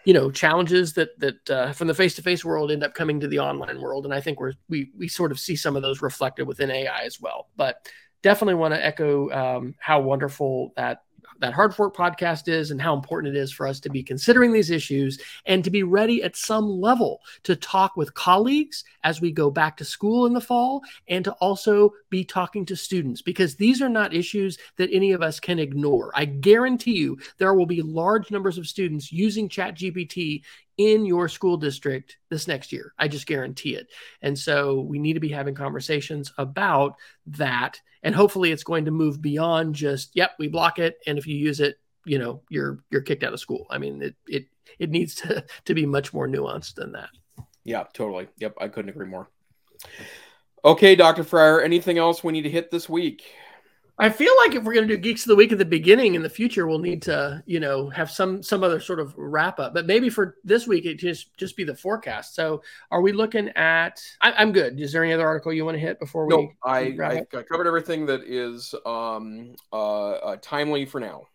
you 0.05 0.13
know 0.13 0.31
challenges 0.31 0.93
that 0.95 1.19
that 1.19 1.51
uh, 1.51 1.73
from 1.73 1.87
the 1.89 1.95
face-to-face 1.95 2.45
world 2.45 2.71
end 2.71 2.83
up 2.83 2.95
coming 2.95 3.21
to 3.21 3.29
the 3.29 3.39
online 3.39 3.81
world 3.81 4.05
and 4.05 4.15
i 4.15 4.21
think 4.21 4.41
we're 4.41 4.55
we 4.69 4.91
we 4.97 5.09
sort 5.09 5.31
of 5.31 5.39
see 5.39 5.57
some 5.57 5.77
of 5.77 5.83
those 5.83 6.03
reflected 6.03 6.47
within 6.47 6.71
ai 6.71 7.03
as 7.03 7.21
well. 7.21 7.49
But 7.57 7.87
definitely 8.23 8.55
want 8.55 8.75
to 8.75 8.85
echo 8.85 9.31
um, 9.31 9.75
how 9.79 10.01
wonderful 10.01 10.73
that 10.77 11.03
that 11.43 11.53
Hard 11.53 11.75
Fork 11.75 11.95
podcast 11.95 12.47
is 12.47 12.71
and 12.71 12.81
how 12.81 12.95
important 12.95 13.37
it 13.37 13.39
is 13.39 13.53
for 13.53 13.67
us 13.67 13.81
to 13.81 13.91
be 13.91 14.03
considering 14.03 14.53
these 14.53 14.71
issues 14.71 15.21
and 15.45 15.65
to 15.65 15.71
be 15.71 15.83
ready 15.83 16.23
at 16.23 16.37
some 16.37 16.69
level 16.81 17.21
to 17.43 17.57
talk 17.57 17.97
with 17.97 18.15
colleagues 18.15 18.85
as 19.03 19.21
we 19.21 19.33
go 19.33 19.51
back 19.51 19.77
to 19.77 19.85
school 19.85 20.25
in 20.27 20.35
the 20.35 20.41
fall 20.41 20.83
and 21.09 21.25
to 21.25 21.33
also 21.33 21.91
be 22.11 22.25
talking 22.25 22.65
to 22.65 22.77
students 22.77 23.23
because 23.23 23.57
these 23.57 23.83
are 23.83 23.89
not 23.89 24.15
issues 24.15 24.57
that 24.77 24.89
any 24.93 25.11
of 25.11 25.21
us 25.21 25.41
can 25.41 25.59
ignore. 25.59 26.13
I 26.15 26.27
guarantee 26.27 26.93
you 26.93 27.19
there 27.39 27.55
will 27.55 27.67
be 27.67 27.83
large 27.83 28.31
numbers 28.31 28.57
of 28.57 28.69
students 28.69 29.11
using 29.11 29.49
ChatGPT 29.49 30.43
in 30.91 31.05
your 31.05 31.29
school 31.29 31.57
district 31.57 32.19
this 32.31 32.49
next 32.49 32.73
year. 32.73 32.95
I 32.99 33.09
just 33.09 33.27
guarantee 33.27 33.75
it. 33.75 33.89
And 34.23 34.39
so 34.39 34.81
we 34.81 34.99
need 34.99 35.15
to 35.15 35.21
be 35.21 35.29
having 35.29 35.55
conversations 35.55 36.33
about 36.39 36.97
that. 37.27 37.81
And 38.03 38.15
hopefully 38.15 38.53
it's 38.53 38.65
going 38.65 38.85
to 38.87 38.91
move 38.91 39.23
beyond 39.23 39.75
just, 39.75 40.11
yep, 40.15 40.33
we 40.39 40.49
block 40.49 40.79
it. 40.79 40.99
And 41.07 41.19
if 41.19 41.27
you 41.27 41.37
use 41.37 41.61
it, 41.61 41.77
you 42.05 42.19
know, 42.19 42.43
you're 42.51 42.81
you're 42.91 43.03
kicked 43.03 43.23
out 43.23 43.33
of 43.33 43.41
school. 43.41 43.67
I 43.71 43.79
mean, 43.79 44.03
it 44.03 44.17
it 44.27 44.47
it 44.79 44.91
needs 44.91 45.15
to 45.17 45.45
to 45.65 45.75
be 45.75 45.87
much 45.87 46.13
more 46.13 46.29
nuanced 46.29 46.75
than 46.75 46.93
that. 46.93 47.11
Yeah, 47.65 47.85
totally. 47.93 48.29
Yep, 48.39 48.55
I 48.61 48.69
couldn't 48.69 48.91
agree 48.91 49.07
more. 49.07 49.29
Okay, 50.65 50.95
Dr. 50.95 51.25
Fryer, 51.25 51.61
anything 51.61 51.99
else 51.99 52.23
we 52.23 52.33
need 52.33 52.43
to 52.43 52.51
hit 52.51 52.71
this 52.71 52.89
week? 52.89 53.33
I 53.99 54.09
feel 54.09 54.33
like 54.39 54.55
if 54.55 54.65
we're 54.65 54.73
going 54.73 54.89
to 54.89 54.97
do 54.97 55.01
Geeks 55.01 55.25
of 55.25 55.29
the 55.29 55.37
Week 55.37 55.53
at 55.53 55.59
the 55.59 55.65
beginning 55.65 56.15
in 56.15 56.23
the 56.23 56.29
future, 56.29 56.67
we'll 56.67 56.79
need 56.79 57.03
to, 57.03 57.43
you 57.47 57.61
know, 57.61 57.91
have 57.91 58.11
some 58.11 58.43
some 58.43 58.65
other 58.65 58.81
sort 58.81 59.01
of 59.01 59.15
wrap 59.17 59.61
up. 59.61 59.75
But 59.75 59.87
maybe 59.87 60.09
for 60.09 60.39
this 60.45 60.67
week, 60.67 60.87
it 60.87 60.95
just 60.95 61.37
just 61.37 61.57
be 61.57 61.65
the 61.65 61.75
forecast. 61.75 62.35
So, 62.35 62.63
are 62.91 63.03
we 63.03 63.13
looking 63.13 63.51
at? 63.51 64.03
I, 64.21 64.43
am 64.43 64.53
good. 64.53 64.81
Is 64.81 64.93
there 64.93 65.05
any 65.05 65.13
other 65.13 65.27
article 65.27 65.53
you 65.53 65.65
want 65.65 65.77
to 65.77 65.81
hit 65.81 66.01
before 66.01 66.27
we? 66.27 66.35
No, 66.35 66.49
I, 66.65 66.97
I, 67.03 67.23
I 67.37 67.43
covered 67.43 67.67
everything 67.67 68.07
that 68.07 68.23
is 68.23 68.75
um, 68.87 69.55
uh, 69.73 70.11
uh, 70.11 70.37
timely 70.41 70.87
for 70.87 70.99
now. 70.99 71.29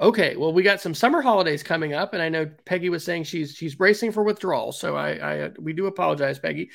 Okay, 0.00 0.36
well, 0.36 0.52
we 0.52 0.62
got 0.62 0.80
some 0.80 0.94
summer 0.94 1.20
holidays 1.20 1.62
coming 1.62 1.94
up, 1.94 2.14
and 2.14 2.22
I 2.22 2.28
know 2.28 2.50
Peggy 2.64 2.90
was 2.90 3.04
saying 3.04 3.24
she's 3.24 3.54
she's 3.54 3.74
bracing 3.74 4.12
for 4.12 4.22
withdrawal. 4.22 4.70
So 4.72 4.96
I, 4.96 5.46
I 5.46 5.50
we 5.58 5.72
do 5.72 5.86
apologize, 5.86 6.38
Peggy. 6.38 6.70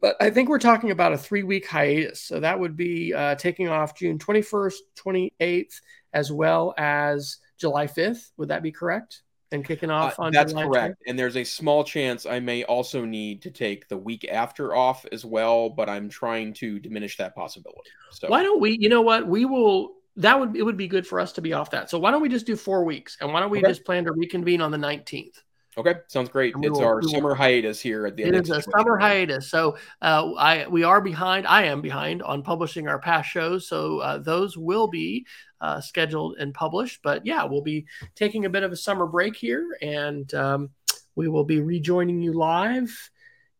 But 0.00 0.16
I 0.20 0.30
think 0.30 0.48
we're 0.48 0.58
talking 0.58 0.90
about 0.90 1.12
a 1.12 1.18
three 1.18 1.42
week 1.42 1.66
hiatus. 1.66 2.20
So 2.20 2.40
that 2.40 2.58
would 2.58 2.76
be 2.76 3.14
uh, 3.14 3.34
taking 3.36 3.68
off 3.68 3.96
June 3.96 4.18
21st, 4.18 4.74
28th, 4.96 5.80
as 6.12 6.30
well 6.30 6.74
as 6.76 7.38
July 7.58 7.86
5th. 7.86 8.30
Would 8.36 8.48
that 8.48 8.62
be 8.62 8.72
correct? 8.72 9.22
And 9.52 9.64
kicking 9.64 9.90
off 9.90 10.18
uh, 10.18 10.24
on 10.24 10.32
that's 10.32 10.52
July 10.52 10.64
correct. 10.64 10.98
10th? 11.00 11.10
And 11.10 11.18
there's 11.18 11.36
a 11.36 11.44
small 11.44 11.84
chance 11.84 12.26
I 12.26 12.40
may 12.40 12.64
also 12.64 13.04
need 13.04 13.42
to 13.42 13.50
take 13.50 13.88
the 13.88 13.96
week 13.96 14.26
after 14.30 14.74
off 14.74 15.06
as 15.12 15.24
well, 15.24 15.70
but 15.70 15.88
I'm 15.88 16.08
trying 16.08 16.52
to 16.54 16.78
diminish 16.78 17.16
that 17.18 17.34
possibility. 17.34 17.90
So 18.10 18.28
why 18.28 18.42
don't 18.42 18.60
we? 18.60 18.76
You 18.78 18.88
know 18.88 19.02
what? 19.02 19.26
We 19.26 19.44
will. 19.44 19.94
That 20.16 20.40
would 20.40 20.56
it 20.56 20.62
would 20.62 20.78
be 20.78 20.88
good 20.88 21.06
for 21.06 21.20
us 21.20 21.32
to 21.32 21.42
be 21.42 21.52
off 21.52 21.70
that. 21.70 21.90
So 21.90 21.98
why 21.98 22.10
don't 22.10 22.22
we 22.22 22.28
just 22.28 22.46
do 22.46 22.56
four 22.56 22.84
weeks? 22.84 23.18
And 23.20 23.32
why 23.32 23.40
don't 23.40 23.50
we 23.50 23.58
okay. 23.58 23.68
just 23.68 23.84
plan 23.84 24.04
to 24.04 24.12
reconvene 24.12 24.60
on 24.60 24.70
the 24.70 24.78
19th? 24.78 25.42
Okay, 25.78 25.94
sounds 26.08 26.30
great. 26.30 26.54
It's 26.62 26.78
will, 26.78 26.84
our 26.84 27.02
summer 27.02 27.34
hiatus 27.34 27.80
here 27.80 28.06
at 28.06 28.16
the 28.16 28.24
end. 28.24 28.34
It 28.34 28.44
is 28.44 28.50
a 28.50 28.62
summer 28.62 28.96
hiatus, 28.96 29.50
so 29.50 29.76
uh, 30.00 30.32
I 30.32 30.66
we 30.68 30.84
are 30.84 31.02
behind. 31.02 31.46
I 31.46 31.64
am 31.64 31.82
behind 31.82 32.22
on 32.22 32.42
publishing 32.42 32.88
our 32.88 32.98
past 32.98 33.28
shows, 33.28 33.68
so 33.68 33.98
uh, 33.98 34.16
those 34.18 34.56
will 34.56 34.88
be 34.88 35.26
uh, 35.60 35.82
scheduled 35.82 36.36
and 36.38 36.54
published. 36.54 37.00
But 37.02 37.26
yeah, 37.26 37.44
we'll 37.44 37.60
be 37.60 37.84
taking 38.14 38.46
a 38.46 38.50
bit 38.50 38.62
of 38.62 38.72
a 38.72 38.76
summer 38.76 39.06
break 39.06 39.36
here, 39.36 39.76
and 39.82 40.32
um, 40.32 40.70
we 41.14 41.28
will 41.28 41.44
be 41.44 41.60
rejoining 41.60 42.22
you 42.22 42.32
live 42.32 42.90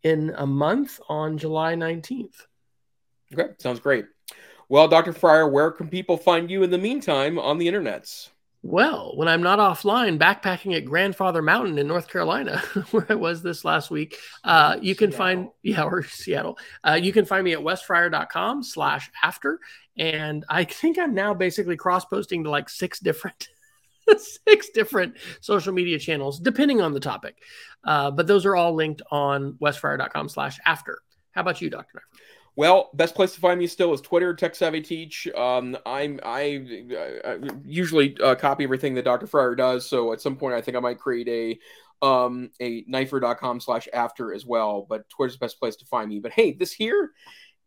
in 0.03 0.33
a 0.39 0.47
month 0.47 0.99
on 1.11 1.37
July 1.37 1.75
nineteenth. 1.75 2.47
Okay, 3.35 3.53
sounds 3.59 3.81
great. 3.81 4.07
Well, 4.71 4.89
Dr. 4.89 5.13
Fryer, 5.13 5.49
where 5.49 5.71
can 5.71 5.89
people 5.89 6.17
find 6.17 6.51
you 6.51 6.63
in 6.63 6.71
the 6.71 6.79
meantime 6.79 7.39
on 7.39 7.59
the 7.59 7.69
internets? 7.69 8.31
Well, 8.69 9.13
when 9.15 9.29
I'm 9.29 9.45
not 9.45 9.61
offline 9.61 10.19
backpacking 10.19 10.77
at 10.77 10.85
Grandfather 10.85 11.41
Mountain 11.41 11.79
in 11.79 11.87
North 11.87 12.09
Carolina, 12.09 12.59
where 12.91 13.07
I 13.09 13.15
was 13.15 13.41
this 13.41 13.65
last 13.65 13.93
week, 13.93 14.19
uh, 14.43 14.77
you 14.83 14.97
can 14.97 15.13
Seattle. 15.13 15.25
find, 15.25 15.49
yeah, 15.63 15.85
or 15.85 16.03
Seattle. 16.03 16.59
Uh, 16.83 16.99
you 17.01 17.13
can 17.13 17.25
find 17.27 17.45
me 17.45 17.53
at 17.53 17.61
wesfryer.com 17.61 18.65
slash 18.65 19.09
after. 19.23 19.61
And 19.97 20.45
I 20.49 20.65
think 20.65 20.99
I'm 20.99 21.15
now 21.15 21.33
basically 21.33 21.77
cross 21.77 22.07
posting 22.07 22.43
to 22.43 22.51
like 22.51 22.69
six 22.69 22.99
different. 22.99 23.49
six 24.49 24.71
different 24.71 25.17
social 25.41 25.73
media 25.73 25.99
channels 25.99 26.39
depending 26.39 26.81
on 26.81 26.93
the 26.93 27.01
topic 27.01 27.43
uh, 27.83 28.09
but 28.09 28.29
those 28.29 28.47
are 28.47 28.55
all 28.55 28.73
linked 28.73 29.03
on 29.11 29.55
wesfryer.com 29.55 30.29
slash 30.29 30.61
after 30.65 31.01
how 31.33 31.41
about 31.41 31.61
you 31.61 31.69
dr 31.69 32.03
well, 32.57 32.91
best 32.95 33.15
place 33.15 33.35
to 33.35 33.41
find 33.41 33.61
me 33.61 33.67
still 33.67 33.93
is 33.93 34.01
Twitter, 34.01 34.35
Tech 34.35 34.55
Savvy 34.55 34.81
Teach. 34.81 35.29
Um, 35.37 35.77
I'm 35.85 36.19
I, 36.25 37.21
I 37.25 37.39
usually 37.65 38.17
uh, 38.23 38.35
copy 38.35 38.65
everything 38.65 38.95
that 38.95 39.05
Dr. 39.05 39.27
Fryer 39.27 39.55
does, 39.55 39.89
so 39.89 40.13
at 40.15 40.23
some 40.23 40.37
point 40.37 40.55
I 40.55 40.63
think 40.63 40.77
I 40.77 40.81
might 40.81 40.99
create 40.99 41.29
a 41.29 41.59
um 42.07 42.51
a 42.61 42.83
neiffer.com 42.85 43.61
slash 43.61 43.89
after 43.93 44.33
as 44.33 44.47
well. 44.47 44.87
But 44.89 45.09
Twitter's 45.11 45.35
the 45.35 45.45
best 45.45 45.61
place 45.61 45.77
to 45.77 45.85
find 45.87 46.09
me. 46.09 46.19
But 46.19 46.33
hey, 46.33 46.53
this 46.53 46.73
here 46.73 47.13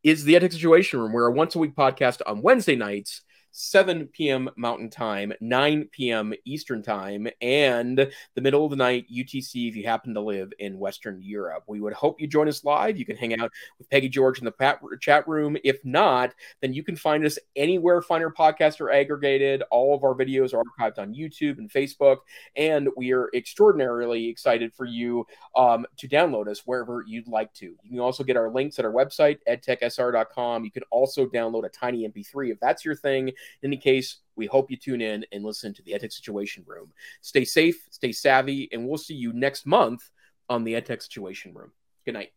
is 0.04 0.24
the 0.24 0.34
EdTech 0.34 0.54
Situation 0.54 1.00
Room, 1.00 1.14
where 1.14 1.28
a 1.28 1.32
once 1.32 1.56
a 1.56 1.60
week 1.60 1.76
podcast 1.76 2.22
on 2.26 2.42
Wednesday 2.42 2.76
nights 2.76 3.22
7 3.52 4.08
p.m. 4.08 4.50
Mountain 4.56 4.90
Time, 4.90 5.34
9 5.42 5.90
p.m. 5.92 6.34
Eastern 6.46 6.82
Time, 6.82 7.28
and 7.42 7.98
the 8.36 8.42
middle 8.42 8.64
of 8.66 8.72
the 8.72 8.76
night 8.76 9.06
UTC 9.12 9.70
if 9.70 9.76
you 9.76 9.84
happen 9.86 10.14
to 10.14 10.22
live 10.22 10.52
in 10.60 10.80
Western 10.80 11.22
Europe. 11.22 11.64
We 11.68 11.82
would 11.82 11.94
hope 11.94 12.22
you 12.22 12.28
join 12.28 12.48
us 12.48 12.64
live. 12.64 12.98
You 12.98 13.06
can 13.06 13.18
hang 13.18 13.40
out 13.40 13.52
with 13.78 13.90
Peggy 13.90 14.10
George 14.10 14.40
in 14.40 14.46
the 14.46 14.98
chat 15.00 15.28
room. 15.28 15.58
If 15.64 15.84
not, 15.84 16.34
then 16.62 16.74
you 16.74 16.84
can 16.84 16.96
find 16.96 17.26
us 17.26 17.40
anywhere 17.56 18.02
finer 18.02 18.30
podcasts 18.30 18.80
are 18.82 18.92
aggregated. 18.92 19.64
All 19.72 19.96
of 19.96 20.04
our 20.04 20.16
videos 20.16 20.54
are 20.54 20.64
archived 20.64 21.00
on 21.00 21.14
YouTube 21.14 21.58
and 21.58 21.70
Facebook, 21.70 22.18
and 22.56 22.90
we 22.96 23.12
are 23.14 23.30
extraordinarily 23.34 24.28
excited 24.28 24.74
for 24.74 24.86
you 24.86 25.26
um, 25.56 25.86
to 25.98 26.08
download 26.08 26.48
us 26.48 26.64
wherever 26.66 27.04
you'd 27.08 27.28
like 27.28 27.54
to. 27.54 27.66
You 27.84 27.90
can 27.92 28.00
also 28.00 28.24
get 28.24 28.38
our 28.38 28.50
links 28.50 28.80
at 28.80 28.86
our 28.86 28.92
website, 28.92 29.40
edtechsr.com. 29.48 30.66
You 30.66 30.72
can 30.72 30.84
also 30.92 31.26
download 31.26 31.66
a 31.66 31.70
tiny 31.70 32.08
MP3 32.08 32.52
if 32.52 32.60
that's 32.60 32.86
your 32.86 32.96
thing. 32.96 33.32
In 33.62 33.70
any 33.70 33.78
case, 33.78 34.18
we 34.36 34.46
hope 34.46 34.72
you 34.72 34.78
tune 34.78 35.02
in 35.02 35.26
and 35.32 35.44
listen 35.44 35.74
to 35.74 35.82
the 35.84 35.92
EdTech 35.92 36.14
Situation 36.14 36.64
Room. 36.66 36.92
Stay 37.22 37.46
safe, 37.46 37.88
stay 37.92 38.12
savvy, 38.12 38.70
and 38.72 38.88
we'll 38.88 38.98
see 38.98 39.16
you 39.16 39.34
next 39.34 39.66
month 39.66 40.10
on 40.50 40.64
the 40.64 40.74
EdTech 40.74 41.02
Situation 41.02 41.54
Room. 41.54 41.72
Good 42.06 42.14
night. 42.14 42.32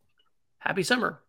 Happy 0.58 0.82
summer. 0.82 1.20